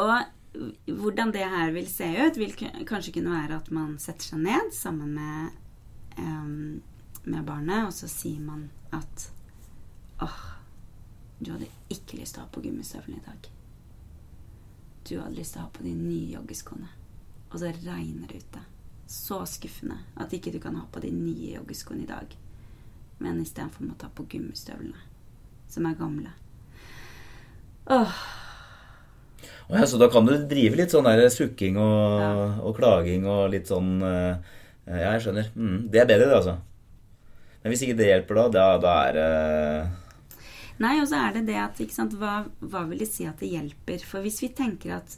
Og 0.01 0.15
hvordan 0.87 1.31
det 1.35 1.45
her 1.53 1.71
vil 1.75 1.87
se 1.87 2.07
ut, 2.25 2.39
vil 2.41 2.55
kanskje 2.89 3.13
kunne 3.19 3.35
være 3.35 3.59
at 3.61 3.69
man 3.75 3.93
setter 4.01 4.31
seg 4.33 4.41
ned 4.43 4.71
sammen 4.75 5.13
med, 5.15 5.53
em, 6.17 6.81
med 7.25 7.45
barnet, 7.45 7.85
og 7.87 7.93
så 7.93 8.07
sier 8.09 8.39
man 8.41 8.69
at 8.91 9.27
åh, 10.21 10.41
du 11.39 11.51
hadde 11.51 11.67
ikke 11.89 12.17
lyst 12.19 12.35
til 12.35 12.41
å 12.43 12.45
ha 12.45 12.51
på 12.53 12.61
gummistøvlene 12.65 13.17
i 13.21 13.25
dag. 13.25 13.49
Du 15.09 15.15
hadde 15.19 15.35
lyst 15.37 15.53
til 15.55 15.61
å 15.61 15.65
ha 15.65 15.71
på 15.73 15.83
de 15.83 15.93
nye 15.97 16.33
joggeskoene. 16.35 16.89
Og 17.51 17.59
så 17.59 17.71
regner 17.83 18.27
det 18.29 18.43
ute. 18.43 18.59
Så 19.11 19.41
skuffende 19.49 19.97
at 20.15 20.31
ikke 20.33 20.53
du 20.53 20.59
kan 20.63 20.75
ha 20.77 20.85
på 20.91 21.01
de 21.03 21.09
nye 21.11 21.55
joggeskoene 21.57 22.03
i 22.05 22.09
dag. 22.11 22.35
Men 23.19 23.41
istedenfor 23.41 23.83
må 23.85 23.97
ta 23.99 24.07
på 24.13 24.23
gummistøvlene, 24.29 25.01
som 25.69 25.85
er 25.89 25.97
gamle. 25.99 26.31
Åh, 27.89 28.21
Oh, 29.71 29.77
ja, 29.79 29.85
så 29.87 29.97
da 29.97 30.09
kan 30.11 30.25
du 30.27 30.33
drive 30.49 30.75
litt 30.75 30.91
sånn 30.91 31.05
der 31.07 31.29
sukking 31.31 31.77
og, 31.79 32.19
Ja. 32.19 32.31
og 32.61 32.75
klaging 32.77 33.23
og 33.25 33.49
litt 33.53 33.69
sånn 33.71 34.01
eh, 34.03 34.37
Ja, 34.87 35.11
jeg 35.13 35.21
skjønner. 35.25 35.49
Mm, 35.55 35.89
det 35.93 36.01
er 36.01 36.07
bedre, 36.09 36.27
det, 36.29 36.35
altså. 36.41 36.57
Men 37.61 37.71
hvis 37.73 37.83
ikke 37.85 37.97
det 37.99 38.07
hjelper, 38.09 38.39
da, 38.39 38.45
da, 38.49 38.67
da 38.81 38.93
er 39.07 39.17
det 39.19 39.89
Nei, 40.81 40.95
og 41.03 41.05
så 41.11 41.19
er 41.27 41.35
det 41.35 41.43
det 41.51 41.59
at 41.61 41.77
ikke 41.83 41.93
sant, 41.93 42.15
hva, 42.17 42.39
hva 42.65 42.85
vil 42.89 43.03
det 43.03 43.07
si 43.11 43.27
at 43.29 43.37
det 43.43 43.51
hjelper? 43.51 44.01
For 44.07 44.23
hvis 44.25 44.39
vi 44.41 44.49
tenker 44.57 44.95
at 44.97 45.13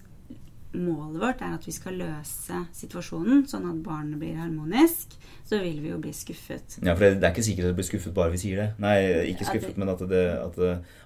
målet 0.74 1.22
vårt 1.22 1.42
er 1.46 1.54
at 1.56 1.64
vi 1.68 1.72
skal 1.72 1.96
løse 2.02 2.58
situasjonen 2.76 3.44
sånn 3.48 3.68
at 3.70 3.78
barnet 3.86 4.18
blir 4.20 4.36
harmonisk, 4.42 5.14
så 5.48 5.60
vil 5.62 5.78
vi 5.84 5.92
jo 5.94 6.00
bli 6.02 6.12
skuffet. 6.18 6.80
Ja, 6.84 6.96
for 6.98 7.06
det, 7.06 7.20
det 7.22 7.28
er 7.30 7.32
ikke 7.36 7.46
sikkert 7.46 7.70
at 7.70 7.76
du 7.76 7.80
blir 7.80 7.88
skuffet 7.88 8.16
bare 8.18 8.34
vi 8.34 8.42
sier 8.42 8.60
det. 8.60 8.68
Nei, 8.84 8.96
ikke 9.32 9.46
At 9.46 9.52
skuffet, 9.54 9.70
det- 9.76 9.80
men 9.84 9.94
at, 9.94 10.04
det, 10.10 10.24
at, 10.42 10.60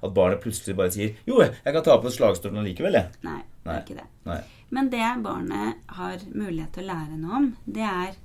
at 0.08 0.13
barnet 0.15 0.41
plutselig 0.41 0.78
bare 0.80 0.93
sier 0.96 1.13
Jo, 1.28 1.41
jeg 1.43 1.76
kan 1.76 1.84
ta 1.86 1.98
på 2.02 2.13
slagstolen 2.15 2.63
allikevel, 2.63 2.98
jeg. 2.98 3.12
Nei, 3.28 3.41
det 3.43 3.67
Nei. 3.70 3.76
er 3.76 3.84
ikke 3.86 4.00
det. 4.00 4.08
Nei. 4.32 4.39
Men 4.80 4.89
det 4.96 5.12
barnet 5.28 5.84
har 6.00 6.26
mulighet 6.34 6.72
til 6.80 6.88
å 6.88 6.93
lære 6.96 7.20
noe 7.22 7.36
om, 7.43 7.52
det 7.67 7.86
er 7.91 8.15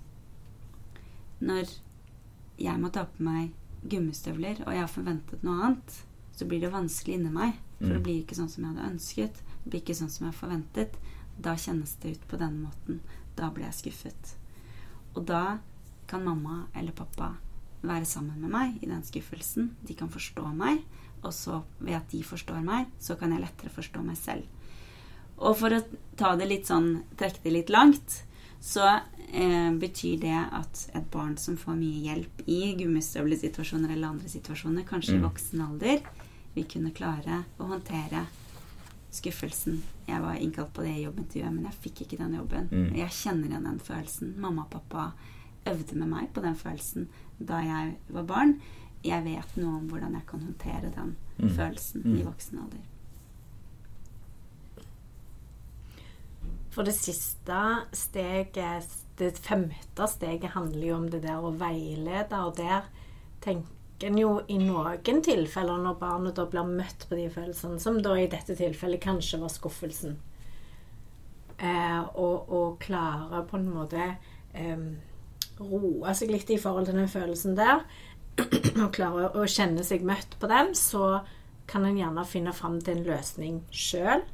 når 1.43 1.73
jeg 2.63 2.79
må 2.81 2.91
ta 2.95 3.05
på 3.11 3.25
meg 3.27 3.53
gummistøvler, 3.91 4.61
og 4.67 4.73
jeg 4.77 4.85
har 4.85 4.91
forventet 4.91 5.43
noe 5.43 5.59
annet, 5.67 5.97
så 6.37 6.47
blir 6.49 6.63
det 6.63 6.71
vanskelig 6.73 7.19
inni 7.19 7.33
meg. 7.35 7.57
For 7.79 7.89
Mm. 7.89 7.95
det 7.97 8.03
blir 8.05 8.21
ikke 8.23 8.37
sånn 8.39 8.49
som 8.49 8.65
jeg 8.65 8.75
hadde 8.77 8.91
ønsket. 8.95 9.35
Det 9.65 9.71
blir 9.71 9.81
ikke 9.83 9.97
sånn 9.99 10.11
som 10.11 10.27
jeg 10.29 10.35
forventet. 10.39 10.95
Da 11.43 11.55
kjennes 11.59 11.97
det 12.01 12.13
ut 12.17 12.29
på 12.29 12.39
denne 12.39 12.69
måten. 12.69 13.01
Da 13.37 13.51
blir 13.51 13.65
jeg 13.65 13.75
skuffet. 13.93 14.35
Og 15.17 15.27
da 15.27 15.59
kan 16.07 16.23
mamma 16.25 16.67
eller 16.77 16.93
pappa 16.93 17.33
være 17.83 18.07
sammen 18.07 18.41
med 18.41 18.51
meg 18.51 18.83
i 18.83 18.87
den 18.87 19.03
skuffelsen. 19.03 19.75
De 19.85 19.95
kan 19.95 20.09
forstå 20.09 20.55
meg, 20.55 20.85
og 21.25 21.33
så 21.33 21.65
ved 21.81 21.95
at 21.97 22.09
de 22.11 22.23
forstår 22.23 22.63
meg, 22.63 22.87
så 23.01 23.19
kan 23.19 23.33
jeg 23.33 23.41
lettere 23.41 23.71
forstå 23.71 24.05
meg 24.05 24.17
selv. 24.17 24.45
Og 25.39 25.57
for 25.57 25.71
å 25.71 25.83
ta 26.17 26.37
det 26.37 26.47
litt 26.49 26.67
sånn, 26.67 27.03
trekke 27.17 27.43
det 27.43 27.53
litt 27.53 27.71
langt, 27.71 28.23
så 28.63 28.85
eh, 29.35 29.73
betyr 29.75 30.21
det 30.23 30.37
at 30.55 30.83
et 30.95 31.09
barn 31.11 31.37
som 31.41 31.57
får 31.59 31.75
mye 31.81 32.03
hjelp 32.07 32.43
i 32.47 32.61
gummistøvlesituasjoner 32.79 33.91
eller 33.97 34.13
andre 34.15 34.29
situasjoner, 34.31 34.85
kanskje 34.87 35.17
i 35.17 35.19
Mm. 35.19 35.25
voksen 35.27 35.61
alder, 35.67 36.01
vil 36.55 36.65
kunne 36.71 36.93
klare 36.95 37.41
å 37.59 37.67
håndtere 37.67 38.27
skuffelsen. 39.13 39.81
Jeg 40.09 40.21
var 40.23 40.35
innkalt 40.41 40.73
på 40.75 40.83
det 40.85 40.95
jobbintervjuet, 41.03 41.53
men 41.53 41.65
jeg 41.69 41.81
fikk 41.85 42.05
ikke 42.07 42.19
den 42.23 42.35
jobben. 42.39 42.69
Mm. 42.73 42.95
Jeg 42.97 43.11
kjenner 43.11 43.49
igjen 43.51 43.65
den 43.69 43.79
følelsen. 43.81 44.35
Mamma 44.41 44.63
og 44.63 44.71
pappa 44.71 45.13
øvde 45.67 45.95
med 45.99 46.09
meg 46.09 46.33
på 46.35 46.43
den 46.43 46.55
følelsen 46.59 47.09
da 47.39 47.61
jeg 47.63 47.97
var 48.11 48.23
barn. 48.25 48.57
Jeg 49.05 49.25
vet 49.25 49.57
noe 49.59 49.79
om 49.81 49.89
hvordan 49.91 50.13
jeg 50.15 50.27
kan 50.27 50.41
håndtere 50.41 50.95
den 50.95 51.17
Mm. 51.39 51.51
følelsen 51.57 52.03
Mm. 52.05 52.17
i 52.21 52.23
voksen 52.25 52.59
alder. 52.59 52.81
For 56.73 56.89
det 56.89 56.95
siste 56.97 57.61
steget, 57.93 58.89
det 59.19 59.39
femte 59.45 60.09
steget, 60.09 60.55
handler 60.55 60.87
jo 60.87 60.97
om 60.97 61.09
det 61.13 61.23
der 61.27 61.45
å 61.45 61.53
veilede, 61.61 62.39
og 62.41 62.57
der 62.57 62.89
tenker 63.45 63.79
en 64.03 64.19
jo 64.19 64.31
i 64.51 64.57
noen 64.59 65.21
tilfeller, 65.23 65.79
når 65.79 65.99
barnet 66.01 66.39
da 66.39 66.47
blir 66.51 66.67
møtt 66.67 67.07
på 67.09 67.19
de 67.19 67.29
følelsene, 67.31 67.79
som 67.79 68.01
da 68.03 68.17
i 68.19 68.29
dette 68.31 68.57
tilfellet 68.59 69.03
kanskje 69.03 69.39
var 69.43 69.53
skuffelsen, 69.53 70.17
eh, 71.59 72.01
og, 72.01 72.49
og 72.51 72.81
klare 72.83 73.45
på 73.47 73.61
en 73.61 73.69
måte 73.71 74.09
eh, 74.59 74.89
roe 75.61 76.17
seg 76.19 76.33
litt 76.33 76.51
i 76.51 76.59
forhold 76.59 76.89
til 76.89 76.99
den 76.99 77.13
følelsen 77.13 77.55
der, 77.59 77.85
og 78.83 78.91
klare 78.97 79.29
å 79.37 79.45
kjenne 79.47 79.85
seg 79.87 80.07
møtt 80.09 80.39
på 80.41 80.51
den, 80.51 80.73
så 80.79 81.21
kan 81.71 81.85
en 81.87 82.01
gjerne 82.01 82.25
finne 82.27 82.57
fram 82.57 82.81
til 82.83 82.99
en 82.99 83.07
løsning 83.07 83.61
sjøl. 83.71 84.25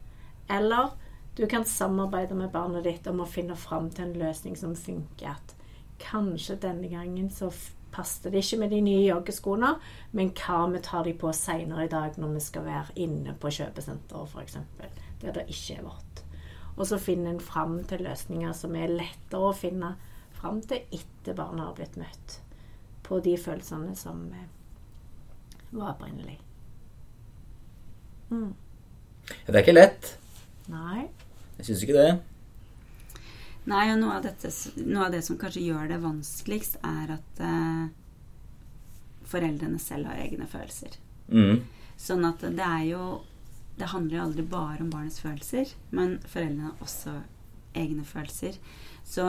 Eller 0.49 0.95
du 1.39 1.47
kan 1.47 1.65
samarbeide 1.65 2.35
med 2.35 2.51
barnet 2.51 2.85
ditt 2.85 3.07
om 3.07 3.21
å 3.23 3.29
finne 3.31 3.57
fram 3.57 3.91
til 3.95 4.09
en 4.09 4.17
løsning 4.19 4.57
som 4.59 4.75
funker. 4.77 5.37
At 5.37 5.55
kanskje 6.03 6.59
denne 6.63 6.91
gangen 6.91 7.31
så 7.31 7.53
passer 7.95 8.31
det 8.31 8.43
ikke 8.43 8.59
med 8.63 8.73
de 8.75 8.81
nye 8.85 9.05
joggeskoene, 9.07 9.75
men 10.19 10.33
hva 10.37 10.65
vi 10.73 10.83
tar 10.85 11.07
de 11.07 11.15
på 11.19 11.33
seinere 11.35 11.87
i 11.87 11.93
dag 11.93 12.19
når 12.19 12.35
vi 12.35 12.43
skal 12.43 12.67
være 12.67 12.97
inne 13.05 13.37
på 13.39 13.53
kjøpesenteret 13.55 14.35
f.eks., 14.35 14.59
der 15.23 15.39
det 15.39 15.47
ikke 15.51 15.79
er 15.79 15.87
vått. 15.87 16.25
Og 16.77 16.87
så 16.87 16.99
finner 17.03 17.33
en 17.33 17.43
fram 17.43 17.81
til 17.91 18.05
løsninger 18.07 18.53
som 18.55 18.77
er 18.79 18.93
lettere 18.93 19.49
å 19.49 19.57
finne 19.57 19.95
fram 20.39 20.61
til 20.63 20.85
etter 20.95 21.35
barnet 21.39 21.65
har 21.65 21.79
blitt 21.79 21.99
møtt 21.99 22.39
på 23.09 23.19
de 23.25 23.35
følelsene 23.41 23.97
som 23.99 24.27
eh, 24.35 24.51
var 25.71 25.95
opprinnelig. 25.97 26.39
Mm. 28.31 28.53
Det 29.47 29.55
er 29.55 29.63
ikke 29.63 29.79
lett. 29.79 30.13
Nei. 30.69 31.09
Jeg 31.59 31.69
syns 31.69 31.85
ikke 31.85 31.99
det. 31.99 32.11
Nei, 33.69 33.85
og 33.93 33.99
noe 34.01 34.17
av, 34.17 34.25
dette, 34.25 34.51
noe 34.87 35.09
av, 35.09 35.13
det 35.13 35.25
som 35.27 35.37
kanskje 35.41 35.67
gjør 35.67 35.91
det 35.91 35.99
vanskeligst, 36.01 36.79
er 36.87 37.11
at 37.19 37.43
eh, 37.45 37.89
foreldrene 39.29 39.81
selv 39.83 40.09
har 40.09 40.23
egne 40.23 40.49
følelser. 40.49 40.97
Mm. 41.29 41.67
Sånn 41.99 42.25
at 42.25 42.41
det 42.41 42.65
er 42.65 42.85
jo 42.89 43.03
Det 43.79 43.91
handler 43.93 44.17
jo 44.17 44.23
aldri 44.25 44.43
bare 44.49 44.81
om 44.83 44.89
barnets 44.91 45.21
følelser, 45.23 45.71
men 45.95 46.17
foreldrene 46.27 46.71
har 46.73 46.81
også 46.83 47.13
egne 47.79 48.03
følelser. 48.03 48.57
Så 49.07 49.27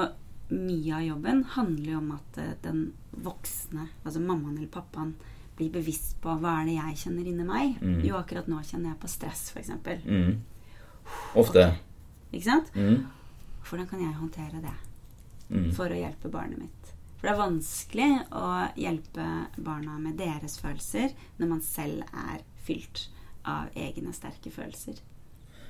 mye 0.49 0.95
av 0.97 1.03
jobben 1.05 1.43
handler 1.53 1.91
jo 1.91 1.99
om 1.99 2.15
at 2.15 2.39
eh, 2.41 2.55
den 2.63 2.79
voksne, 3.11 3.91
altså 4.01 4.23
mammaen 4.23 4.55
eller 4.55 4.71
pappaen, 4.73 5.13
blir 5.59 5.69
bevisst 5.75 6.15
på 6.23 6.33
hva 6.39 6.61
er 6.61 6.69
det 6.71 6.77
jeg 6.79 6.97
kjenner 7.03 7.29
inni 7.29 7.45
meg. 7.45 7.77
Mm. 7.83 7.99
Jo, 8.07 8.17
akkurat 8.23 8.49
nå 8.49 8.63
kjenner 8.63 8.93
jeg 8.93 9.01
på 9.03 9.11
stress, 9.11 9.49
f.eks. 9.53 9.75
Mm. 10.07 10.39
Ofte. 11.37 11.67
Ikke 12.33 12.45
sant? 12.45 12.71
Mm. 12.75 13.05
Hvordan 13.69 13.89
kan 13.89 14.01
jeg 14.05 14.19
håndtere 14.19 14.61
det 14.63 14.77
Mm. 15.49 15.71
for 15.73 15.89
å 15.89 15.97
hjelpe 15.97 16.29
barnet 16.29 16.59
mitt? 16.59 16.91
For 17.19 17.27
det 17.27 17.31
er 17.33 17.39
vanskelig 17.41 18.09
å 18.31 18.49
hjelpe 18.79 19.25
barna 19.57 19.97
med 19.99 20.17
deres 20.17 20.59
følelser 20.61 21.11
når 21.39 21.47
man 21.49 21.61
selv 21.61 22.03
er 22.13 22.43
fylt 22.63 23.07
av 23.45 23.67
egne 23.75 24.13
sterke 24.13 24.51
følelser. 24.53 24.99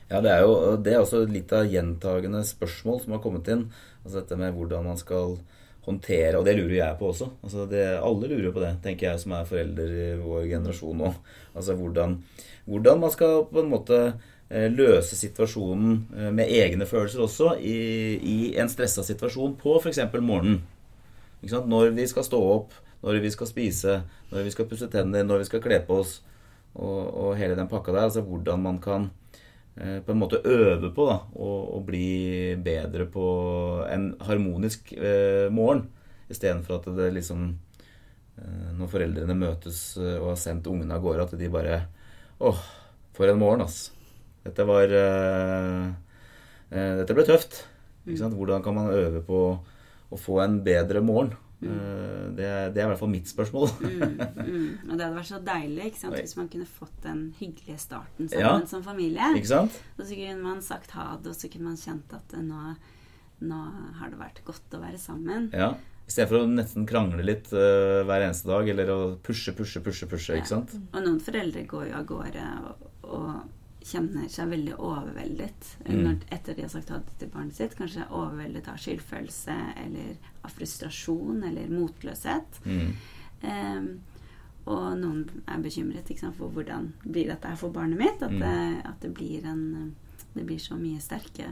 Ja, 0.10 0.20
det 0.22 0.32
er 0.34 0.42
jo 0.42 0.76
det 0.78 0.94
er 0.94 1.00
også 1.04 1.24
litt 1.30 1.52
av 1.54 1.70
gjentagende 1.70 2.44
spørsmål 2.46 3.02
som 3.04 3.14
har 3.14 3.22
kommet 3.24 3.48
inn. 3.48 3.72
Altså 4.04 4.20
dette 4.22 4.38
med 4.38 4.54
hvordan 4.54 4.84
man 4.92 4.98
skal 4.98 5.38
håndtere 5.86 6.38
Og 6.38 6.46
det 6.46 6.58
lurer 6.58 6.76
jeg 6.76 6.98
på 7.00 7.08
også. 7.10 7.30
Altså 7.42 7.64
det, 7.70 7.86
alle 8.04 8.28
lurer 8.28 8.52
på 8.54 8.60
det, 8.62 8.74
tenker 8.84 9.08
jeg 9.10 9.20
som 9.24 9.32
er 9.34 9.46
forelder 9.48 9.90
i 9.90 10.10
vår 10.22 10.44
generasjon 10.52 10.98
nå. 11.02 11.14
Altså 11.56 11.74
hvordan, 11.74 12.18
hvordan 12.68 13.00
man 13.00 13.14
skal 13.16 13.46
på 13.50 13.64
en 13.64 13.72
måte 13.72 14.00
løse 14.50 15.18
situasjonen 15.18 15.98
eh, 16.18 16.30
med 16.34 16.50
egne 16.50 16.88
følelser 16.90 17.22
også 17.22 17.52
i, 17.62 17.76
i 18.18 18.38
en 18.58 18.70
stressa 18.72 19.04
situasjon 19.06 19.54
på 19.60 19.76
f.eks. 19.78 20.02
morgenen. 20.18 20.64
Ikke 21.40 21.54
sant? 21.54 21.70
Når 21.70 21.94
vi 21.96 22.08
skal 22.10 22.26
stå 22.26 22.40
opp, 22.56 22.74
når 23.04 23.22
vi 23.24 23.32
skal 23.32 23.48
spise, 23.48 24.00
når 24.32 24.48
vi 24.48 24.54
skal 24.56 24.68
pusse 24.68 24.90
tenner, 24.92 25.24
når 25.24 25.44
vi 25.44 25.50
skal 25.52 25.64
kle 25.64 25.80
på 25.86 26.02
oss 26.02 26.18
og, 26.74 27.00
og 27.00 27.38
hele 27.40 27.56
den 27.60 27.70
pakka 27.70 27.94
der. 27.94 28.10
Altså 28.10 28.26
hvordan 28.26 28.66
man 28.66 28.82
kan 28.84 29.10
eh, 29.78 30.00
på 30.04 30.16
en 30.16 30.20
måte 30.20 30.42
øve 30.44 30.92
på 30.96 31.08
da, 31.08 31.20
å, 31.38 31.54
å 31.78 31.84
bli 31.86 32.58
bedre 32.66 33.08
på 33.12 33.28
en 33.88 34.12
harmonisk 34.28 34.94
eh, 34.98 35.48
morgen. 35.54 35.86
Istedenfor 36.30 36.78
at 36.78 36.90
det 36.94 37.08
liksom 37.16 37.48
eh, 38.38 38.68
Når 38.78 38.90
foreldrene 38.92 39.38
møtes 39.38 39.80
eh, 39.98 40.18
og 40.20 40.34
har 40.34 40.42
sendt 40.42 40.68
ungene 40.70 40.98
av 40.98 41.06
gårde, 41.06 41.30
at 41.30 41.40
de 41.40 41.54
bare 41.54 41.80
Åh, 42.40 42.60
for 43.18 43.28
en 43.28 43.40
morgen, 43.42 43.66
ass. 43.66 43.90
Dette 44.50 44.66
var 44.68 44.96
eh, 45.00 45.84
eh, 46.74 46.94
Dette 47.02 47.18
ble 47.18 47.28
tøft. 47.28 47.62
Ikke 48.08 48.24
sant? 48.24 48.38
Hvordan 48.38 48.66
kan 48.66 48.78
man 48.78 48.90
øve 48.94 49.22
på 49.26 49.44
å 50.10 50.18
få 50.18 50.42
en 50.44 50.60
bedre 50.66 51.04
morgen? 51.06 51.36
Mm. 51.60 52.36
det, 52.38 52.46
er, 52.48 52.70
det 52.72 52.80
er 52.80 52.86
i 52.86 52.90
hvert 52.94 53.02
fall 53.02 53.12
mitt 53.12 53.28
spørsmål. 53.28 53.68
Mm, 53.84 54.14
mm. 54.38 54.68
Og 54.88 54.94
det 54.94 55.04
hadde 55.04 55.16
vært 55.18 55.28
så 55.28 55.40
deilig 55.44 55.90
ikke 55.90 56.00
sant? 56.00 56.16
Hvis 56.16 56.38
man 56.40 56.48
kunne 56.54 56.68
fått 56.72 57.02
den 57.04 57.26
hyggelige 57.36 57.82
starten 57.84 58.30
Ja. 58.32 58.54
sammen 58.54 58.70
som 58.72 58.86
familie. 58.86 59.28
Ikke 59.36 59.52
sant? 59.52 59.76
Og 59.98 60.06
så 60.06 60.16
kunne 60.16 60.40
man 60.46 60.64
sagt 60.64 60.96
ha 60.96 61.10
det, 61.18 61.34
og 61.34 61.36
så 61.36 61.52
kunne 61.52 61.74
man 61.74 61.80
kjent 61.82 62.16
at 62.16 62.36
eh, 62.38 62.46
nå, 62.46 62.74
nå 63.44 63.60
har 64.00 64.14
det 64.14 64.22
vært 64.22 64.44
godt 64.48 64.78
å 64.78 64.82
være 64.86 65.02
sammen. 65.02 65.50
Ja. 65.52 65.74
Istedenfor 66.10 66.40
å 66.40 66.50
nesten 66.50 66.88
krangle 66.90 67.22
litt 67.22 67.52
uh, 67.54 68.02
hver 68.08 68.24
eneste 68.26 68.50
dag, 68.50 68.72
eller 68.72 68.88
å 68.90 69.00
pushe, 69.22 69.52
pushe, 69.54 69.84
pushe, 69.86 70.08
pushe. 70.10 70.40
ikke 70.40 70.50
sant? 70.56 70.72
Og 70.90 71.04
noen 71.04 71.20
foreldre 71.22 71.68
går 71.70 71.92
jo 71.92 72.00
av 72.00 72.08
gårde 72.10 72.46
og, 72.72 72.88
og 73.04 73.28
kjenner 73.90 74.28
seg 74.32 74.50
veldig 74.52 74.76
overveldet 74.78 75.70
Mm. 75.90 76.04
når, 76.06 76.16
etter 76.36 76.54
de 76.56 76.62
har 76.66 76.70
sagt 76.70 76.90
ha 76.94 76.98
det 77.00 77.16
til 77.20 77.30
barnet 77.34 77.56
sitt. 77.58 77.76
Kanskje 77.78 78.06
overveldet 78.12 78.68
av 78.68 78.78
skyldfølelse 78.78 79.56
eller 79.86 80.16
av 80.46 80.52
frustrasjon 80.54 81.44
eller 81.48 81.68
motløshet. 81.74 82.60
Mm. 82.66 82.94
Um, 83.44 83.90
og 84.70 84.98
noen 85.00 85.24
er 85.48 85.62
bekymret 85.64 86.10
ikke 86.12 86.20
sant, 86.28 86.36
for 86.38 86.52
hvordan 86.54 86.92
blir 87.06 87.28
dette 87.32 87.48
her 87.48 87.56
for 87.58 87.74
barnet 87.74 87.98
mitt. 87.98 88.22
At, 88.22 88.32
Mm. 88.32 88.40
det, 88.40 88.86
at 88.86 89.00
det, 89.02 89.14
blir 89.18 89.46
en, 89.46 89.96
det 90.36 90.46
blir 90.46 90.60
så 90.60 90.76
mye 90.78 91.00
sterke 91.02 91.48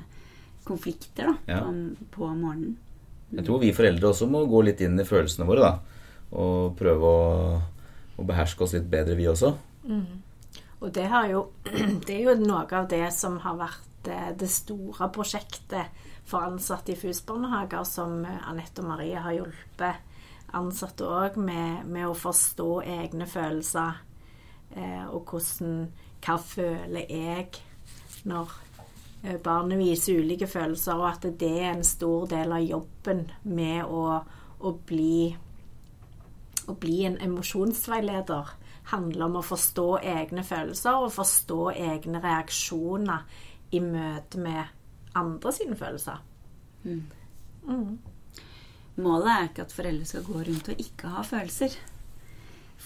konflikter 0.68 1.32
da, 1.32 1.36
Ja. 1.48 1.60
på, 1.64 1.96
på 2.12 2.28
morgenen. 2.36 2.76
Jeg 3.32 3.46
tror 3.46 3.60
vi 3.60 3.72
foreldre 3.74 4.10
også 4.12 4.28
må 4.30 4.46
gå 4.48 4.62
litt 4.64 4.82
inn 4.82 5.00
i 5.00 5.04
følelsene 5.04 5.48
våre, 5.48 5.60
da. 5.60 5.80
Og 6.38 6.76
prøve 6.80 7.02
å, 7.02 7.62
å 8.20 8.26
beherske 8.28 8.64
oss 8.64 8.74
litt 8.74 8.90
bedre, 8.92 9.16
vi 9.16 9.26
også. 9.28 9.54
Og 10.80 10.92
det, 10.94 11.08
jo, 11.32 11.48
det 12.06 12.20
er 12.20 12.28
jo 12.30 12.36
noe 12.42 12.68
av 12.78 12.90
det 12.92 13.06
som 13.16 13.40
har 13.44 13.58
vært 13.60 14.12
eh, 14.12 14.34
det 14.38 14.50
store 14.52 15.10
prosjektet 15.14 16.04
for 16.28 16.44
ansatte 16.44 16.94
i 16.94 17.00
FUS-barnehager, 17.00 17.88
som 17.88 18.20
eh, 18.26 18.50
Anette 18.50 18.84
og 18.84 18.92
Marie 18.92 19.24
har 19.24 19.38
hjulpet 19.40 20.04
ansatte 20.56 21.08
òg 21.08 21.38
med, 21.40 21.88
med 21.88 22.08
å 22.08 22.16
forstå 22.16 22.70
egne 22.88 23.28
følelser. 23.30 24.04
Eh, 24.76 25.06
og 25.08 25.32
hvordan 25.32 25.88
Hva 26.24 26.36
føler 26.42 27.12
jeg 27.14 27.62
når 28.28 28.54
eh, 29.24 29.38
barnet 29.44 29.80
viser 29.80 30.22
ulike 30.22 30.48
følelser, 30.50 30.98
og 30.98 31.10
at 31.12 31.28
det 31.40 31.52
er 31.62 31.74
en 31.74 31.86
stor 31.88 32.28
del 32.32 32.52
av 32.56 32.66
jobben 32.66 33.28
med 33.44 33.86
å, 33.86 34.22
å 34.60 34.74
bli 34.88 35.36
å 36.68 36.74
bli 36.76 36.98
en 37.08 37.16
emosjonsveileder 37.24 38.50
handler 38.92 39.28
om 39.28 39.40
å 39.40 39.46
forstå 39.46 39.88
egne 40.00 40.44
følelser 40.48 41.04
og 41.04 41.14
forstå 41.16 41.62
egne 41.74 42.22
reaksjoner 42.24 43.42
i 43.76 43.82
møte 43.84 44.40
med 44.40 45.18
andre 45.18 45.54
sine 45.56 45.76
følelser. 45.80 46.22
Målet 48.98 49.30
er 49.34 49.50
ikke 49.50 49.68
at 49.68 49.76
foreldre 49.76 50.08
skal 50.10 50.26
gå 50.26 50.40
rundt 50.48 50.72
og 50.72 50.82
ikke 50.82 51.12
ha 51.14 51.24
følelser. 51.28 51.76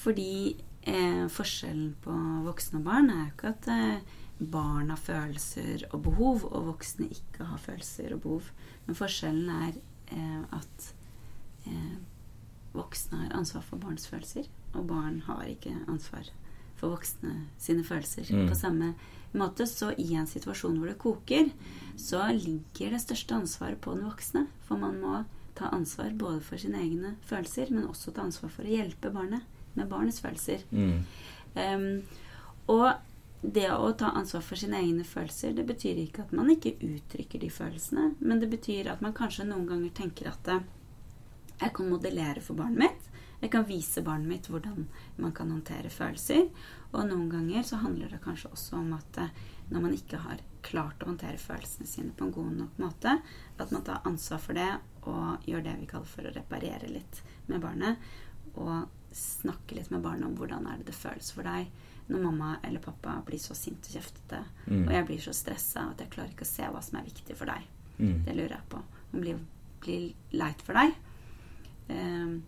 Fordi 0.02 0.56
eh, 0.88 1.28
forskjellen 1.32 1.93
på 2.04 2.16
voksne 2.47 2.82
og 2.82 2.88
barn 2.88 3.12
er 3.14 3.22
jo 3.22 3.34
ikke 3.36 3.52
at 3.52 3.70
eh, 3.72 4.18
barn 4.52 4.89
har 4.89 4.99
følelser 4.99 5.86
og 5.91 6.02
behov, 6.08 6.47
og 6.49 6.72
voksne 6.72 7.08
ikke 7.12 7.45
har 7.52 7.62
følelser 7.62 8.16
og 8.16 8.24
behov. 8.26 8.49
Men 8.88 8.97
forskjellen 8.97 9.52
er 9.68 9.78
eh, 10.16 10.41
at 10.58 10.88
eh, 11.70 11.93
voksne 12.74 13.26
har 13.26 13.38
ansvar 13.38 13.64
for 13.68 13.78
barns 13.78 14.08
følelser, 14.10 14.49
og 14.74 14.88
barn 14.89 15.22
har 15.28 15.43
ikke 15.49 15.74
ansvar 15.88 16.30
for 16.80 16.95
voksne 16.95 17.47
sine 17.61 17.84
følelser. 17.86 18.30
Mm. 18.34 18.47
På 18.49 18.57
samme 18.57 18.93
måte 19.38 19.67
så 19.69 19.91
i 19.97 20.13
en 20.17 20.28
situasjon 20.28 20.80
hvor 20.80 20.89
det 20.89 20.99
koker, 21.01 21.51
så 21.99 22.26
ligger 22.34 22.95
det 22.95 23.03
største 23.03 23.38
ansvaret 23.38 23.82
på 23.82 23.93
den 23.95 24.07
voksne. 24.07 24.47
For 24.67 24.82
man 24.82 24.97
må 25.03 25.22
ta 25.57 25.69
ansvar 25.76 26.15
både 26.17 26.41
for 26.45 26.61
sine 26.61 26.82
egne 26.82 27.15
følelser, 27.28 27.72
men 27.72 27.88
også 27.89 28.15
ta 28.15 28.26
ansvar 28.26 28.51
for 28.53 28.65
å 28.65 28.74
hjelpe 28.74 29.13
barnet 29.13 29.45
med 29.78 29.88
barnets 29.91 30.22
følelser. 30.24 30.65
Mm. 30.72 31.05
Um, 31.55 31.88
og 32.72 32.91
det 33.41 33.67
å 33.74 33.89
ta 33.97 34.11
ansvar 34.17 34.43
for 34.45 34.59
sine 34.59 34.80
egne 34.82 35.05
følelser, 35.07 35.55
det 35.57 35.65
betyr 35.69 35.99
ikke 36.03 36.26
at 36.26 36.34
man 36.36 36.51
ikke 36.53 36.76
uttrykker 36.86 37.41
de 37.41 37.49
følelsene, 37.53 38.11
men 38.19 38.41
det 38.41 38.51
betyr 38.51 38.91
at 38.91 39.01
man 39.01 39.15
kanskje 39.17 39.47
noen 39.49 39.65
ganger 39.69 39.95
tenker 39.97 40.30
at 40.30 40.51
eh, 40.51 40.67
jeg 41.61 41.74
kan 41.78 41.89
modellere 41.89 42.43
for 42.45 42.57
barnet 42.59 42.84
mitt. 42.86 43.11
Jeg 43.42 43.50
kan 43.52 43.66
vise 43.66 44.04
barnet 44.06 44.28
mitt 44.30 44.48
hvordan 44.52 44.86
man 45.18 45.32
kan 45.34 45.50
håndtere 45.52 45.89
følelser. 45.89 46.48
Og 46.94 47.08
noen 47.10 47.30
ganger 47.32 47.64
så 47.66 47.80
handler 47.82 48.12
det 48.14 48.20
kanskje 48.24 48.52
også 48.54 48.78
om 48.78 48.92
at 48.94 49.18
eh, 49.18 49.32
når 49.72 49.82
man 49.82 49.94
ikke 49.96 50.20
har 50.22 50.42
klart 50.62 51.02
å 51.02 51.08
håndtere 51.10 51.39
følelsene 51.42 51.88
sine 51.89 52.14
på 52.14 52.28
en 52.28 52.34
god 52.36 52.52
nok 52.60 52.78
måte, 52.84 53.16
at 53.58 53.72
man 53.74 53.84
tar 53.88 54.04
ansvar 54.06 54.42
for 54.44 54.54
det 54.60 54.70
og 55.10 55.48
gjør 55.50 55.64
det 55.66 55.78
vi 55.80 55.88
kaller 55.89 56.06
for 56.12 56.28
å 56.30 56.34
reparere 56.36 56.92
litt 56.92 57.22
med 57.48 57.64
barnet. 57.64 57.98
Og 58.56 58.86
snakke 59.16 59.76
litt 59.76 59.89
med 59.92 60.04
barnet 60.06 60.28
om 60.30 60.36
hvordan 60.38 60.68
er 60.70 60.78
det 60.80 60.92
det 60.92 60.96
føles 60.96 61.32
for 61.36 61.44
deg 61.48 61.72
når 62.12 62.22
mamma 62.26 62.52
eller 62.68 62.80
pappa 62.84 63.18
blir 63.26 63.39
så 63.39 63.56
sint 63.56 63.88
og 63.88 63.94
kjeftete, 63.96 64.39
Mm. 64.68 64.86
og 64.88 64.92
jeg 64.94 65.06
blir 65.08 65.20
så 65.24 65.32
stressa 65.34 65.84
at 65.92 66.00
jeg 66.00 66.10
klarer 66.12 66.32
ikke 66.34 66.44
å 66.46 66.50
se 66.50 66.64
hva 66.68 66.82
som 66.84 66.98
er 67.00 67.06
viktig 67.08 67.36
for 67.39 67.46
deg. 67.48 67.64
Mm. 68.00 68.18
Det 68.26 68.34
lurer 68.36 68.56
jeg 68.58 68.68
på. 68.70 68.82
Det 69.12 69.22
blir, 69.22 69.39
blir 69.82 70.14
leit 70.39 70.62
for 70.62 70.74
deg. 70.80 70.94
Ehm, 71.89 72.42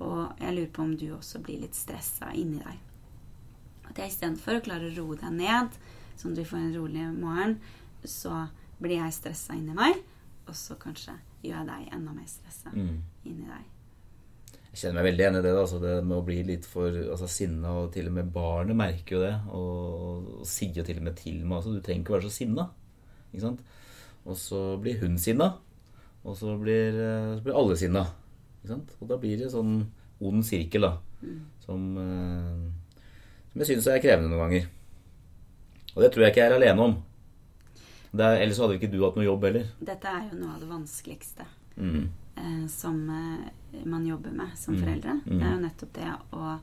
og 0.00 0.40
jeg 0.40 0.54
lurer 0.56 0.70
på 0.72 0.82
om 0.82 0.94
du 0.96 1.06
også 1.16 1.40
blir 1.44 1.60
litt 1.60 1.74
stressa 1.76 2.30
inni 2.34 2.58
deg. 2.62 2.78
At 3.90 3.98
jeg 3.98 4.12
istedenfor 4.12 4.58
å 4.60 4.62
klare 4.64 4.88
å 4.90 4.94
roe 4.96 5.16
deg 5.20 5.32
ned, 5.36 5.74
sånn 6.16 6.32
at 6.32 6.38
du 6.40 6.44
får 6.46 6.60
en 6.62 6.74
rolig 6.78 7.08
morgen, 7.18 7.58
så 8.04 8.46
blir 8.80 8.96
jeg 9.00 9.12
stressa 9.18 9.56
inni 9.58 9.74
meg, 9.76 9.98
og 10.48 10.54
så 10.56 10.76
kanskje 10.80 11.16
gjør 11.44 11.58
jeg 11.58 11.66
deg 11.68 11.92
enda 11.96 12.12
mer 12.16 12.26
stressa 12.30 12.70
Mm. 12.72 13.02
inni 13.24 13.46
deg. 13.48 13.66
Jeg 14.70 14.78
kjenner 14.84 15.02
meg 15.02 15.08
veldig 15.10 15.24
enig 15.26 15.38
i 15.40 15.42
det. 15.42 15.52
da, 15.52 15.60
altså 15.64 15.80
Det 15.80 16.04
med 16.04 16.16
å 16.16 16.24
bli 16.24 16.42
litt 16.46 16.64
for 16.64 16.88
altså, 16.94 17.26
sinna, 17.28 17.72
og 17.82 17.92
til 17.92 18.06
og 18.06 18.12
med 18.14 18.32
barnet 18.32 18.76
merker 18.76 19.16
jo 19.16 19.20
det. 19.24 19.34
Og, 19.50 20.28
og 20.40 20.46
sier 20.46 20.72
jo 20.78 20.84
til 20.86 20.98
og 20.98 21.02
med 21.08 21.16
til 21.16 21.40
meg 21.44 21.56
altså, 21.58 21.72
Du 21.74 21.80
trenger 21.82 22.04
ikke 22.04 22.14
være 22.14 22.28
så 22.30 22.36
sinna. 22.36 22.68
Ikke 23.32 23.42
sant? 23.48 23.60
Og 24.24 24.36
så 24.38 24.60
blir 24.80 25.00
hun 25.02 25.18
sinna. 25.18 25.56
Og 26.22 26.36
så 26.36 26.54
blir, 26.60 26.94
eh, 26.94 27.34
så 27.36 27.42
blir 27.42 27.56
alle 27.58 27.76
sinna. 27.76 28.04
Og 29.00 29.08
da 29.08 29.16
blir 29.16 29.38
det 29.38 29.50
sånn 29.52 29.86
ond 30.20 30.44
sirkel, 30.44 30.82
da. 30.82 30.98
Som, 31.64 31.96
eh, 31.96 32.66
som 33.52 33.60
jeg 33.62 33.66
syns 33.70 33.86
er 33.88 34.00
krevende 34.02 34.30
noen 34.30 34.44
ganger. 34.48 34.66
Og 35.96 36.02
det 36.02 36.12
tror 36.12 36.24
jeg 36.26 36.32
ikke 36.34 36.42
jeg 36.44 36.50
er 36.50 36.56
alene 36.58 36.80
om. 36.82 37.02
Det 38.12 38.24
er, 38.26 38.40
ellers 38.42 38.58
hadde 38.58 38.76
ikke 38.78 38.90
du 38.90 39.00
hatt 39.04 39.16
noe 39.16 39.24
jobb 39.24 39.44
heller. 39.44 39.66
Dette 39.80 40.04
er 40.10 40.28
jo 40.32 40.38
noe 40.42 40.54
av 40.54 40.60
det 40.60 40.68
vanskeligste 40.70 41.46
Mm. 41.80 42.08
eh, 42.36 42.66
som 42.68 42.96
eh, 43.08 43.82
man 43.86 44.04
jobber 44.06 44.30
med 44.34 44.50
som 44.58 44.74
foreldre. 44.76 45.20
Det 45.24 45.40
er 45.40 45.52
jo 45.54 45.60
nettopp 45.62 45.92
det 45.94 46.08
å 46.36 46.58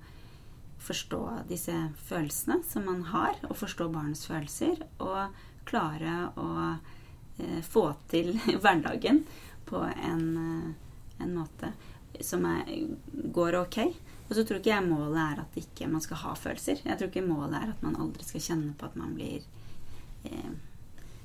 forstå 0.79 1.47
disse 1.49 1.73
følelsene 2.07 2.59
som 2.63 2.85
man 2.85 3.01
har, 3.03 3.33
og 3.49 3.55
forstå 3.57 3.87
barnets 3.91 4.27
følelser, 4.27 4.83
og 4.99 5.33
klare 5.65 6.29
å 6.37 6.77
eh, 7.39 7.61
få 7.63 7.95
til 8.11 8.33
hverdagen 8.61 9.23
på 9.65 9.81
en, 9.95 10.27
eh, 10.37 10.73
en 11.23 11.35
måte 11.37 11.71
som 12.21 12.45
er, 12.49 12.69
går 13.33 13.59
ok. 13.61 13.79
Og 14.27 14.35
så 14.35 14.43
tror 14.43 14.59
ikke 14.59 14.73
jeg 14.73 14.87
målet 14.87 15.19
er 15.23 15.41
at 15.43 15.59
ikke 15.59 15.87
man 15.91 16.03
skal 16.03 16.21
ha 16.23 16.33
følelser. 16.35 16.81
Jeg 16.83 16.99
tror 16.99 17.11
ikke 17.11 17.27
målet 17.27 17.59
er 17.61 17.73
at 17.73 17.83
man 17.85 17.97
aldri 17.99 18.25
skal 18.27 18.43
kjenne 18.43 18.73
på 18.77 18.89
at 18.89 18.97
man 18.99 19.13
blir 19.15 19.45
eh, 20.27 20.51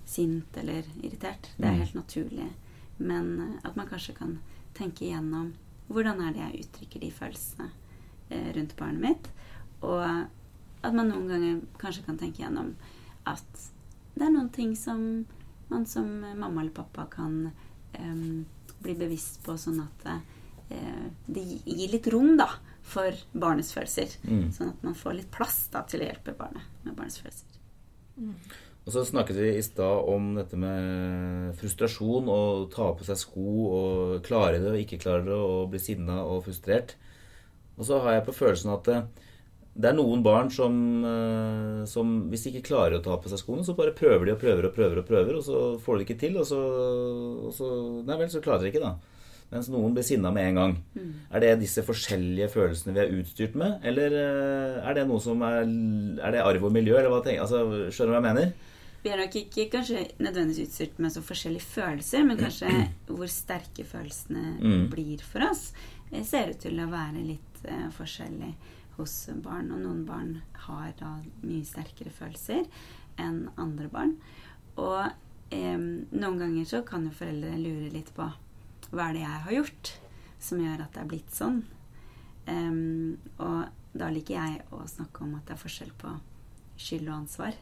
sint 0.07 0.57
eller 0.61 0.87
irritert. 1.03 1.51
Det 1.57 1.69
er 1.69 1.81
helt 1.81 1.99
naturlig. 1.99 2.49
Men 2.99 3.33
eh, 3.41 3.59
at 3.67 3.77
man 3.79 3.91
kanskje 3.91 4.15
kan 4.19 4.39
tenke 4.79 5.07
igjennom 5.09 5.53
hvordan 5.93 6.23
er 6.25 6.33
det 6.35 6.45
jeg 6.45 6.67
uttrykker 6.67 7.03
de 7.03 7.11
følelsene 7.13 7.69
eh, 8.31 8.49
rundt 8.57 8.77
barnet 8.79 9.03
mitt. 9.03 9.31
Og 9.83 10.05
at 10.83 10.95
man 10.95 11.11
noen 11.11 11.29
ganger 11.31 11.61
kanskje 11.83 12.07
kan 12.07 12.19
tenke 12.21 12.43
igjennom 12.43 12.75
at 13.29 13.69
det 14.15 14.27
er 14.27 14.35
noen 14.35 14.51
ting 14.53 14.75
som 14.77 15.25
man 15.73 15.87
som 15.89 16.07
mamma 16.21 16.61
eller 16.61 16.75
pappa 16.75 17.07
kan 17.11 17.51
em, 17.93 18.45
bli 18.83 18.97
bevisst 18.99 19.41
på, 19.47 19.57
sånn 19.61 19.81
at 19.85 20.07
eh, 20.11 21.07
det 21.27 21.45
gir 21.65 21.93
litt 21.93 22.09
rom 22.13 22.35
da, 22.41 22.49
for 22.83 23.15
barnets 23.33 23.73
følelser. 23.77 24.19
Sånn 24.55 24.73
at 24.75 24.85
man 24.85 24.99
får 24.99 25.19
litt 25.21 25.33
plass 25.35 25.65
da, 25.73 25.85
til 25.87 26.03
å 26.03 26.11
hjelpe 26.11 26.35
barnet 26.39 26.85
med 26.85 26.97
barnets 26.99 27.21
følelser. 27.23 27.49
Og 28.83 28.91
så 28.91 29.05
snakket 29.07 29.39
vi 29.39 29.51
i 29.55 29.63
stad 29.63 30.09
om 30.11 30.33
dette 30.35 30.59
med 30.59 31.55
frustrasjon 31.61 32.27
og 32.33 32.65
ta 32.75 32.89
på 32.99 33.07
seg 33.07 33.21
sko 33.21 33.51
og 33.69 34.17
klare 34.27 34.59
det 34.59 34.73
og 34.73 34.81
ikke 34.81 34.99
klare 35.05 35.23
det 35.29 35.37
og 35.37 35.69
bli 35.71 35.81
sinna 35.83 36.19
og 36.27 36.43
frustrert. 36.49 36.97
Og 37.79 37.87
så 37.87 38.01
har 38.03 38.19
jeg 38.19 38.27
på 38.27 38.35
følelsen 38.41 38.75
at 38.75 38.91
det, 39.75 39.83
det 39.83 39.89
er 39.91 39.97
noen 39.97 40.23
barn 40.23 40.51
som, 40.53 40.75
eh, 41.05 41.85
som 41.89 42.11
hvis 42.31 42.45
de 42.45 42.53
ikke 42.53 42.69
klarer 42.73 42.99
å 42.99 43.03
ta 43.05 43.17
på 43.17 43.31
seg 43.33 43.41
skoene, 43.41 43.65
så 43.65 43.75
bare 43.79 43.95
prøver 43.97 44.27
de 44.29 44.35
og 44.37 44.41
prøver 44.43 44.69
og 44.69 44.75
prøver 44.77 45.01
og 45.01 45.07
prøver, 45.09 45.39
og 45.39 45.45
så 45.47 45.63
får 45.81 45.99
de 45.99 46.07
ikke 46.07 46.19
til, 46.21 46.37
og 46.43 46.47
så, 46.47 46.61
og 47.49 47.53
så 47.57 47.71
Nei 48.07 48.19
vel, 48.21 48.31
så 48.33 48.43
klarer 48.45 48.67
de 48.67 48.73
ikke, 48.73 48.83
da. 48.85 48.95
Mens 49.53 49.69
noen 49.69 49.93
blir 49.93 50.05
sinna 50.07 50.31
med 50.33 50.47
en 50.49 50.57
gang. 50.57 50.75
Er 51.29 51.43
det 51.45 51.59
disse 51.61 51.83
forskjellige 51.85 52.47
følelsene 52.55 52.95
vi 52.97 53.01
er 53.03 53.11
utstyrt 53.19 53.57
med, 53.61 53.83
eller 53.85 54.15
eh, 54.17 54.79
er 54.89 54.97
det 54.97 55.07
noe 55.11 55.21
som 55.21 55.43
er 55.45 55.65
Er 56.25 56.33
det 56.33 56.41
arv 56.41 56.65
og 56.65 56.73
miljø, 56.73 56.97
eller 56.97 57.13
hva 57.13 57.21
tenker 57.25 57.45
altså, 57.45 57.91
Skjønner 57.93 58.15
du 58.15 58.17
hva 58.17 58.21
jeg 58.23 58.29
mener? 58.31 58.53
Vi 59.03 59.11
er 59.11 59.19
nok 59.19 59.35
ikke 59.35 59.67
kanskje 59.73 60.05
nødvendigvis 60.23 60.69
utstyrt 60.71 60.99
med 61.03 61.13
så 61.13 61.21
forskjellige 61.27 61.67
følelser, 61.69 62.25
men 62.25 62.39
kanskje 62.41 62.71
hvor 63.13 63.29
sterke 63.29 63.85
følelsene 63.85 64.45
Mm. 64.63 64.87
blir 64.93 65.21
for 65.27 65.45
oss, 65.51 65.73
ser 66.29 66.53
ut 66.55 66.61
til 66.63 66.79
å 66.81 66.87
være 66.93 67.21
litt 67.25 67.65
uh, 67.67 67.89
forskjellig 67.97 68.53
hos 68.99 69.15
barn. 69.45 69.73
Og 69.75 69.83
noen 69.85 70.05
barn 70.09 70.37
har 70.67 70.93
da 71.01 71.17
mye 71.43 71.67
sterkere 71.67 72.13
følelser 72.15 72.67
enn 73.21 73.45
andre 73.61 73.91
barn. 73.93 74.17
Og 74.81 75.03
eh, 75.53 75.79
noen 75.79 76.41
ganger 76.41 76.69
så 76.69 76.83
kan 76.87 77.07
jo 77.09 77.15
foreldre 77.17 77.59
lure 77.61 77.93
litt 77.93 78.13
på 78.17 78.29
hva 78.93 79.09
er 79.09 79.17
det 79.17 79.25
jeg 79.25 79.45
har 79.47 79.57
gjort 79.57 79.93
som 80.43 80.61
gjør 80.61 80.83
at 80.85 80.95
det 80.95 81.03
er 81.03 81.11
blitt 81.11 81.35
sånn. 81.35 81.63
Um, 82.43 83.19
og 83.39 83.71
da 83.95 84.09
liker 84.11 84.35
jeg 84.35 84.65
å 84.75 84.83
snakke 84.91 85.23
om 85.23 85.37
at 85.39 85.47
det 85.47 85.55
er 85.55 85.63
forskjell 85.63 85.93
på 86.01 86.17
skyld 86.81 87.09
og 87.09 87.19
ansvar. 87.21 87.59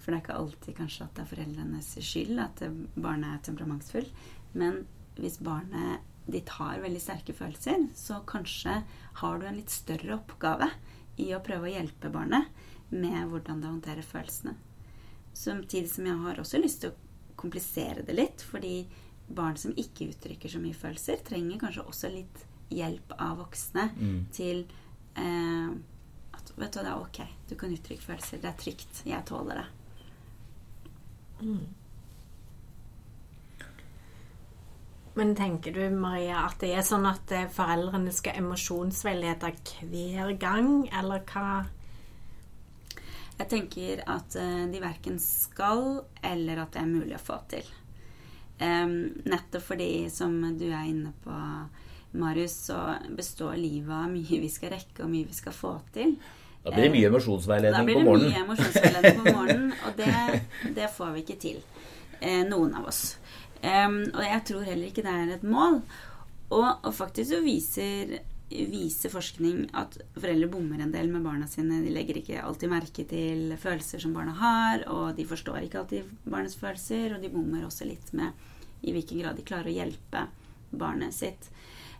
For 0.00 0.10
det 0.10 0.18
er 0.18 0.24
ikke 0.24 0.40
alltid 0.40 0.78
kanskje 0.80 1.06
at 1.06 1.14
det 1.16 1.22
er 1.24 1.30
foreldrenes 1.30 1.92
skyld 2.08 2.42
at 2.42 2.64
barnet 2.94 3.30
er 3.30 3.44
temperamentsfull. 3.46 4.10
Men 4.58 4.82
hvis 5.20 5.38
barnet 5.44 6.02
ditt 6.26 6.48
har 6.58 6.82
veldig 6.82 7.00
sterke 7.02 7.34
følelser, 7.36 7.88
så 7.94 8.20
kanskje 8.26 8.80
har 9.20 9.38
du 9.38 9.46
en 9.46 9.58
litt 9.58 9.72
større 9.72 10.16
oppgave 10.18 10.68
i 11.22 11.30
å 11.34 11.42
prøve 11.44 11.68
å 11.68 11.74
hjelpe 11.76 12.10
barnet 12.12 12.50
med 12.90 13.30
hvordan 13.30 13.62
det 13.62 13.70
håndterer 13.70 14.06
følelsene. 14.06 14.56
Samtidig 15.36 15.90
som 15.92 16.06
jeg 16.08 16.22
har 16.24 16.40
også 16.40 16.60
lyst 16.60 16.82
til 16.82 16.92
å 16.92 17.36
komplisere 17.38 18.02
det 18.06 18.16
litt, 18.16 18.42
fordi 18.42 18.86
barn 19.26 19.58
som 19.60 19.74
ikke 19.76 20.10
uttrykker 20.12 20.50
så 20.50 20.60
mye 20.62 20.76
følelser, 20.76 21.22
trenger 21.26 21.60
kanskje 21.62 21.86
også 21.86 22.10
litt 22.14 22.44
hjelp 22.72 23.14
av 23.22 23.38
voksne 23.42 23.88
til 24.34 24.64
eh, 25.14 25.70
at 26.36 26.52
vet 26.56 26.72
du, 26.72 26.78
hva, 26.80 26.84
det 26.84 26.92
er 26.92 27.02
ok, 27.02 27.20
du 27.48 27.56
kan 27.58 27.74
uttrykke 27.74 28.02
følelser, 28.02 28.42
det 28.42 28.50
er 28.50 28.60
trygt, 28.60 29.02
jeg 29.06 29.26
tåler 29.28 29.62
det. 29.62 29.66
Men 35.16 35.32
tenker 35.36 35.72
du, 35.72 35.84
Maria, 35.96 36.42
at 36.44 36.60
det 36.60 36.74
er 36.76 36.84
sånn 36.84 37.06
at 37.08 37.30
eh, 37.32 37.48
foreldrene 37.52 38.12
skal 38.12 38.36
emosjonsveilede 38.36 39.52
hver 39.88 40.34
gang, 40.36 40.68
eller 40.92 41.24
hva? 41.30 41.64
Jeg 43.38 43.48
tenker 43.48 44.02
at 44.12 44.36
eh, 44.36 44.66
de 44.72 44.82
verken 44.82 45.16
skal 45.20 46.02
eller 46.20 46.60
at 46.60 46.76
det 46.76 46.82
er 46.82 46.90
mulig 46.90 47.16
å 47.16 47.22
få 47.22 47.40
til. 47.48 47.66
Um, 48.56 48.92
nettopp 49.28 49.66
fordi, 49.66 50.06
som 50.08 50.36
du 50.56 50.68
er 50.70 50.86
inne 50.88 51.12
på, 51.24 51.34
Marius, 52.16 52.54
så 52.70 52.78
består 53.12 53.56
livet 53.60 53.92
av 53.92 54.08
mye 54.08 54.40
vi 54.40 54.48
skal 54.52 54.72
rekke 54.72 55.04
og 55.04 55.12
mye 55.12 55.28
vi 55.28 55.36
skal 55.36 55.52
få 55.56 55.74
til. 55.92 56.14
Da 56.64 56.72
blir 56.72 56.88
det 56.88 56.94
mye 56.94 57.10
Da 57.80 57.84
blir 57.84 57.94
på 57.94 58.00
det 58.00 58.08
morgenen. 58.08 58.32
mye 58.32 58.44
emosjonsveiledning 58.44 59.20
på 59.20 59.34
morgenen, 59.36 59.74
og 59.86 60.00
det, 60.00 60.72
det 60.76 60.88
får 60.96 61.12
vi 61.14 61.24
ikke 61.24 61.40
til. 61.40 61.60
Eh, 62.20 62.42
noen 62.48 62.72
av 62.74 62.88
oss. 62.88 63.02
Em, 63.66 63.98
og 64.12 64.22
jeg 64.22 64.42
tror 64.50 64.66
heller 64.66 64.90
ikke 64.90 65.04
det 65.04 65.12
er 65.12 65.34
et 65.36 65.46
mål. 65.46 65.80
Og, 66.54 66.66
og 66.86 66.92
faktisk 66.94 67.32
så 67.32 67.40
viser, 67.42 68.12
viser 68.50 69.10
forskning 69.10 69.64
at 69.78 69.96
foreldre 70.14 70.50
bommer 70.52 70.82
en 70.82 70.94
del 70.94 71.10
med 71.10 71.26
barna 71.26 71.48
sine. 71.50 71.82
De 71.82 71.94
legger 71.94 72.20
ikke 72.20 72.44
alltid 72.44 72.70
merke 72.70 73.06
til 73.10 73.56
følelser 73.60 74.02
som 74.02 74.14
barna 74.14 74.36
har, 74.38 74.86
og 74.92 75.16
de 75.18 75.26
forstår 75.26 75.64
ikke 75.64 75.82
alltid 75.82 76.14
barnets 76.24 76.58
følelser, 76.60 77.16
og 77.16 77.24
de 77.24 77.32
bommer 77.32 77.66
også 77.66 77.88
litt 77.88 78.12
med 78.16 78.86
i 78.86 78.94
hvilken 78.94 79.22
grad 79.22 79.38
de 79.38 79.46
klarer 79.46 79.72
å 79.72 79.78
hjelpe 79.80 80.26
barnet 80.70 81.14
sitt. 81.16 81.50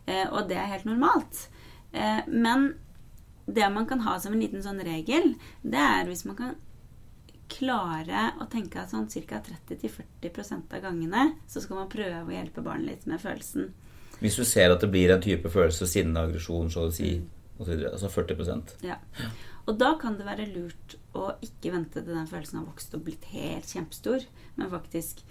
Uh, 0.06 0.28
og 0.36 0.44
det 0.50 0.58
er 0.60 0.70
helt 0.70 0.86
normalt. 0.86 1.46
Uh, 1.90 2.22
men 2.30 2.74
det 3.46 3.66
man 3.74 3.86
kan 3.90 4.02
ha 4.06 4.16
som 4.22 4.34
en 4.34 4.42
liten 4.42 4.62
sånn 4.62 4.82
regel, 4.86 5.34
det 5.62 5.82
er 5.82 6.06
hvis 6.06 6.24
man 6.28 6.38
kan 6.38 6.54
klare 7.51 8.30
å 8.42 8.47
tenke 8.51 8.80
at 8.82 8.92
sånn 8.92 9.09
ca. 9.28 9.40
30-40% 9.47 10.76
av 10.76 10.84
gangene 10.84 11.26
så 11.49 11.62
skal 11.62 11.82
man 11.82 11.90
prøve 11.92 12.24
å 12.24 12.34
hjelpe 12.34 12.64
barnet 12.64 12.90
litt 12.90 13.07
med 13.11 13.22
følelsen. 13.22 13.72
Hvis 14.20 14.38
du 14.40 14.44
ser 14.49 14.72
at 14.72 14.80
det 14.80 14.90
blir 14.92 15.12
en 15.12 15.22
type 15.22 15.51
følelse, 15.53 15.88
sinne, 15.90 16.22
aggresjon, 16.24 16.70
så 16.72 16.86
å 16.88 16.94
si, 16.94 17.18
osv. 17.59 17.72
altså 17.92 18.11
40% 18.12 18.78
Ja. 18.86 18.99
Og 19.66 19.78
da 19.80 19.97
kan 19.99 20.14
det 20.16 20.26
være 20.28 20.47
lurt 20.53 20.94
å 21.18 21.32
ikke 21.42 21.72
vente 21.74 21.99
til 21.99 22.14
den 22.14 22.28
følelsen 22.30 22.61
har 22.61 22.68
vokst 22.68 22.94
og 22.94 23.03
blitt 23.09 23.26
helt 23.32 23.66
kjempestor, 23.66 24.22
men 24.55 24.70
faktisk 24.70 25.24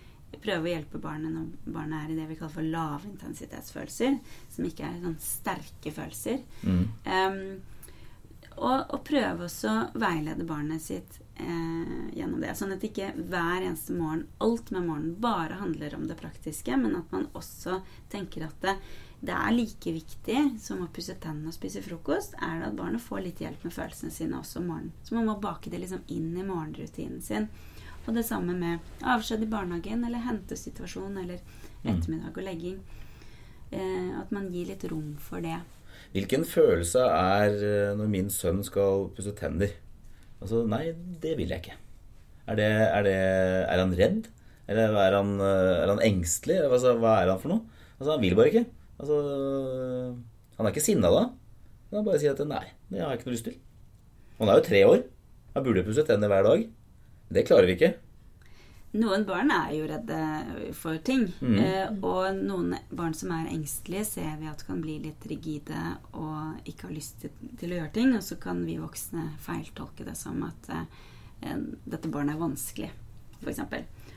prøve 0.44 0.68
å 0.68 0.72
hjelpe 0.74 1.00
barnet 1.00 1.32
når 1.32 1.72
barnet 1.72 2.02
er 2.02 2.12
i 2.12 2.18
det 2.18 2.26
vi 2.28 2.36
kaller 2.36 2.56
for 2.58 2.68
lavintensitetsfølelser, 2.74 4.18
som 4.52 4.68
ikke 4.68 4.88
er 4.90 4.98
sånn 5.04 5.16
sterke 5.24 5.94
følelser. 5.96 6.42
Em, 6.68 7.40
og, 8.56 8.82
og 8.92 9.00
prøve 9.08 9.48
også 9.48 9.72
å 9.72 10.04
veilede 10.04 10.48
barnet 10.48 10.84
sitt 10.84 11.22
eh, 11.36 12.18
gjennom 12.18 12.42
det. 12.42 12.54
Sånn 12.58 12.74
at 12.76 12.84
ikke 12.86 13.12
hver 13.18 13.62
eneste 13.62 13.96
morgen, 13.96 14.26
alt 14.44 14.72
med 14.72 14.88
morgenen, 14.88 15.18
bare 15.22 15.60
handler 15.62 15.96
om 15.98 16.08
det 16.10 16.18
praktiske, 16.20 16.78
men 16.80 16.98
at 17.00 17.12
man 17.16 17.28
også 17.34 17.82
tenker 18.12 18.48
at 18.48 18.58
det, 18.64 18.76
det 19.26 19.36
er 19.36 19.56
like 19.56 19.96
viktig 19.96 20.42
som 20.62 20.84
å 20.84 20.90
pusse 20.94 21.16
tennene 21.22 21.52
og 21.52 21.58
spise 21.58 21.84
frokost, 21.86 22.36
er 22.42 22.60
det 22.60 22.72
at 22.72 22.80
barnet 22.80 23.04
får 23.04 23.24
litt 23.26 23.46
hjelp 23.46 23.64
med 23.66 23.76
følelsene 23.76 24.14
sine 24.14 24.40
også 24.40 24.62
om 24.62 24.70
morgenen. 24.72 24.98
Så 25.04 25.16
man 25.18 25.30
må 25.30 25.38
bake 25.42 25.72
det 25.74 25.82
liksom 25.82 26.04
inn 26.14 26.34
i 26.36 26.46
morgenrutinen 26.46 27.24
sin. 27.26 27.50
Og 28.06 28.14
det 28.14 28.26
samme 28.28 28.54
med 28.54 28.84
avskjed 29.02 29.42
i 29.42 29.50
barnehagen 29.50 30.04
eller 30.06 30.22
hentesituasjon 30.28 31.18
eller 31.24 31.40
ettermiddag 31.82 32.36
og 32.36 32.46
legging. 32.46 32.84
Eh, 33.74 34.12
at 34.20 34.30
man 34.36 34.52
gir 34.54 34.70
litt 34.70 34.86
rom 34.92 35.16
for 35.22 35.42
det. 35.42 35.58
Hvilken 36.14 36.46
følelse 36.48 37.02
er 37.10 37.56
eh, 37.56 37.96
når 37.98 38.12
min 38.12 38.30
sønn 38.32 38.62
skal 38.64 39.10
pusse 39.16 39.34
tenner? 39.40 39.74
Altså, 40.46 40.62
nei, 40.70 40.92
det 41.24 41.34
vil 41.40 41.50
jeg 41.50 41.64
ikke. 41.64 41.78
Er, 42.46 42.58
det, 42.60 42.66
er, 42.70 43.06
det, 43.08 43.14
er 43.66 43.82
han 43.82 43.94
redd? 43.98 44.28
Eller 44.70 44.94
er 45.02 45.16
han, 45.18 45.32
eh, 45.42 45.72
er 45.82 45.90
han 45.90 46.04
engstelig? 46.06 46.60
Altså, 46.68 46.94
hva 47.02 47.16
er 47.24 47.32
han 47.34 47.42
for 47.42 47.50
noe? 47.50 47.82
Altså, 47.98 48.12
han 48.12 48.22
vil 48.22 48.38
bare 48.38 48.52
ikke. 48.52 48.66
Altså, 49.02 49.18
han 50.60 50.68
er 50.68 50.76
ikke 50.76 50.86
sinna 50.86 51.10
da. 51.10 51.24
Han 51.96 52.06
bare 52.06 52.22
sier 52.22 52.36
at 52.36 52.46
nei, 52.46 52.66
det 52.92 53.02
har 53.02 53.14
jeg 53.14 53.24
ikke 53.24 53.30
noe 53.32 53.38
lyst 53.38 53.48
til. 53.50 53.58
Han 54.38 54.52
er 54.52 54.60
jo 54.60 54.68
tre 54.68 54.84
år. 54.86 55.02
Han 55.56 55.66
burde 55.66 55.86
pusset 55.88 56.10
tenner 56.12 56.30
hver 56.30 56.46
dag. 56.46 56.68
Det 57.34 57.46
klarer 57.48 57.70
vi 57.70 57.78
ikke. 57.80 57.92
Noen 58.96 59.26
barn 59.28 59.52
er 59.52 59.74
jo 59.76 59.88
redde 59.90 60.20
for 60.78 61.00
ting. 61.06 61.28
Mm. 61.42 61.58
Eh, 61.60 61.90
og 62.06 62.38
noen 62.40 62.76
barn 62.90 63.16
som 63.18 63.34
er 63.36 63.52
engstelige, 63.52 64.06
ser 64.16 64.38
vi 64.42 64.50
at 64.50 64.64
kan 64.68 64.82
bli 64.84 64.98
litt 65.04 65.26
rigide 65.30 65.82
og 66.14 66.68
ikke 66.70 66.90
har 66.90 66.96
lyst 66.96 67.20
til, 67.24 67.34
til 67.60 67.74
å 67.74 67.82
gjøre 67.82 67.94
ting. 67.98 68.14
Og 68.18 68.24
så 68.26 68.40
kan 68.42 68.64
vi 68.68 68.80
voksne 68.82 69.32
feiltolke 69.44 70.08
det 70.08 70.16
som 70.20 70.44
at 70.48 70.72
eh, 70.72 71.58
dette 71.86 72.12
barnet 72.12 72.36
er 72.36 72.44
vanskelig, 72.44 72.92
f.eks. 73.42 73.64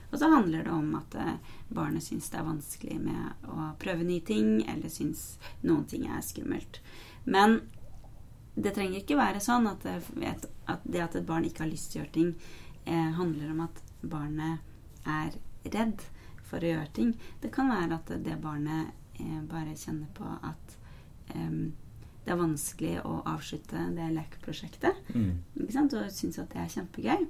Og 0.08 0.20
så 0.20 0.28
handler 0.32 0.64
det 0.64 0.72
om 0.72 0.94
at 0.96 1.16
eh, 1.20 1.34
barnet 1.68 2.04
syns 2.04 2.30
det 2.32 2.40
er 2.40 2.46
vanskelig 2.48 3.00
med 3.02 3.50
å 3.50 3.72
prøve 3.80 4.06
nye 4.06 4.24
ting, 4.24 4.62
eller 4.68 4.92
syns 4.92 5.34
noen 5.66 5.84
ting 5.90 6.06
er 6.08 6.24
skummelt. 6.24 6.80
Men 7.28 7.60
det 8.58 8.72
trenger 8.74 9.02
ikke 9.02 9.18
være 9.18 9.42
sånn 9.42 9.68
at 9.70 9.84
det, 9.84 9.98
at 10.66 10.86
det 10.88 11.04
at 11.04 11.18
et 11.18 11.28
barn 11.28 11.46
ikke 11.46 11.66
har 11.66 11.70
lyst 11.70 11.92
til 11.92 12.00
å 12.00 12.04
gjøre 12.04 12.16
ting, 12.16 12.32
eh, 12.86 13.12
handler 13.18 13.52
om 13.52 13.66
at 13.68 13.84
barnet 14.02 15.06
er 15.08 15.34
redd 15.72 16.04
for 16.48 16.62
å 16.62 16.72
gjøre 16.72 16.94
ting. 16.96 17.12
Det 17.42 17.52
kan 17.54 17.70
være 17.72 17.98
at 17.98 18.14
det 18.24 18.38
barnet 18.42 18.94
eh, 19.20 19.40
bare 19.48 19.76
kjenner 19.76 20.08
på 20.16 20.26
at 20.26 20.78
eh, 21.34 21.60
det 22.28 22.34
er 22.34 22.40
vanskelig 22.42 22.94
å 23.08 23.22
avslutte 23.30 23.88
det 23.96 24.10
lekeprosjektet. 24.12 25.12
Mm. 25.14 25.30
Ikke 25.62 25.74
sant? 25.74 25.94
Og 25.96 26.10
syns 26.12 26.40
at 26.42 26.52
det 26.52 26.60
er 26.60 26.74
kjempegøy. 26.74 27.28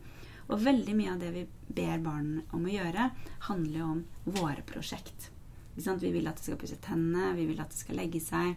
Og 0.49 0.63
veldig 0.65 0.95
mye 0.97 1.13
av 1.13 1.21
det 1.21 1.29
vi 1.35 1.45
ber 1.77 2.01
barn 2.03 2.31
om 2.57 2.65
å 2.65 2.73
gjøre, 2.73 3.11
handler 3.51 3.79
jo 3.79 3.89
om 3.93 4.01
våre 4.41 4.65
prosjekt. 4.67 5.29
Ikke 5.75 5.85
sant? 5.85 6.03
Vi 6.03 6.11
vil 6.15 6.27
at 6.27 6.41
det 6.41 6.49
skal 6.49 6.59
pusse 6.59 6.79
tennene, 6.83 7.35
vi 7.37 7.47
vil 7.51 7.61
at 7.63 7.71
det 7.71 7.79
skal 7.79 8.01
legge 8.01 8.23
seg. 8.25 8.57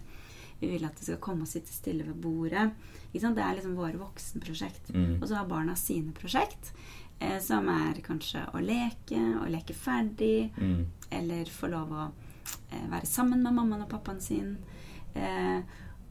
Vi 0.61 0.69
vil 0.69 0.85
at 0.85 0.97
det 0.97 1.07
skal 1.07 1.21
komme 1.21 1.45
og 1.45 1.51
sitte 1.51 1.73
stille 1.73 2.05
ved 2.07 2.17
bordet. 2.21 2.67
Det 3.11 3.21
er 3.27 3.55
liksom 3.57 3.77
våre 3.77 3.99
voksenprosjekt. 3.99 4.93
Mm. 4.95 5.19
Og 5.19 5.27
så 5.27 5.37
har 5.39 5.49
barna 5.49 5.75
sine 5.77 6.13
prosjekt, 6.17 6.71
eh, 7.21 7.37
som 7.43 7.69
er 7.71 8.01
kanskje 8.05 8.43
å 8.55 8.61
leke, 8.63 9.19
å 9.41 9.47
leke 9.51 9.75
ferdig, 9.77 10.51
Mm. 10.57 10.85
eller 11.11 11.45
få 11.45 11.69
lov 11.71 11.91
å 11.93 12.07
eh, 12.71 12.87
være 12.89 13.05
sammen 13.05 13.43
med 13.43 13.53
mammaen 13.53 13.85
og 13.85 13.91
pappaen 13.91 14.21
sin. 14.21 14.57
Eh, 15.15 15.61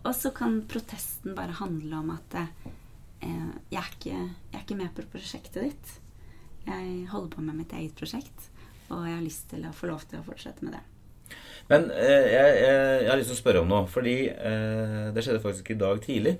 og 0.05 0.15
så 0.17 0.31
kan 0.33 0.63
protesten 0.69 1.35
bare 1.37 1.59
handle 1.59 1.99
om 1.99 2.15
at 2.15 2.37
eh, 2.41 2.47
jeg, 3.71 3.83
er 3.83 3.91
ikke, 3.97 4.15
jeg 4.15 4.57
er 4.57 4.63
ikke 4.65 4.79
med 4.79 4.95
på 4.97 5.05
prosjektet 5.13 5.67
ditt. 5.69 5.99
Jeg 6.67 7.09
holder 7.11 7.35
på 7.35 7.43
med 7.45 7.59
mitt 7.59 7.73
eget 7.77 7.97
prosjekt, 7.97 8.49
og 8.91 9.05
jeg 9.09 9.17
har 9.17 9.25
lyst 9.25 9.51
til 9.51 9.67
å 9.67 9.75
få 9.77 9.91
lov 9.91 10.05
til 10.09 10.21
å 10.21 10.27
fortsette 10.27 10.65
med 10.65 10.77
det. 10.77 10.85
Men 11.71 11.91
eh, 11.95 12.27
jeg, 12.33 12.55
jeg, 12.65 13.11
har 13.11 13.19
lyst 13.21 13.31
til 13.31 13.37
å 13.37 13.43
spørre 13.43 13.61
om 13.63 13.69
noe, 13.71 13.87
fordi 13.91 14.17
eh, 14.31 15.11
det 15.15 15.23
skjedde 15.25 15.43
faktisk 15.45 15.71
i 15.71 15.79
dag 15.81 16.01
tidlig. 16.03 16.39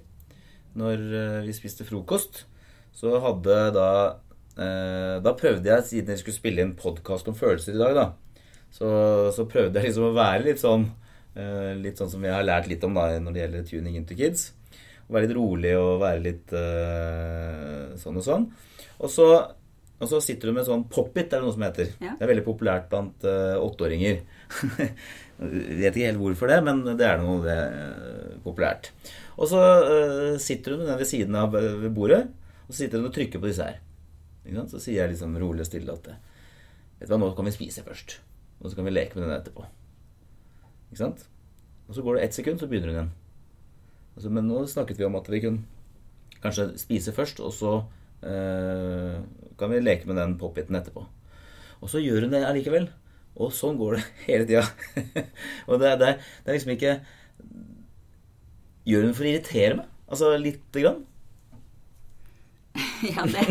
Når 0.81 1.05
eh, 1.21 1.37
vi 1.47 1.55
spiste 1.55 1.87
frokost, 1.87 2.45
så 2.97 3.15
hadde 3.23 3.59
da 3.77 3.91
Da 4.57 5.33
prøvde 5.39 5.71
jeg, 5.71 5.85
siden 5.87 6.13
jeg 6.13 6.21
skulle 6.21 6.37
spille 6.37 6.65
inn 6.65 6.73
podkast 6.77 7.29
om 7.31 7.37
følelser 7.39 7.77
i 7.77 7.81
dag, 7.81 7.95
da, 7.97 8.41
så, 8.71 8.89
så 9.35 9.47
prøvde 9.51 9.81
jeg 9.81 9.91
liksom 9.91 10.11
å 10.11 10.17
være 10.17 10.47
litt 10.47 10.63
sånn 10.63 10.87
eh, 11.35 11.77
Litt 11.79 12.01
sånn 12.01 12.11
som 12.13 12.25
jeg 12.25 12.35
har 12.35 12.47
lært 12.47 12.71
litt 12.71 12.85
om 12.87 12.97
da 12.97 13.09
når 13.19 13.35
det 13.35 13.45
gjelder 13.45 13.71
tuning 13.71 13.97
into 14.01 14.19
kids. 14.19 14.51
Å 15.09 15.15
være 15.15 15.27
litt 15.27 15.39
rolig 15.39 15.73
og 15.75 16.03
være 16.05 16.21
litt 16.23 16.53
uh, 16.55 17.97
sånn 17.99 18.21
og 18.21 18.23
sånn. 18.23 18.45
Og 19.03 19.11
så, 19.11 19.27
og 19.99 20.07
så 20.07 20.21
sitter 20.23 20.51
du 20.51 20.55
med 20.55 20.69
sånn 20.69 20.85
pop-it, 20.93 21.33
er 21.33 21.41
det 21.41 21.49
noe 21.49 21.57
som 21.57 21.65
heter. 21.67 21.91
Ja. 21.99 22.15
Det 22.15 22.23
er 22.23 22.31
veldig 22.31 22.47
populært 22.47 22.87
blant 22.93 23.27
uh, 23.27 23.59
åtteåringer. 23.59 24.21
Vet 25.81 25.97
ikke 25.97 26.07
helt 26.07 26.21
hvorfor 26.21 26.53
det, 26.53 26.61
men 26.63 26.85
det 26.87 27.09
er 27.09 27.19
noe 27.19 27.43
det 27.43 27.57
er 27.59 28.39
populært. 28.45 28.93
Og 29.35 29.51
så 29.51 29.59
uh, 29.59 30.39
sitter 30.39 30.77
du 30.77 30.85
med 30.85 30.93
den 30.93 31.03
ved 31.03 31.11
siden 31.11 31.43
av 31.43 31.59
eh, 31.59 31.91
bordet, 31.91 32.23
og 32.69 32.71
så 32.71 32.85
sitter 32.85 33.03
hun 33.03 33.11
og 33.11 33.17
trykker 33.17 33.43
på 33.43 33.51
disse 33.51 33.67
her. 33.67 33.83
Så 34.71 34.81
sier 34.83 35.03
jeg 35.03 35.13
liksom 35.15 35.37
rolig 35.41 35.65
og 35.65 35.71
stille 35.71 35.95
at 35.95 36.11
Vet 37.01 37.09
du 37.09 37.15
hva, 37.15 37.21
nå 37.23 37.31
kan 37.33 37.47
vi 37.49 37.53
spise 37.55 37.85
først. 37.87 38.19
Og 38.61 38.69
så 38.69 38.77
kan 38.77 38.85
vi 38.85 38.93
leke 38.93 39.17
med 39.17 39.25
den 39.25 39.39
etterpå. 39.39 39.65
Ikke 40.91 41.01
sant? 41.01 41.23
Og 41.89 41.97
så 41.97 42.05
går 42.05 42.19
det 42.19 42.25
ett 42.27 42.37
sekund, 42.37 42.61
så 42.61 42.69
begynner 42.69 42.91
hun 42.91 42.99
igjen. 42.99 43.13
Altså, 44.17 44.33
men 44.37 44.51
nå 44.51 44.67
snakket 44.69 45.01
vi 45.01 45.07
om 45.07 45.17
at 45.17 45.31
vi 45.33 45.41
kunne 45.41 45.65
kanskje 46.45 46.67
spise 46.81 47.15
først, 47.17 47.41
og 47.41 47.55
så 47.57 47.73
eh, 48.27 49.17
kan 49.59 49.73
vi 49.73 49.81
leke 49.81 50.11
med 50.11 50.21
den 50.21 50.37
pop-iten 50.41 50.77
etterpå. 50.77 51.07
Og 51.81 51.89
så 51.89 52.03
gjør 52.03 52.27
hun 52.27 52.35
det 52.35 52.45
allikevel. 52.45 52.91
Og 53.41 53.55
sånn 53.57 53.79
går 53.81 53.97
det 53.97 54.05
hele 54.29 54.49
tida. 54.51 54.67
og 55.71 55.81
det, 55.81 55.95
det, 56.03 56.13
det 56.21 56.53
er 56.53 56.59
liksom 56.59 56.77
ikke 56.77 56.99
Gjør 58.89 59.05
hun 59.05 59.13
for 59.15 59.27
å 59.27 59.31
irritere 59.31 59.77
meg? 59.77 59.89
Altså 60.11 60.31
lite 60.41 60.83
grann? 60.83 61.03
Ja, 63.11 63.25
det, 63.25 63.43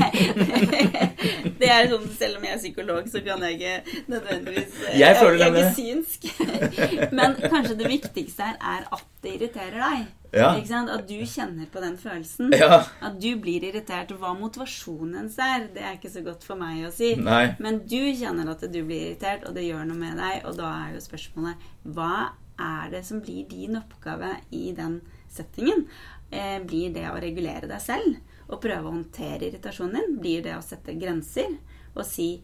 det 1.60 1.70
er 1.70 1.90
sånn 1.90 2.06
Selv 2.18 2.40
om 2.40 2.46
jeg 2.46 2.54
er 2.54 2.62
psykolog, 2.62 3.10
så 3.10 3.22
kan 3.26 3.44
jeg 3.46 3.58
ikke 3.58 4.04
nødvendigvis 4.12 4.80
Jeg 5.00 5.18
føler 5.18 5.42
Jeg 5.42 5.50
er 5.50 5.58
ikke 5.58 5.76
synsk. 5.80 6.30
Men 7.18 7.36
kanskje 7.42 7.78
det 7.80 7.90
viktigste 7.90 8.50
her 8.50 8.60
er 8.60 8.88
at 8.94 9.06
det 9.24 9.36
irriterer 9.36 9.78
deg. 9.82 10.06
Ja. 10.32 10.52
At 10.54 11.08
du 11.10 11.18
kjenner 11.28 11.68
på 11.72 11.82
den 11.84 11.98
følelsen. 12.00 12.54
Ja. 12.56 12.84
At 13.04 13.18
du 13.22 13.30
blir 13.42 13.66
irritert. 13.68 14.14
Hva 14.22 14.36
motivasjonen 14.38 15.18
hennes 15.18 15.40
er, 15.44 15.66
det 15.74 15.84
er 15.84 15.98
ikke 15.98 16.14
så 16.14 16.24
godt 16.26 16.46
for 16.48 16.60
meg 16.60 16.86
å 16.88 16.94
si. 16.94 17.16
Nei. 17.20 17.56
Men 17.64 17.82
du 17.90 18.00
kjenner 18.20 18.54
at 18.54 18.64
du 18.64 18.80
blir 18.80 19.10
irritert, 19.10 19.48
og 19.50 19.58
det 19.58 19.66
gjør 19.68 19.90
noe 19.90 20.00
med 20.00 20.22
deg. 20.22 20.46
Og 20.48 20.56
da 20.60 20.70
er 20.86 20.96
jo 20.96 21.04
spørsmålet 21.04 21.68
hva 21.98 22.30
er 22.60 22.94
det 22.94 23.04
som 23.08 23.24
blir 23.24 23.48
din 23.50 23.80
oppgave 23.80 24.36
i 24.56 24.70
den 24.78 25.00
settingen? 25.32 25.88
Eh, 26.30 26.60
blir 26.62 26.94
det 26.94 27.08
å 27.10 27.20
regulere 27.20 27.68
deg 27.70 27.82
selv 27.82 28.20
og 28.50 28.62
prøve 28.64 28.88
å 28.88 28.94
håndtere 28.94 29.48
irritasjonen 29.48 30.00
din? 30.00 30.20
Blir 30.22 30.46
det 30.46 30.58
å 30.58 30.66
sette 30.66 30.98
grenser 31.00 31.58
og 31.96 32.06
si 32.08 32.42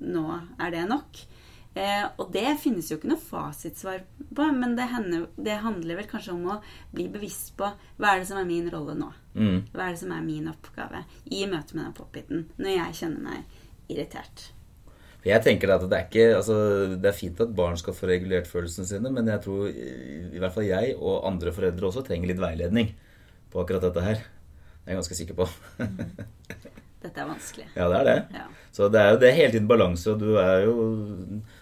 'nå 0.00 0.26
er 0.58 0.70
det 0.70 0.86
nok'? 0.90 1.26
Eh, 1.74 2.04
og 2.20 2.28
det 2.34 2.58
finnes 2.60 2.90
jo 2.90 2.98
ikke 2.98 3.08
noe 3.08 3.20
fasitsvar 3.20 4.02
på, 4.36 4.46
men 4.52 4.74
det, 4.76 4.90
hender, 4.92 5.28
det 5.40 5.54
handler 5.64 6.02
vel 6.02 6.08
kanskje 6.10 6.34
om 6.34 6.42
å 6.52 6.56
bli 6.92 7.06
bevisst 7.08 7.54
på 7.56 7.70
hva 7.96 8.10
er 8.10 8.20
det 8.20 8.28
som 8.28 8.40
er 8.42 8.48
min 8.48 8.68
rolle 8.72 8.92
nå? 8.98 9.08
Mm. 9.32 9.62
Hva 9.72 9.86
er 9.86 9.94
det 9.94 10.02
som 10.02 10.12
er 10.12 10.26
min 10.26 10.50
oppgave 10.52 11.06
i 11.32 11.46
møte 11.48 11.78
med 11.78 11.86
den 11.86 11.94
pop-iten 11.96 12.44
når 12.58 12.76
jeg 12.76 12.98
kjenner 13.00 13.24
meg 13.24 13.56
irritert? 13.88 14.50
Jeg 15.22 15.44
tenker 15.46 15.70
at 15.70 15.84
det 15.86 15.96
er 15.96 16.06
ikke 16.08 16.24
altså, 16.34 16.56
Det 16.98 17.08
er 17.08 17.14
fint 17.14 17.40
at 17.44 17.52
barn 17.54 17.76
skal 17.78 17.94
få 17.94 18.08
regulert 18.10 18.48
følelsene 18.50 18.88
sine, 18.88 19.12
men 19.14 19.30
jeg 19.30 19.44
tror 19.44 19.68
i 19.70 19.88
i 20.32 20.42
hvert 20.42 20.54
fall 20.54 20.66
jeg 20.66 20.96
og 20.98 21.26
andre 21.28 21.52
foreldre 21.54 21.88
også 21.88 22.02
trenger 22.04 22.32
litt 22.32 22.42
veiledning 22.42 22.92
på 23.52 23.60
akkurat 23.62 23.84
dette 23.84 24.04
her. 24.04 24.22
Det 24.82 24.90
er 24.90 24.96
jeg 24.96 24.98
ganske 24.98 25.18
sikker 25.18 25.36
på. 25.38 25.46
Dette 27.02 27.18
er 27.18 27.26
vanskelig. 27.26 27.68
ja, 27.74 27.86
det 27.90 27.98
er 28.00 28.08
det. 28.08 28.16
Ja. 28.34 28.48
Så 28.74 28.88
det 28.90 28.98
er 29.00 29.12
jo 29.12 29.20
det 29.22 29.28
er 29.28 29.36
hele 29.36 29.52
tiden 29.54 29.68
balanse, 29.70 30.10
og 30.10 30.18
du 30.22 30.34
er 30.42 30.64
jo, 30.64 30.74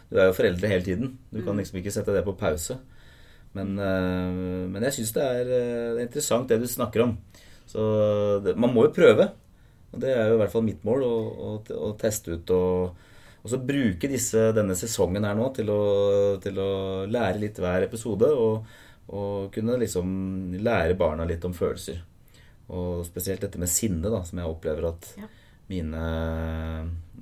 du 0.09 0.17
er 0.17 0.31
jo 0.31 0.37
foreldre 0.37 0.71
hele 0.73 0.85
tiden. 0.87 1.13
Du 1.33 1.41
kan 1.45 1.61
liksom 1.61 1.81
ikke 1.81 1.93
sette 1.93 2.15
det 2.17 2.25
på 2.25 2.37
pause. 2.41 2.79
Men, 3.57 3.75
øh, 3.79 4.67
men 4.71 4.83
jeg 4.87 4.95
syns 4.99 5.13
det, 5.17 5.29
øh, 5.41 5.47
det 5.47 5.61
er 6.01 6.03
interessant 6.07 6.49
det 6.49 6.61
du 6.63 6.67
snakker 6.71 7.05
om. 7.05 7.17
Så 7.67 7.81
det, 8.45 8.57
man 8.57 8.73
må 8.75 8.87
jo 8.87 8.95
prøve. 8.95 9.31
Og 9.93 10.01
det 10.01 10.13
er 10.15 10.29
jo 10.29 10.37
i 10.37 10.41
hvert 10.43 10.53
fall 10.53 10.67
mitt 10.67 10.85
mål 10.87 11.05
å, 11.07 11.15
å, 11.49 11.55
å 11.89 11.95
teste 11.99 12.37
ut 12.37 12.53
og, 12.55 13.09
og 13.41 13.51
så 13.51 13.59
bruke 13.59 14.11
disse, 14.11 14.51
denne 14.55 14.77
sesongen 14.79 15.27
her 15.27 15.35
nå 15.35 15.49
til 15.57 15.73
å, 15.73 15.81
til 16.43 16.61
å 16.63 16.71
lære 17.11 17.43
litt 17.43 17.59
hver 17.59 17.89
episode. 17.89 18.31
Og, 18.31 18.79
og 19.11 19.51
kunne 19.55 19.81
liksom 19.81 20.13
lære 20.63 20.99
barna 21.01 21.27
litt 21.27 21.45
om 21.49 21.57
følelser. 21.57 22.05
Og 22.71 23.05
spesielt 23.09 23.43
dette 23.43 23.59
med 23.59 23.71
sinne, 23.71 24.07
da, 24.13 24.23
som 24.25 24.39
jeg 24.39 24.47
opplever 24.51 24.89
at 24.93 25.09
Ja. 25.19 25.27
mine, 25.71 26.03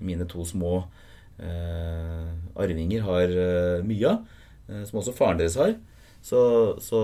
mine 0.01 0.27
to 0.29 0.45
små 0.45 0.73
eh, 1.41 2.29
arvinger 2.59 3.03
har 3.07 3.29
eh, 3.33 3.85
mye 3.87 4.09
av. 4.11 4.27
Eh, 4.69 4.83
som 4.85 5.01
også 5.01 5.15
faren 5.17 5.39
deres 5.41 5.57
har. 5.61 5.75
Så, 6.21 6.41
så 6.83 6.99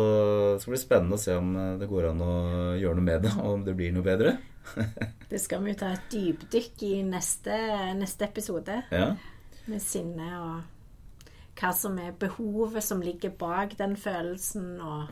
det 0.57 0.63
skal 0.65 0.75
bli 0.75 0.81
spennende 0.83 1.17
å 1.17 1.23
se 1.23 1.37
om 1.39 1.53
eh, 1.57 1.77
det 1.81 1.89
går 1.89 2.11
an 2.11 2.21
å 2.25 2.33
gjøre 2.81 2.99
noe 2.99 3.07
med 3.07 3.23
det, 3.25 3.33
og 3.41 3.53
om 3.59 3.65
det 3.65 3.77
blir 3.79 3.95
noe 3.95 4.05
bedre. 4.07 4.37
Det 5.29 5.37
skal 5.43 5.61
vi 5.61 5.75
jo 5.75 5.77
ta 5.77 5.91
et 5.93 6.05
dypdykk 6.13 6.83
i 6.87 6.95
neste, 7.05 7.57
neste 7.99 8.25
episode. 8.25 8.79
Ja. 8.93 9.11
Med 9.69 9.83
sinne 9.85 10.29
og 10.41 11.27
hva 11.61 11.71
som 11.77 11.99
er 12.01 12.15
behovet 12.19 12.83
som 12.85 13.03
ligger 13.05 13.33
bak 13.39 13.75
den 13.79 13.93
følelsen, 14.01 14.79
og, 14.81 15.11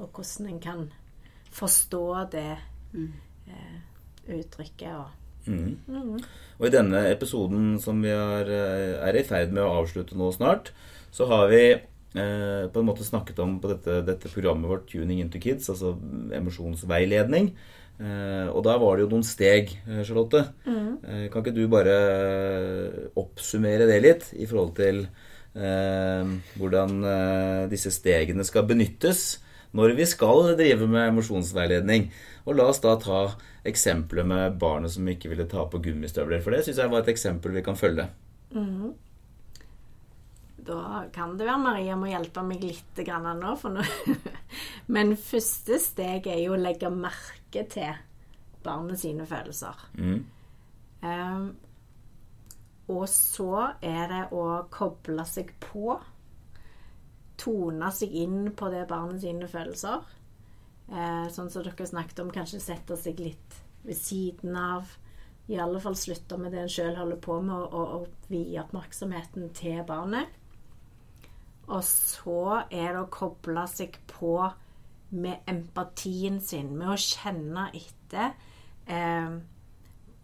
og 0.00 0.08
hvordan 0.16 0.48
en 0.54 0.60
kan 0.64 0.86
forstå 1.54 2.00
det 2.32 2.46
eh, 2.94 3.76
uttrykket. 4.38 4.94
Og 4.94 5.20
Mhm. 5.46 6.20
Og 6.58 6.66
i 6.66 6.70
denne 6.72 7.02
episoden 7.10 7.78
som 7.78 8.00
vi 8.00 8.08
er, 8.08 8.48
eh, 8.48 9.08
er 9.08 9.16
i 9.16 9.22
ferd 9.22 9.52
med 9.52 9.62
å 9.62 9.82
avslutte 9.82 10.16
nå 10.16 10.32
snart, 10.32 10.70
så 11.12 11.26
har 11.28 11.48
vi 11.48 11.72
eh, 12.16 12.68
på 12.70 12.80
en 12.80 12.86
måte 12.86 13.04
snakket 13.04 13.38
om 13.40 13.60
på 13.60 13.68
dette, 13.68 14.06
dette 14.06 14.28
programmet 14.28 14.70
vårt 14.70 14.86
Tuning 14.86 15.20
into 15.20 15.38
Kids, 15.38 15.68
altså 15.68 15.98
emosjonsveiledning. 16.32 17.52
Eh, 18.00 18.48
og 18.48 18.64
da 18.64 18.78
var 18.78 18.96
det 18.96 19.04
jo 19.04 19.10
noen 19.10 19.26
steg, 19.26 19.68
Charlotte. 20.06 20.46
Charlotte. 20.64 20.98
Eh, 21.04 21.28
kan 21.28 21.42
ikke 21.42 21.54
du 21.54 21.68
bare 21.68 21.98
oppsummere 23.18 23.86
det 23.86 24.00
litt 24.02 24.28
i 24.38 24.46
forhold 24.46 24.74
til 24.78 25.04
eh, 25.54 26.24
hvordan 26.56 27.04
eh, 27.04 27.68
disse 27.70 27.92
stegene 27.94 28.46
skal 28.46 28.66
benyttes 28.66 29.40
når 29.74 29.96
vi 29.98 30.06
skal 30.06 30.54
drive 30.58 30.86
med 30.90 31.10
emosjonsveiledning. 31.10 32.08
Og 32.46 32.58
la 32.58 32.68
oss 32.70 32.82
da 32.84 32.94
ta 33.00 33.22
eksempelet 33.66 34.28
med 34.28 34.58
barnet 34.60 34.94
som 34.94 35.08
ikke 35.08 35.32
ville 35.32 35.48
ta 35.50 35.64
på 35.70 35.80
gummistøvler. 35.82 36.42
For 36.44 36.54
det 36.54 36.62
syns 36.66 36.80
jeg 36.82 36.92
var 36.92 37.02
et 37.02 37.10
eksempel 37.14 37.56
vi 37.56 37.64
kan 37.66 37.78
følge. 37.78 38.06
Da 40.64 41.04
kan 41.12 41.34
det 41.36 41.48
være 41.48 41.60
Maria 41.60 41.96
må 41.98 42.08
hjelpe 42.08 42.44
meg 42.46 42.62
litt 42.64 43.02
grann 43.04 43.28
nå. 43.40 43.56
For 43.60 43.74
nå. 43.74 43.84
Men 44.94 45.16
første 45.20 45.80
steg 45.82 46.28
er 46.30 46.40
jo 46.44 46.54
å 46.54 46.60
legge 46.60 46.92
merke 46.92 47.66
til 47.72 47.98
barnet 48.64 49.02
sine 49.02 49.26
følelser. 49.28 49.84
Mm. 49.98 50.22
Um, 51.04 51.50
og 52.94 53.04
så 53.08 53.74
er 53.84 54.08
det 54.10 54.22
å 54.36 54.44
koble 54.72 55.24
seg 55.28 55.52
på. 55.60 55.98
Tone 57.40 57.90
seg 57.94 58.14
inn 58.24 58.52
på 58.56 58.70
det 58.72 58.84
barnet 58.90 59.22
sine 59.24 59.48
følelser. 59.50 60.04
Eh, 60.92 61.26
sånn 61.32 61.50
som 61.50 61.64
dere 61.64 61.88
snakket 61.88 62.20
om, 62.24 62.32
kanskje 62.34 62.62
sette 62.62 62.96
seg 63.00 63.22
litt 63.22 63.58
ved 63.84 63.98
siden 63.98 64.56
av. 64.58 64.90
I 65.48 65.58
alle 65.60 65.80
fall 65.80 65.96
slutte 65.96 66.38
med 66.40 66.54
det 66.54 66.62
en 66.64 66.72
sjøl 66.72 66.96
holder 66.96 67.20
på 67.20 67.38
med, 67.44 67.54
og, 67.56 67.74
og, 67.74 67.94
og 67.98 68.32
vie 68.32 68.60
oppmerksomheten 68.62 69.50
til 69.56 69.82
barnet. 69.88 70.32
Og 71.68 71.80
så 71.84 72.64
er 72.68 72.92
det 72.92 73.00
å 73.00 73.10
koble 73.12 73.64
seg 73.72 73.96
på 74.10 74.36
med 75.14 75.48
empatien 75.48 76.40
sin, 76.42 76.72
med 76.76 76.92
å 76.92 77.00
kjenne 77.00 77.68
etter. 77.76 78.34
Eh, 78.86 79.36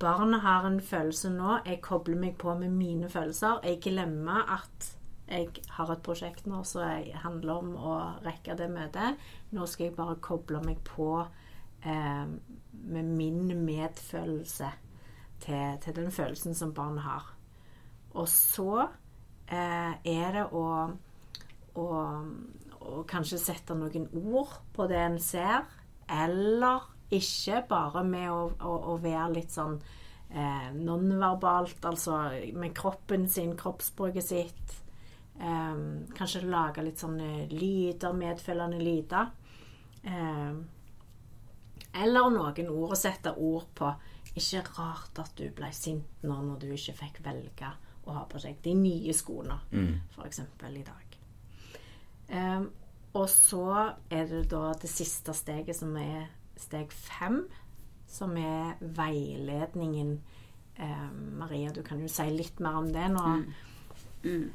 barnet 0.01 0.45
har 0.45 0.67
en 0.69 0.81
følelse 0.85 1.33
nå. 1.33 1.61
Jeg 1.69 1.83
kobler 1.85 2.21
meg 2.21 2.37
på 2.41 2.55
med 2.59 2.73
mine 2.75 3.09
følelser. 3.13 3.61
Jeg 3.65 3.81
glemmer 3.85 4.49
at 4.59 4.91
jeg 5.31 5.63
har 5.77 5.93
et 5.93 6.03
prosjekt 6.05 6.47
nå 6.51 6.63
som 6.67 6.83
handler 7.23 7.63
om 7.63 7.75
å 7.79 7.97
rekke 8.25 8.57
det 8.59 8.67
møtet. 8.73 9.21
Nå 9.55 9.67
skal 9.71 9.89
jeg 9.89 9.97
bare 9.99 10.19
koble 10.23 10.63
meg 10.65 10.81
på 10.87 11.13
eh, 11.23 12.25
med 12.27 13.13
min 13.15 13.45
medfølelse 13.65 14.71
til, 15.45 15.79
til 15.85 15.97
den 15.97 16.11
følelsen 16.13 16.57
som 16.59 16.75
barnet 16.75 17.07
har. 17.07 17.31
Og 18.19 18.27
så 18.29 18.89
eh, 19.47 19.95
er 19.95 20.35
det 20.35 20.47
å, 20.51 20.67
å, 21.79 21.87
å 22.81 23.05
kanskje 23.11 23.39
sette 23.41 23.77
noen 23.79 24.09
ord 24.19 24.59
på 24.75 24.89
det 24.91 25.01
en 25.05 25.19
ser, 25.23 25.63
eller 26.11 26.91
ikke 27.15 27.63
bare 27.71 28.05
med 28.07 28.31
å, 28.31 28.45
å, 28.67 28.77
å 28.93 28.99
være 29.03 29.33
litt 29.39 29.55
sånn 29.55 29.79
eh, 29.79 30.71
nonverbalt, 30.75 31.83
altså 31.87 32.23
med 32.59 32.75
kroppen 32.77 33.29
sin, 33.31 33.57
kroppsspråket 33.59 34.27
sitt. 34.27 34.79
Eh, 35.41 35.77
kanskje 36.17 36.43
lage 36.45 36.83
litt 36.85 37.01
sånne 37.01 37.47
lyder, 37.49 38.13
medfølgende 38.13 38.81
lyder. 38.83 39.31
Um, 40.05 40.59
eller 41.97 42.33
noen 42.33 42.69
ord, 42.69 42.93
å 42.93 42.99
sette 42.99 43.33
ord 43.37 43.71
på. 43.77 43.89
Ikke 44.37 44.63
rart 44.77 45.17
at 45.21 45.33
du 45.37 45.47
ble 45.57 45.71
sint 45.75 46.25
nå 46.25 46.37
når 46.45 46.61
du 46.63 46.67
ikke 46.75 46.97
fikk 46.99 47.23
velge 47.25 47.71
å 48.07 48.15
ha 48.15 48.27
på 48.29 48.41
seg 48.41 48.61
de 48.65 48.75
nye 48.79 49.15
skoene, 49.17 49.57
for 50.15 50.29
eksempel 50.29 50.77
i 50.81 50.85
dag. 50.87 51.17
Um, 52.31 52.69
og 53.19 53.27
så 53.33 53.65
er 54.13 54.29
det 54.31 54.45
da 54.53 54.71
det 54.79 54.93
siste 54.93 55.35
steget, 55.35 55.77
som 55.77 55.97
er 55.99 56.29
steg 56.61 56.93
fem, 56.95 57.43
som 58.07 58.37
er 58.39 58.77
veiledningen. 58.81 60.21
Maria, 61.37 61.73
du 61.75 61.83
kan 61.85 61.99
jo 62.01 62.07
si 62.09 62.25
litt 62.33 62.61
mer 62.63 62.79
om 62.79 62.87
det 62.95 63.09
nå. 63.13 63.25
Mm. 64.23 64.47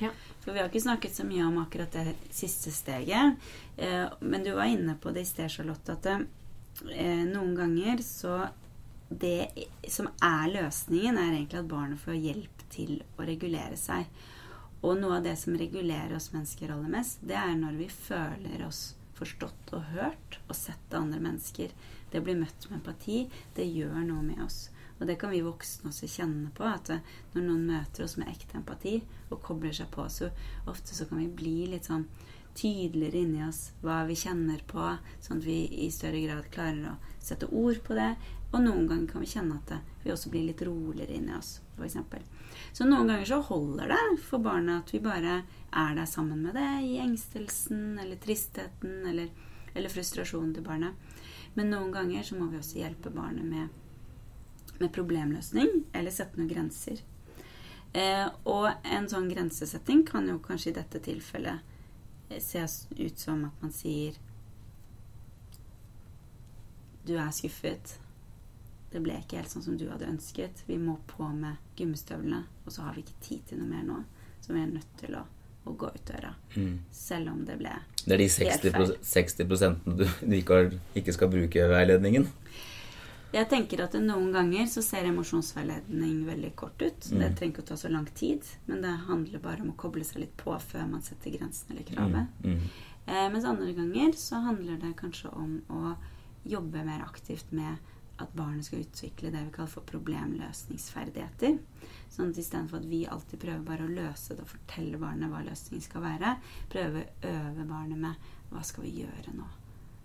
Ja. 0.00 0.10
For 0.40 0.52
vi 0.52 0.62
har 0.62 0.70
ikke 0.70 0.80
snakket 0.80 1.14
så 1.14 1.26
mye 1.28 1.44
om 1.44 1.58
akkurat 1.60 1.92
det 1.92 2.14
siste 2.32 2.72
steget. 2.72 3.36
Eh, 3.76 4.06
men 4.20 4.44
du 4.44 4.54
var 4.56 4.70
inne 4.72 4.96
på 5.00 5.12
det 5.12 5.26
i 5.26 5.28
sted, 5.28 5.50
Charlotte, 5.52 5.96
at 5.96 6.06
eh, 6.10 7.24
noen 7.28 7.54
ganger 7.58 8.02
så 8.04 8.46
Det 9.10 9.66
som 9.90 10.06
er 10.22 10.52
løsningen, 10.52 11.16
er 11.18 11.32
egentlig 11.32 11.58
at 11.58 11.66
barnet 11.66 11.98
får 11.98 12.14
hjelp 12.14 12.60
til 12.70 13.00
å 13.18 13.24
regulere 13.26 13.74
seg. 13.74 14.06
Og 14.86 15.00
noe 15.00 15.16
av 15.16 15.24
det 15.24 15.32
som 15.36 15.56
regulerer 15.58 16.14
oss 16.14 16.30
mennesker 16.30 16.70
aller 16.70 16.92
mest, 16.94 17.18
det 17.26 17.34
er 17.34 17.56
når 17.58 17.74
vi 17.80 17.88
føler 17.90 18.62
oss 18.68 18.94
forstått 19.18 19.74
og 19.74 19.90
hørt 19.96 20.38
og 20.46 20.54
sett 20.54 20.94
av 20.94 21.02
andre 21.02 21.18
mennesker. 21.26 21.74
Det 22.12 22.22
blir 22.22 22.38
møtt 22.38 22.68
med 22.70 22.78
empati, 22.78 23.24
det 23.58 23.66
gjør 23.66 23.98
noe 24.06 24.22
med 24.22 24.44
oss. 24.46 24.68
Og 25.00 25.08
det 25.08 25.16
kan 25.20 25.32
vi 25.32 25.40
voksne 25.44 25.90
også 25.90 26.08
kjenne 26.10 26.50
på. 26.56 26.66
At 26.68 26.92
når 27.32 27.46
noen 27.46 27.64
møter 27.70 28.04
oss 28.04 28.18
med 28.20 28.28
ekte 28.28 28.58
empati 28.60 28.98
og 29.30 29.40
kobler 29.44 29.72
seg 29.76 29.88
på, 29.94 30.04
så 30.12 30.28
ofte 30.68 30.96
så 30.96 31.08
kan 31.08 31.22
vi 31.22 31.30
bli 31.40 31.56
litt 31.72 31.88
sånn 31.88 32.04
tydeligere 32.54 33.22
inni 33.22 33.44
oss 33.46 33.70
hva 33.80 34.02
vi 34.08 34.16
kjenner 34.18 34.60
på, 34.66 34.82
sånn 35.22 35.38
at 35.38 35.46
vi 35.46 35.62
i 35.84 35.88
større 35.94 36.20
grad 36.24 36.50
klarer 36.52 36.90
å 36.90 36.98
sette 37.22 37.48
ord 37.48 37.80
på 37.86 37.96
det. 37.96 38.12
Og 38.50 38.64
noen 38.64 38.88
ganger 38.90 39.12
kan 39.12 39.22
vi 39.22 39.30
kjenne 39.30 39.60
at 39.60 39.76
vi 40.02 40.10
også 40.12 40.32
blir 40.32 40.48
litt 40.48 40.62
roligere 40.66 41.14
inni 41.14 41.32
oss, 41.36 41.60
f.eks. 41.78 41.96
Så 42.74 42.86
noen 42.86 43.06
ganger 43.06 43.28
så 43.28 43.38
holder 43.46 43.92
det 43.94 44.00
for 44.26 44.42
barna 44.42 44.80
at 44.80 44.90
vi 44.92 45.02
bare 45.02 45.42
er 45.70 45.94
der 45.94 46.08
sammen 46.10 46.42
med 46.42 46.58
det 46.58 46.70
i 46.86 46.98
engstelsen 47.02 48.00
eller 48.02 48.18
tristheten 48.20 49.06
eller, 49.06 49.30
eller 49.74 49.92
frustrasjonen 49.92 50.52
til 50.56 50.66
barnet. 50.66 50.98
Men 51.54 51.70
noen 51.70 51.94
ganger 51.94 52.26
så 52.26 52.38
må 52.38 52.50
vi 52.50 52.58
også 52.58 52.82
hjelpe 52.82 53.14
barnet 53.14 53.46
med 53.46 53.79
med 54.80 54.92
problemløsning 54.94 55.84
eller 55.92 56.14
sette 56.14 56.40
noen 56.40 56.50
grenser. 56.50 57.02
Eh, 57.92 58.26
og 58.46 58.70
en 58.86 59.08
sånn 59.10 59.28
grensesetting 59.30 60.04
kan 60.06 60.28
jo 60.30 60.38
kanskje 60.42 60.70
i 60.70 60.76
dette 60.78 61.00
tilfellet 61.02 61.66
se 62.38 62.62
ut 62.96 63.18
som 63.18 63.44
at 63.48 63.62
man 63.62 63.72
sier 63.74 64.14
Du 67.02 67.16
er 67.18 67.30
skuffet. 67.34 67.96
Det 68.92 69.00
ble 69.02 69.16
ikke 69.18 69.40
helt 69.40 69.50
sånn 69.50 69.64
som 69.64 69.76
du 69.80 69.86
hadde 69.88 70.06
ønsket. 70.06 70.62
Vi 70.68 70.76
må 70.78 70.98
på 71.08 71.26
med 71.32 71.58
gummistøvlene, 71.78 72.42
og 72.66 72.74
så 72.74 72.84
har 72.84 72.94
vi 72.94 73.02
ikke 73.02 73.22
tid 73.24 73.46
til 73.48 73.62
noe 73.62 73.70
mer 73.70 73.86
nå. 73.88 73.96
Så 74.44 74.52
vi 74.52 74.60
er 74.60 74.68
nødt 74.70 74.92
til 75.00 75.16
å, 75.18 75.22
å 75.64 75.74
gå 75.80 75.90
ut 75.94 76.04
døra. 76.06 76.34
Selv 76.94 77.32
om 77.32 77.40
det 77.48 77.56
ble 77.58 77.72
helt 77.72 77.88
feil. 77.96 78.04
Det 78.04 78.16
er 78.16 78.22
de 78.22 78.28
60, 78.36 78.76
feil. 78.76 78.92
60 79.10 79.48
du, 79.86 80.04
du 80.04 80.36
ikke, 80.36 80.58
har, 80.60 80.70
ikke 81.00 81.16
skal 81.16 81.32
bruke 81.32 81.66
veiledningen. 81.72 82.28
Jeg 83.32 83.46
tenker 83.48 83.84
at 83.84 83.92
noen 84.02 84.32
ganger 84.34 84.66
så 84.66 84.82
ser 84.82 85.04
emosjonsveiledning 85.06 86.24
veldig 86.26 86.50
kort 86.58 86.82
ut. 86.82 87.00
Det 87.00 87.12
Mm. 87.30 87.36
trenger 87.36 87.52
ikke 87.54 87.62
å 87.62 87.66
ta 87.68 87.74
så 87.76 87.88
lang 87.90 88.06
tid, 88.06 88.42
men 88.66 88.80
det 88.82 88.96
handler 89.06 89.38
bare 89.38 89.60
om 89.62 89.70
å 89.70 89.76
koble 89.76 90.02
seg 90.04 90.18
litt 90.20 90.36
på 90.36 90.58
før 90.60 90.88
man 90.90 91.02
setter 91.02 91.30
grensen 91.30 91.70
eller 91.70 91.82
kravet. 91.84 92.26
Mm. 92.42 92.60
Eh, 93.06 93.28
mens 93.30 93.44
andre 93.44 93.72
ganger 93.72 94.12
så 94.16 94.42
handler 94.42 94.76
det 94.80 94.96
kanskje 94.96 95.32
om 95.32 95.62
å 95.70 95.96
jobbe 96.44 96.84
mer 96.84 97.00
aktivt 97.06 97.52
med 97.52 97.78
at 98.18 98.34
barnet 98.34 98.64
skal 98.64 98.80
utvikle 98.80 99.30
det 99.30 99.44
vi 99.44 99.50
kaller 99.50 99.68
for 99.70 99.82
problemløsningsferdigheter. 99.82 101.58
Sånn 102.10 102.30
at 102.30 102.36
istedenfor 102.38 102.76
at 102.78 102.84
vi 102.90 103.06
alltid 103.06 103.38
prøver 103.40 103.64
bare 103.64 103.86
å 103.86 103.94
løse 103.94 104.34
det 104.34 104.40
og 104.44 104.48
fortelle 104.48 104.98
barnet 104.98 105.30
hva 105.30 105.42
løsningen 105.46 105.82
skal 105.82 106.02
være, 106.02 106.36
prøve 106.68 107.04
å 107.04 107.30
øve 107.30 107.66
barnet 107.68 107.98
med 107.98 108.14
hva 108.50 108.62
skal 108.64 108.84
vi 108.84 109.04
gjøre 109.04 109.34
nå? 109.36 109.46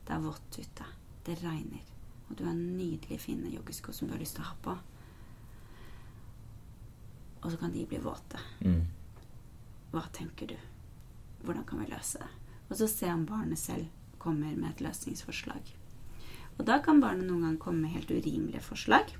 Det 0.05 0.13
er 0.15 0.19
vått 0.21 0.59
ute. 0.59 0.86
Det 1.26 1.38
regner. 1.41 1.82
Og 2.30 2.36
du 2.38 2.43
har 2.47 2.53
nydelig 2.57 3.19
fine 3.21 3.51
joggesko 3.53 3.93
som 3.93 4.07
du 4.07 4.13
har 4.15 4.19
lyst 4.21 4.36
til 4.36 4.43
å 4.45 4.49
ha 4.49 4.55
på. 4.65 4.78
Og 7.43 7.51
så 7.53 7.57
kan 7.61 7.71
de 7.76 7.86
bli 7.86 7.99
våte. 8.01 8.39
Mm. 8.65 8.82
Hva 9.93 10.01
tenker 10.15 10.49
du? 10.49 10.55
Hvordan 11.45 11.65
kan 11.69 11.84
vi 11.84 11.91
løse 11.91 12.21
det? 12.23 12.32
Og 12.71 12.80
så 12.80 12.88
se 12.89 13.11
om 13.13 13.26
barnet 13.30 13.59
selv 13.61 13.86
kommer 14.17 14.55
med 14.57 14.71
et 14.71 14.82
løsningsforslag. 14.82 15.67
Og 16.57 16.65
da 16.65 16.80
kan 16.82 17.01
barnet 17.03 17.28
noen 17.28 17.43
ganger 17.45 17.61
komme 17.61 17.84
med 17.86 17.93
helt 17.93 18.09
urimelige 18.15 18.63
forslag. 18.65 19.11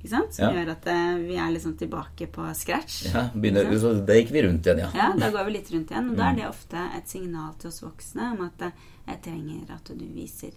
Ikke 0.00 0.10
sant? 0.16 0.34
Som 0.34 0.48
Ja. 0.48 0.56
gjør 0.64 0.70
at 0.72 0.86
uh, 0.90 1.18
vi 1.22 1.36
er 1.38 1.52
liksom 1.54 1.76
tilbake 1.78 2.26
på 2.34 2.48
scratch. 2.58 3.04
Ja, 3.14 3.28
begynner, 3.34 3.70
så 3.78 3.92
da 4.04 4.16
gikk 4.18 4.32
vi 4.34 4.42
rundt 4.42 4.66
igjen, 4.66 4.80
ja. 4.82 4.88
Ja, 4.98 5.12
da 5.14 5.28
går 5.30 5.44
vi 5.46 5.52
litt 5.60 5.70
rundt 5.70 5.92
igjen. 5.94 6.10
Og 6.10 6.16
da 6.18 6.24
Mm. 6.24 6.32
er 6.32 6.36
det 6.40 6.48
ofte 6.48 6.82
et 6.96 7.06
signal 7.08 7.54
til 7.54 7.68
oss 7.70 7.80
voksne 7.84 8.32
om 8.32 8.40
at 8.48 8.62
uh, 8.66 8.72
jeg 9.06 9.22
trenger 9.22 9.70
at 9.76 9.84
du 9.94 10.04
viser 10.10 10.50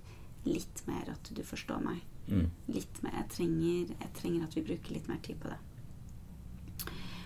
litt 0.46 0.84
mer 0.88 1.10
at 1.14 1.30
du 1.36 1.42
forstår 1.46 1.82
meg. 1.84 2.04
Mm. 2.28 2.50
Litt 2.74 3.02
mer. 3.04 3.16
Jeg 3.20 3.32
trenger, 3.36 3.94
jeg 3.94 4.12
trenger 4.18 4.46
at 4.46 4.58
vi 4.58 4.66
bruker 4.66 4.96
litt 4.96 5.10
mer 5.10 5.22
tid 5.26 5.40
på 5.42 5.52
det. 5.52 5.60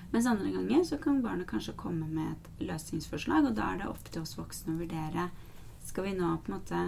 Mens 0.09 0.25
andre 0.25 0.49
ganger 0.51 0.83
så 0.83 0.97
kan 0.97 1.21
barnet 1.21 1.47
kanskje 1.49 1.77
komme 1.77 2.07
med 2.09 2.31
et 2.33 2.63
løsningsforslag, 2.65 3.45
og 3.45 3.57
da 3.57 3.67
er 3.69 3.81
det 3.81 3.89
opp 3.91 4.07
til 4.09 4.23
oss 4.23 4.37
voksne 4.39 4.73
å 4.73 4.79
vurdere 4.79 5.29
Skal 5.85 6.07
vi 6.07 6.15
nå 6.17 6.31
på 6.43 6.49
en 6.49 6.55
måte 6.57 6.79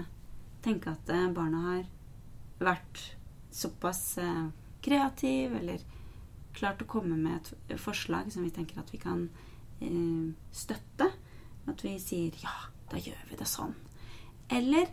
tenke 0.65 0.91
at 0.91 1.11
barna 1.34 1.61
har 1.67 1.86
vært 2.61 2.99
såpass 3.53 4.17
eh, 4.21 4.49
kreativ, 4.82 5.55
eller 5.57 5.82
klart 6.53 6.84
å 6.84 6.89
komme 6.89 7.17
med 7.17 7.51
et 7.69 7.79
forslag 7.82 8.29
som 8.34 8.43
vi 8.45 8.51
tenker 8.53 8.82
at 8.82 8.91
vi 8.93 8.99
kan 9.01 9.27
eh, 9.82 10.34
støtte? 10.53 11.07
At 11.69 11.86
vi 11.86 11.95
sier 12.01 12.38
ja, 12.41 12.53
da 12.91 13.01
gjør 13.01 13.21
vi 13.29 13.39
det 13.39 13.49
sånn. 13.49 13.73
Eller 14.51 14.89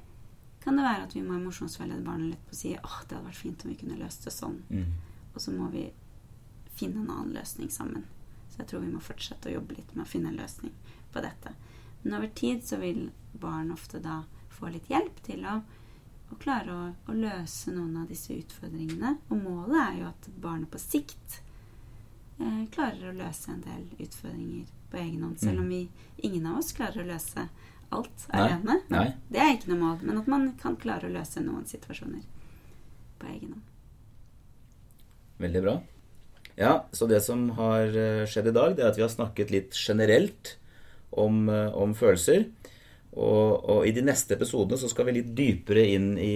kan 0.69 0.77
det 0.77 0.85
være 0.85 1.05
at 1.07 1.15
vi 1.17 1.23
må 1.25 1.39
emosjonsveilede 1.39 2.05
barnet 2.05 2.35
litt 2.35 2.45
på 2.45 2.53
å 2.53 2.59
si 2.59 2.75
åh, 2.77 2.97
det 3.09 3.17
hadde 3.17 3.25
vært 3.31 3.41
fint 3.41 3.63
om 3.65 3.71
vi 3.73 3.77
kunne 3.81 3.97
løst 3.97 4.27
det 4.29 4.35
sånn. 4.35 4.59
Mm. 4.69 4.91
Og 5.33 5.41
så 5.41 5.55
må 5.55 5.71
vi 5.73 5.87
finne 6.77 7.01
en 7.01 7.13
annen 7.15 7.33
løsning 7.39 7.71
sammen. 7.73 8.05
Så 8.53 8.61
jeg 8.61 8.69
tror 8.69 8.85
vi 8.85 8.91
må 8.93 9.01
fortsette 9.01 9.49
å 9.49 9.55
jobbe 9.55 9.79
litt 9.79 9.95
med 9.97 10.05
å 10.05 10.11
finne 10.11 10.29
en 10.29 10.37
løsning 10.37 10.75
på 11.15 11.23
dette. 11.25 11.55
Men 12.03 12.19
over 12.19 12.29
tid 12.37 12.67
så 12.69 12.77
vil 12.83 13.07
barn 13.33 13.73
ofte 13.73 14.03
da 14.05 14.19
få 14.59 14.69
litt 14.75 14.91
hjelp 14.93 15.23
til 15.25 15.47
å, 15.49 15.57
å 16.29 16.39
klare 16.43 16.75
å, 16.75 16.85
å, 17.09 17.17
løse 17.17 17.73
noen 17.73 18.03
av 18.03 18.13
disse 18.13 18.37
utfordringene. 18.37 19.15
Og 19.31 19.41
målet 19.41 19.81
er 19.87 20.01
jo 20.03 20.11
at 20.11 20.29
barnet 20.37 20.69
på 20.75 20.83
sikt 20.83 21.41
eh, 22.37 22.65
klarer 22.77 23.09
å 23.09 23.17
løse 23.23 23.55
en 23.55 23.65
del 23.65 23.89
utfordringer 23.97 24.69
på 24.93 25.01
egen 25.01 25.25
hånd. 25.25 25.41
Selv 25.41 25.65
om 25.65 25.73
vi, 25.73 25.87
ingen 26.29 26.53
av 26.53 26.61
oss 26.61 26.75
klarer 26.77 27.07
å 27.07 27.09
løse 27.09 27.49
alt 27.95 28.27
alene. 28.35 28.81
Nei. 28.93 29.07
Det 29.33 29.41
er 29.41 29.55
ikke 29.55 29.73
noe 29.73 29.81
mål, 29.83 30.01
men 30.05 30.21
at 30.21 30.31
man 30.31 30.49
kan 30.61 30.77
klare 30.81 31.09
å 31.09 31.13
løse 31.13 31.43
noen 31.45 31.67
situasjoner 31.69 32.25
på 33.19 33.31
egen 33.31 33.55
hånd. 33.55 33.65
Veldig 35.39 35.63
bra. 35.65 35.77
Ja, 36.59 36.73
så 36.93 37.07
det 37.07 37.21
som 37.23 37.47
har 37.55 37.95
eh, 37.95 38.25
skjedd 38.27 38.51
i 38.51 38.57
dag, 38.57 38.75
det 38.75 38.83
er 38.83 38.91
at 38.91 38.99
vi 38.99 39.05
har 39.05 39.13
snakket 39.13 39.53
litt 39.55 39.79
generelt 39.79 40.57
om, 41.15 41.47
eh, 41.53 41.71
om 41.71 41.95
følelser. 41.95 42.49
Og, 43.15 43.63
og 43.63 43.87
i 43.87 43.95
de 43.95 44.03
neste 44.05 44.35
episodene 44.35 44.79
så 44.79 44.91
skal 44.91 45.09
vi 45.09 45.21
litt 45.21 45.31
dypere 45.39 45.87
inn 45.95 46.11
i 46.21 46.35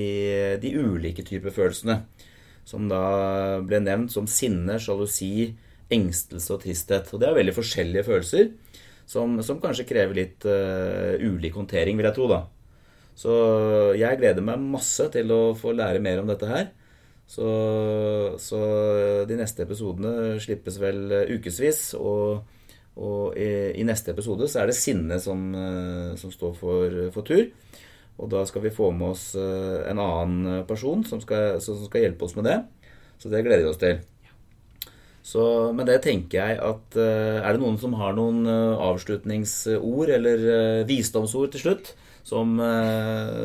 de 0.63 0.73
ulike 0.79 1.27
typer 1.27 1.55
følelsene. 1.55 2.01
Som 2.65 2.87
da 2.91 3.59
ble 3.67 3.83
nevnt 3.83 4.15
som 4.15 4.29
sinne, 4.31 4.79
sjalusi, 4.81 5.51
engstelse 5.93 6.55
og 6.55 6.63
tristhet. 6.63 7.11
Og 7.11 7.21
det 7.21 7.29
er 7.29 7.41
veldig 7.41 7.57
forskjellige 7.59 8.07
følelser 8.07 8.53
som, 9.09 9.39
som 9.45 9.61
kanskje 9.63 9.87
krever 9.89 10.17
litt 10.17 10.47
uh, 10.49 11.19
ulik 11.21 11.57
håndtering, 11.59 11.99
vil 11.99 12.09
jeg 12.09 12.17
tro, 12.17 12.29
da. 12.31 12.45
Så 13.19 13.33
jeg 13.99 14.19
gleder 14.21 14.45
meg 14.45 14.63
masse 14.63 15.05
til 15.13 15.33
å 15.35 15.43
få 15.59 15.75
lære 15.77 16.01
mer 16.03 16.23
om 16.23 16.31
dette 16.31 16.49
her. 16.49 16.71
Så, 17.29 17.47
så 18.43 18.59
de 19.29 19.39
neste 19.39 19.65
episodene 19.65 20.41
slippes 20.43 20.77
vel 20.83 21.07
ukevis, 21.31 21.95
og, 21.97 22.43
og 23.01 23.39
i, 23.41 23.73
i, 23.79 23.87
neste 23.89 24.13
episode 24.13 24.49
så 24.51 24.63
er 24.63 24.73
det 24.73 24.77
sinne 24.77 25.21
som, 25.23 25.47
eh, 25.57 26.13
som 26.21 26.33
står 26.35 26.57
for, 26.59 26.99
for, 27.15 27.25
tur. 27.29 27.47
Og 28.21 28.29
da 28.33 28.45
skal 28.49 28.67
vi 28.67 28.75
få 28.75 28.91
med 28.93 29.15
oss 29.15 29.31
eh, 29.41 29.79
en 29.89 30.03
annen 30.03 30.67
person 30.69 31.05
som 31.09 31.23
skal, 31.25 31.57
som 31.65 31.81
skal 31.87 32.09
hjelpe 32.09 32.29
oss 32.29 32.37
med 32.37 32.51
det. 32.51 32.59
Så 33.23 33.33
det 33.33 33.45
gleder 33.47 33.65
vi 33.65 33.73
oss 33.73 33.81
til. 33.81 34.03
Så 35.23 35.43
med 35.77 35.87
det 35.87 36.01
tenker 36.03 36.41
jeg 36.41 36.59
at 36.59 36.97
eh, 36.99 37.39
Er 37.39 37.55
det 37.55 37.63
noen 37.63 37.77
som 37.79 37.95
har 38.01 38.17
noen 38.17 38.43
avslutningsord 38.49 40.11
eller 40.19 40.83
visdomsord 40.89 41.55
til 41.55 41.69
slutt? 41.69 41.95
Som, 42.23 42.55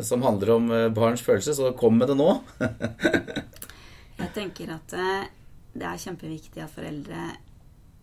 som 0.05 0.21
handler 0.21 0.51
om 0.53 0.67
barns 0.93 1.23
følelse, 1.25 1.55
så 1.57 1.71
kom 1.73 1.95
med 1.97 2.11
det 2.11 2.17
nå. 2.19 2.27
Jeg 4.17 4.33
tenker 4.33 4.73
at 4.73 4.93
eh, 4.97 5.25
det 5.77 5.85
er 5.85 6.01
kjempeviktig 6.01 6.63
at 6.63 6.73
foreldre 6.73 7.25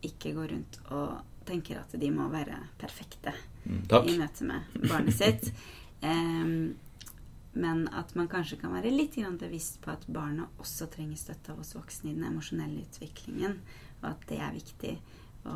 ikke 0.05 0.35
går 0.37 0.53
rundt 0.53 0.79
og 0.95 1.47
tenker 1.49 1.81
at 1.81 1.95
de 2.01 2.11
må 2.13 2.29
være 2.33 2.57
perfekte 2.81 3.33
mm, 3.65 3.83
i 4.07 4.17
møte 4.21 4.47
med 4.47 4.77
barnet 4.87 5.17
sitt. 5.17 5.51
um, 6.07 6.75
men 7.55 7.85
at 7.95 8.15
man 8.19 8.29
kanskje 8.31 8.59
kan 8.61 8.75
være 8.75 8.91
litt 8.91 9.17
bevisst 9.39 9.81
på 9.83 9.93
at 9.93 10.07
barna 10.07 10.49
også 10.59 10.89
trenger 10.91 11.17
støtte 11.17 11.53
av 11.53 11.61
oss 11.63 11.75
voksne 11.77 12.11
i 12.11 12.15
den 12.17 12.27
emosjonelle 12.27 12.83
utviklingen, 12.83 13.61
og 14.03 14.09
at 14.11 14.27
det 14.29 14.41
er 14.43 14.57
viktig 14.57 14.95
å, 15.47 15.55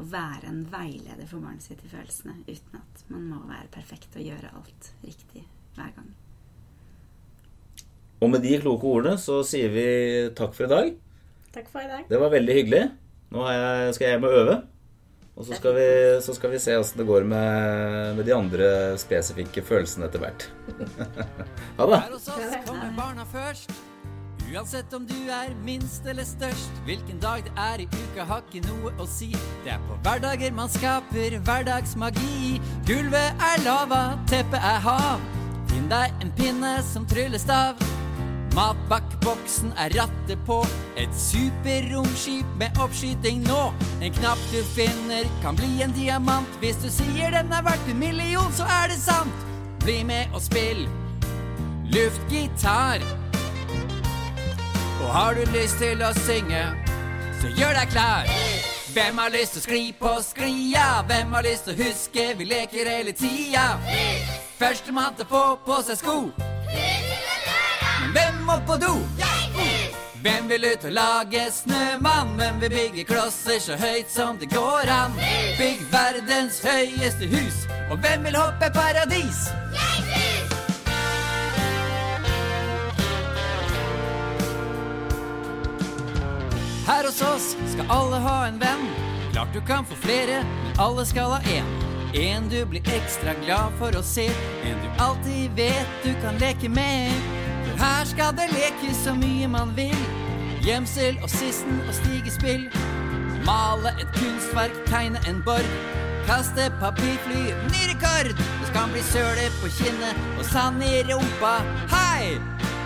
å 0.00 0.08
være 0.08 0.48
en 0.48 0.64
veileder 0.72 1.28
for 1.28 1.44
barnet 1.44 1.62
sitt 1.62 1.84
i 1.84 1.92
følelsene, 1.92 2.40
uten 2.48 2.80
at 2.80 3.04
man 3.12 3.28
må 3.28 3.42
være 3.50 3.68
perfekt 3.74 4.16
og 4.16 4.24
gjøre 4.24 4.54
alt 4.56 4.92
riktig 5.04 5.44
hver 5.76 5.92
gang. 5.96 6.10
Og 8.22 8.30
med 8.30 8.44
de 8.44 8.56
kloke 8.62 8.86
ordene 8.86 9.18
så 9.18 9.40
sier 9.46 9.72
vi 9.74 9.86
takk 10.38 10.54
for 10.54 10.68
i 10.68 10.72
dag. 10.72 10.92
Takk 11.52 11.68
for 11.68 11.84
i 11.84 11.90
dag. 11.90 12.04
Det 12.08 12.20
var 12.22 12.32
veldig 12.32 12.54
hyggelig. 12.54 12.84
Nå 13.32 13.48
jeg, 13.50 13.94
skal 13.96 14.06
jeg 14.06 14.16
hjem 14.16 14.28
og 14.28 14.36
øve. 14.38 14.60
Og 15.42 15.46
så 15.48 15.56
skal 15.58 15.72
vi, 15.74 15.86
så 16.22 16.34
skal 16.36 16.52
vi 16.52 16.58
se 16.62 16.74
åssen 16.78 17.00
det 17.00 17.04
går 17.08 17.24
med, 17.26 18.12
med, 18.14 18.22
de 18.28 18.34
andre 18.36 18.66
spesifikke 18.94 19.64
følelsene 19.66 20.06
etter 20.06 20.22
hvert. 20.22 20.44
ha 21.80 21.86
det. 21.90 21.96
Her 22.04 22.12
hos 22.12 22.28
oss 22.30 22.52
kommer 22.68 22.92
barna 22.94 23.26
først. 23.26 23.72
Uansett 24.52 24.94
om 24.94 25.02
du 25.08 25.16
er 25.34 25.50
minst 25.66 26.06
eller 26.06 26.28
størst, 26.28 26.78
hvilken 26.86 27.18
dag 27.18 27.42
det 27.42 27.54
er 27.58 27.82
i 27.82 27.88
uka 27.90 28.28
har 28.28 28.44
ikke 28.46 28.62
noe 28.68 28.92
å 29.02 29.08
si. 29.10 29.32
Det 29.64 29.74
er 29.74 29.82
på 29.88 29.98
hverdager 30.04 30.54
man 30.54 30.70
skaper 30.70 31.40
hverdagsmagi. 31.42 32.60
Gulvet 32.86 33.42
er 33.48 33.64
lava, 33.66 34.04
teppet 34.30 34.62
er 34.62 34.78
hav. 34.86 35.26
Finn 35.72 35.90
deg 35.90 36.22
en 36.22 36.30
pinne 36.38 36.76
som 36.86 37.08
tryllestav. 37.10 37.82
Matpakkboksen 38.52 39.72
er 39.80 39.94
rattet 39.96 40.40
på. 40.46 40.58
Et 41.00 41.12
superromskip 41.16 42.46
med 42.60 42.80
oppskyting 42.84 43.40
nå. 43.46 43.62
En 44.04 44.12
knapp 44.12 44.40
du 44.52 44.60
finner, 44.74 45.28
kan 45.42 45.56
bli 45.56 45.80
en 45.82 45.94
diamant. 45.96 46.58
Hvis 46.60 46.76
du 46.84 46.90
sier 46.92 47.32
den 47.32 47.52
er 47.52 47.64
verdt 47.64 47.88
en 47.88 48.02
million, 48.02 48.52
så 48.52 48.68
er 48.68 48.92
det 48.92 49.00
sant. 49.00 49.46
Bli 49.84 50.02
med 50.04 50.36
og 50.36 50.44
spill 50.44 50.84
luftgitar. 51.92 53.00
Og 55.02 55.08
har 55.08 55.34
du 55.34 55.42
lyst 55.52 55.80
til 55.80 56.04
å 56.04 56.12
synge, 56.22 56.62
så 57.40 57.50
gjør 57.56 57.76
deg 57.80 57.92
klar. 57.92 58.30
Hvem 58.92 59.18
har 59.18 59.32
lyst 59.32 59.56
til 59.56 59.62
å 59.62 59.66
skli 59.66 59.84
på 59.96 60.14
sklia? 60.24 60.86
Hvem 61.08 61.32
har 61.32 61.48
lyst 61.48 61.68
til 61.68 61.76
å 61.76 61.88
huske 61.88 62.30
vi 62.38 62.48
leker 62.52 62.96
hele 62.98 63.16
tida? 63.16 63.70
Førstemann 64.60 65.16
til 65.16 65.28
å 65.28 65.32
få 65.32 65.44
på 65.66 65.84
seg 65.88 66.04
sko. 66.04 66.18
Hvem 68.42 68.58
må 68.58 68.66
på 68.66 68.76
do? 68.76 68.92
Hvem 70.22 70.48
vil 70.48 70.64
ut 70.64 70.84
og 70.84 70.92
lage 70.92 71.42
snømann? 71.54 72.32
Hvem 72.38 72.56
vil 72.60 72.70
bygge 72.70 73.04
klosser 73.06 73.60
så 73.62 73.76
høyt 73.78 74.10
som 74.10 74.38
det 74.38 74.48
går 74.50 74.90
an? 74.90 75.14
Bygg 75.58 75.84
verdens 75.92 76.58
høyeste 76.66 77.28
hus. 77.30 77.60
Og 77.90 78.00
hvem 78.02 78.24
vil 78.26 78.34
hoppe 78.34 78.66
paradis? 78.74 79.44
Her 86.88 87.06
hos 87.06 87.22
oss 87.22 87.54
skal 87.76 87.94
alle 87.98 88.18
ha 88.26 88.34
en 88.48 88.58
venn. 88.58 88.82
Klart 89.30 89.54
du 89.54 89.60
kan 89.70 89.86
få 89.86 90.00
flere, 90.02 90.42
men 90.64 90.82
alle 90.82 91.06
skal 91.06 91.36
ha 91.36 91.38
én. 91.46 91.70
En 92.18 92.50
du 92.50 92.58
blir 92.66 92.82
ekstra 92.90 93.38
glad 93.46 93.78
for 93.78 93.94
å 93.94 94.02
se. 94.02 94.26
En 94.66 94.82
du 94.82 94.90
alltid 94.98 95.54
vet 95.62 95.96
du 96.02 96.10
kan 96.26 96.42
leke 96.42 96.68
med. 96.68 97.51
Her 97.82 98.04
skal 98.06 98.30
det 98.38 98.44
lekes 98.52 99.00
så 99.04 99.14
mye 99.18 99.48
man 99.50 99.72
vil. 99.74 100.02
Gjemsel 100.62 101.16
og 101.22 101.30
sissen 101.30 101.80
og 101.88 101.94
stigespill. 101.96 102.68
Male 103.42 103.90
et 103.98 104.12
kunstverk, 104.14 104.76
tegne 104.86 105.18
en 105.26 105.40
borg. 105.42 105.72
Kaste 106.28 106.68
papirfly, 106.78 107.42
ny 107.72 107.80
rekord! 107.90 108.30
Det 108.38 108.68
skal 108.70 108.92
bli 108.94 109.02
søle 109.08 109.48
på 109.58 109.70
kinnet 109.80 110.20
og 110.38 110.46
sand 110.52 110.84
i 110.86 111.02
rumpa. 111.10 111.56
Hei! 111.90 112.38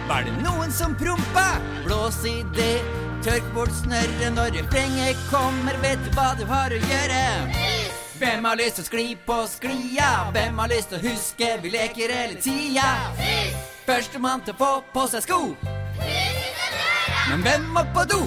Var 0.08 0.24
det 0.24 0.32
noen 0.40 0.72
som 0.72 0.96
prompa? 0.96 1.44
Blås 1.84 2.22
i 2.24 2.38
det. 2.56 2.80
Tørk 3.26 3.52
bort 3.52 3.76
snørret 3.82 4.32
når 4.32 4.56
refrenget 4.56 5.20
kommer. 5.28 5.76
Vet 5.84 6.00
du 6.06 6.12
hva 6.16 6.30
du 6.40 6.46
har 6.48 6.72
å 6.72 6.80
gjøre? 6.80 7.22
Hvem 8.16 8.48
har 8.48 8.56
lyst 8.56 8.78
til 8.80 8.86
å 8.86 8.88
skli 8.88 9.06
på 9.28 9.42
sklia? 9.52 10.10
Hvem 10.32 10.64
har 10.64 10.72
lyst 10.72 10.88
til 10.88 11.02
å 11.02 11.04
huske 11.10 11.52
vi 11.60 11.76
leker 11.76 12.16
hele 12.16 12.40
tida? 12.40 12.88
Førstemann 13.86 14.40
til 14.42 14.54
å 14.56 14.58
få 14.58 14.70
på 14.92 15.06
seg 15.06 15.22
sko. 15.22 15.40
Men 17.30 17.42
hvem 17.42 17.68
må 17.74 17.84
på 17.94 18.02
do? 18.10 18.18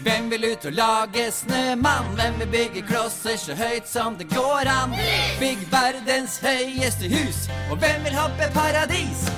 Hvem 0.00 0.30
vil 0.32 0.46
ut 0.52 0.64
og 0.64 0.72
lage 0.72 1.26
snømann? 1.32 2.14
Hvem 2.16 2.38
vil 2.40 2.48
bygge 2.54 2.82
klosser 2.88 3.36
så 3.36 3.56
høyt 3.56 3.88
som 3.88 4.16
det 4.16 4.30
går 4.32 4.70
an? 4.72 4.96
Bygg 5.40 5.66
verdens 5.72 6.38
høyeste 6.40 7.12
hus. 7.12 7.42
Og 7.68 7.76
hvem 7.82 8.08
vil 8.08 8.16
hoppe 8.16 8.48
paradis? 8.56 9.28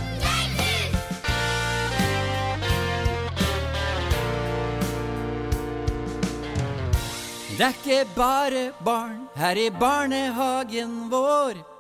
Det 7.59 7.67
er 7.67 7.75
ikke 7.75 8.15
bare 8.17 8.71
barn 8.85 9.29
her 9.37 9.59
i 9.59 9.69
barnehagen 9.71 11.11
vår. 11.11 11.72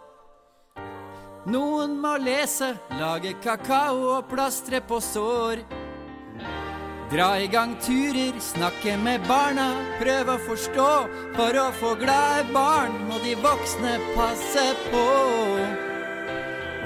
Noen 1.50 1.96
må 1.98 2.12
lese, 2.22 2.68
lage 3.00 3.32
kakao 3.42 3.96
og 4.12 4.28
plastre 4.30 4.78
på 4.86 5.00
sår. 5.02 5.62
Dra 7.10 7.32
i 7.42 7.48
gang 7.50 7.74
turer, 7.82 8.36
snakke 8.40 8.94
med 8.96 9.24
barna, 9.26 9.72
prøve 9.98 10.36
å 10.36 10.42
forstå. 10.46 10.90
For 11.34 11.58
å 11.58 11.64
få 11.80 11.96
glade 11.98 12.46
barn 12.54 12.94
må 13.08 13.18
de 13.24 13.34
voksne 13.42 13.96
passe 14.14 14.62
på. 14.86 15.02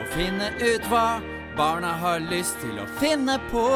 Og 0.00 0.06
finne 0.14 0.48
ut 0.62 0.88
hva 0.88 1.20
barna 1.58 1.92
har 2.00 2.24
lyst 2.24 2.56
til 2.64 2.80
å 2.80 2.86
finne 2.96 3.36
på. 3.52 3.66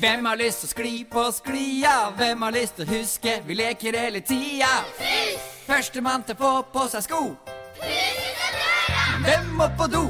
Hvem 0.00 0.28
har 0.28 0.36
lyst 0.40 0.62
til 0.62 0.68
å 0.68 0.74
skli 0.74 0.92
på 1.08 1.24
sklia? 1.40 1.96
Hvem 2.20 2.44
har 2.46 2.54
lyst 2.54 2.76
til 2.76 2.84
å 2.84 2.98
huske 3.00 3.40
vi 3.48 3.56
leker 3.58 3.96
hele 3.96 4.20
tida? 4.20 4.76
Førstemann 5.70 6.24
til 6.26 6.34
å 6.34 6.38
få 6.40 6.52
på 6.74 6.84
seg 6.90 7.04
sko. 7.04 7.18
Hvem 9.22 9.52
må 9.54 9.68
på 9.78 9.86
do? 9.92 10.00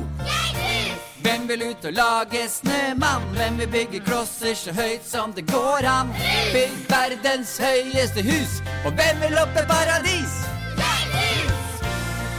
Hvem 1.20 1.44
vil 1.50 1.66
ut 1.68 1.84
og 1.84 1.98
lage 1.98 2.46
snømann? 2.48 3.26
Hvem 3.36 3.58
vil 3.60 3.68
bygge 3.74 4.00
klosser 4.06 4.56
så 4.56 4.72
høyt 4.72 5.04
som 5.04 5.34
det 5.36 5.44
går 5.50 5.84
an? 5.84 6.14
Bygg 6.54 6.78
verdens 6.88 7.58
høyeste 7.60 8.24
hus. 8.24 8.56
Og 8.88 8.96
hvem 8.96 9.20
vil 9.20 9.36
oppe 9.42 9.66
paradis? 9.68 10.38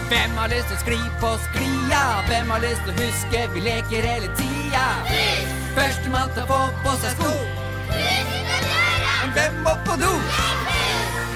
Hvem 0.09 0.37
har 0.41 0.49
lyst 0.55 0.73
til 0.73 0.79
å 0.79 0.81
skli 0.81 0.99
på 1.21 1.35
sklia? 1.45 2.03
Hvem 2.25 2.49
har 2.55 2.65
lyst 2.65 2.81
til 2.87 2.95
å 2.95 2.99
huske 3.03 3.47
vi 3.53 3.65
leker 3.69 4.11
hele 4.15 4.33
tida? 4.41 4.87
Førstemann 5.77 6.33
til 6.33 6.49
å 6.49 6.55
få 6.55 6.61
på 6.81 6.97
seg 7.05 7.19
sko. 7.19 7.33
Men 9.21 9.37
hvem 9.37 9.61
må 9.67 9.77
på 9.85 10.01
do? 10.01 10.15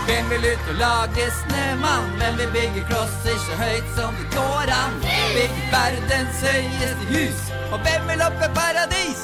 Hvem 0.08 0.26
vil 0.30 0.44
ut 0.52 0.66
og 0.72 0.76
lage 0.86 1.26
snømann? 1.40 2.10
Hvem 2.20 2.34
vil 2.40 2.50
bygge 2.58 2.82
klosser 2.90 3.38
så 3.46 3.54
høyt 3.64 3.88
som 3.98 4.12
det 4.20 4.28
går 4.38 4.68
an? 4.84 4.94
Bygge 5.36 5.64
verdens 5.76 6.38
høyeste 6.48 7.06
hus. 7.14 7.40
Og 7.74 7.78
hvem 7.86 8.02
vil 8.10 8.22
opp 8.28 8.40
i 8.48 8.50
paradis? 8.60 9.22